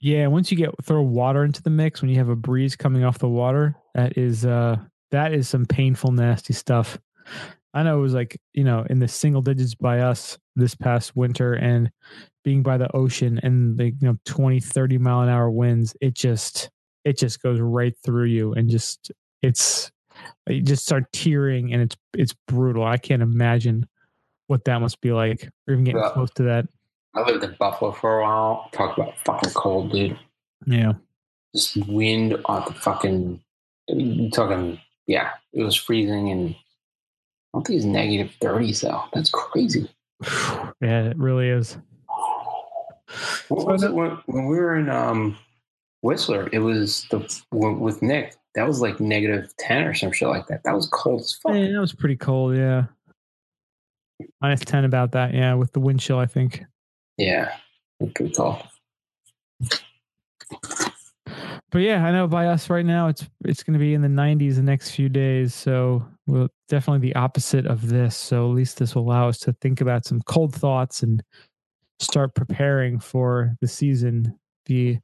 [0.00, 3.04] Yeah, once you get throw water into the mix, when you have a breeze coming
[3.04, 4.76] off the water, that is uh
[5.10, 6.98] that is some painful, nasty stuff.
[7.72, 11.16] I know it was like, you know, in the single digits by us this past
[11.16, 11.90] winter and
[12.44, 16.14] being by the ocean and the you know 20, 30 mile an hour winds, it
[16.14, 16.70] just
[17.04, 19.10] it just goes right through you and just
[19.42, 19.90] it's
[20.48, 22.84] you just start tearing and it's it's brutal.
[22.84, 23.86] I can't imagine
[24.46, 26.10] what that must be like, or even getting Yeah.
[26.10, 26.66] close to that.
[27.14, 28.68] I lived in Buffalo for a while.
[28.72, 30.18] Talk about fucking cold, dude.
[30.66, 30.94] Yeah.
[31.54, 33.40] Just wind on the fucking.
[33.90, 36.56] I'm talking, yeah, it was freezing and I
[37.58, 39.04] don't think it's negative 30s though.
[39.12, 39.88] That's crazy.
[40.80, 41.78] Yeah, it really is.
[43.48, 45.36] What was it when, when we were in um,
[46.02, 46.48] Whistler?
[46.52, 47.20] It was the
[47.52, 48.34] with Nick.
[48.54, 50.62] That was like negative 10 or some shit like that.
[50.64, 51.54] That was cold as fuck.
[51.54, 52.56] Yeah, that was pretty cold.
[52.56, 52.84] Yeah,
[54.40, 55.34] minus ten about that.
[55.34, 56.64] Yeah, with the wind chill, I think.
[57.18, 57.52] Yeah,
[57.98, 58.62] pretty cold.
[61.70, 64.06] But yeah, I know by us right now, it's it's going to be in the
[64.06, 65.52] 90s the next few days.
[65.52, 68.16] So we'll definitely the opposite of this.
[68.16, 71.20] So at least this will allow us to think about some cold thoughts and
[71.98, 75.00] start preparing for the season, the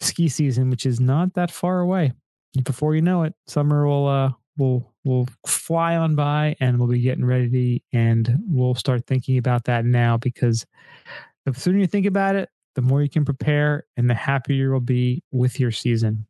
[0.00, 2.14] ski season, which is not that far away.
[2.64, 7.00] Before you know it, summer will uh will will fly on by, and we'll be
[7.00, 10.66] getting ready, and we'll start thinking about that now because
[11.44, 14.80] the sooner you think about it, the more you can prepare and the happier you'll
[14.80, 16.26] be with your season.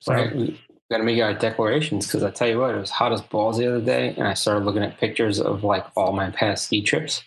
[0.00, 0.34] So Right?
[0.34, 3.20] We got to make our declarations because I tell you what, it was hot as
[3.20, 6.64] balls the other day, and I started looking at pictures of like all my past
[6.66, 7.22] ski trips,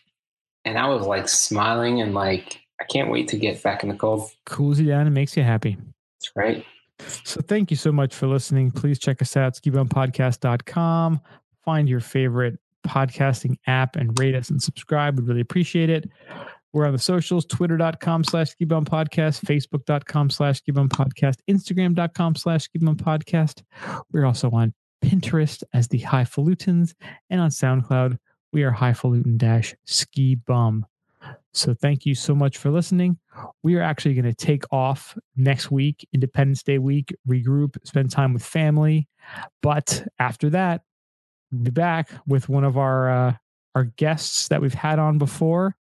[0.65, 3.95] and I was like smiling and like I can't wait to get back in the
[3.95, 4.29] cold.
[4.45, 5.77] cools you down and makes you happy.
[6.19, 6.65] That's right?
[7.23, 8.71] So thank you so much for listening.
[8.71, 11.21] Please check us out, skibumpodcast.com.
[11.63, 15.17] Find your favorite podcasting app and rate us and subscribe.
[15.17, 16.09] We'd really appreciate it.
[16.73, 22.95] We're on the socials, twitter.com slash skibum podcast, facebook.com slash skibum podcast, instagram.com slash skibum
[22.95, 23.61] podcast.
[24.11, 24.73] We're also on
[25.03, 26.93] Pinterest as the Highfalutins
[27.29, 28.17] and on SoundCloud,
[28.53, 30.85] we are highfalutin dash ski bum.
[31.53, 33.17] So thank you so much for listening.
[33.63, 38.33] We are actually going to take off next week, Independence Day week, regroup, spend time
[38.33, 39.07] with family.
[39.61, 40.81] But after that,
[41.51, 43.33] we'll be back with one of our uh,
[43.75, 45.75] our guests that we've had on before.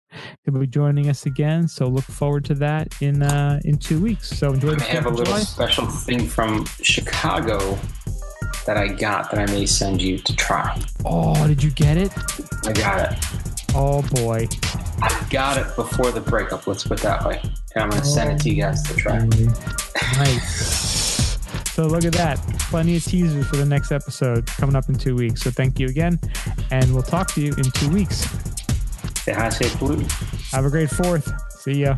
[0.43, 1.67] He'll be joining us again.
[1.67, 4.29] So look forward to that in uh, in two weeks.
[4.29, 5.39] So enjoy the I have a little July.
[5.41, 7.77] special thing from Chicago
[8.65, 10.79] that I got that I may send you to try.
[11.05, 12.11] Oh, did you get it?
[12.65, 13.48] I got it.
[13.75, 14.47] Oh boy.
[15.01, 16.67] I got it before the breakup.
[16.67, 17.41] Let's put it that way.
[17.75, 19.19] And I'm going to send it to you guys to try.
[19.19, 19.25] Oh,
[20.17, 21.39] nice.
[21.71, 22.37] So look at that.
[22.69, 25.41] Plenty of teasers for the next episode coming up in two weeks.
[25.41, 26.19] So thank you again.
[26.71, 28.27] And we'll talk to you in two weeks.
[29.21, 30.11] Say hi, say pollutant.
[30.51, 31.31] Have a great fourth.
[31.61, 31.95] See ya.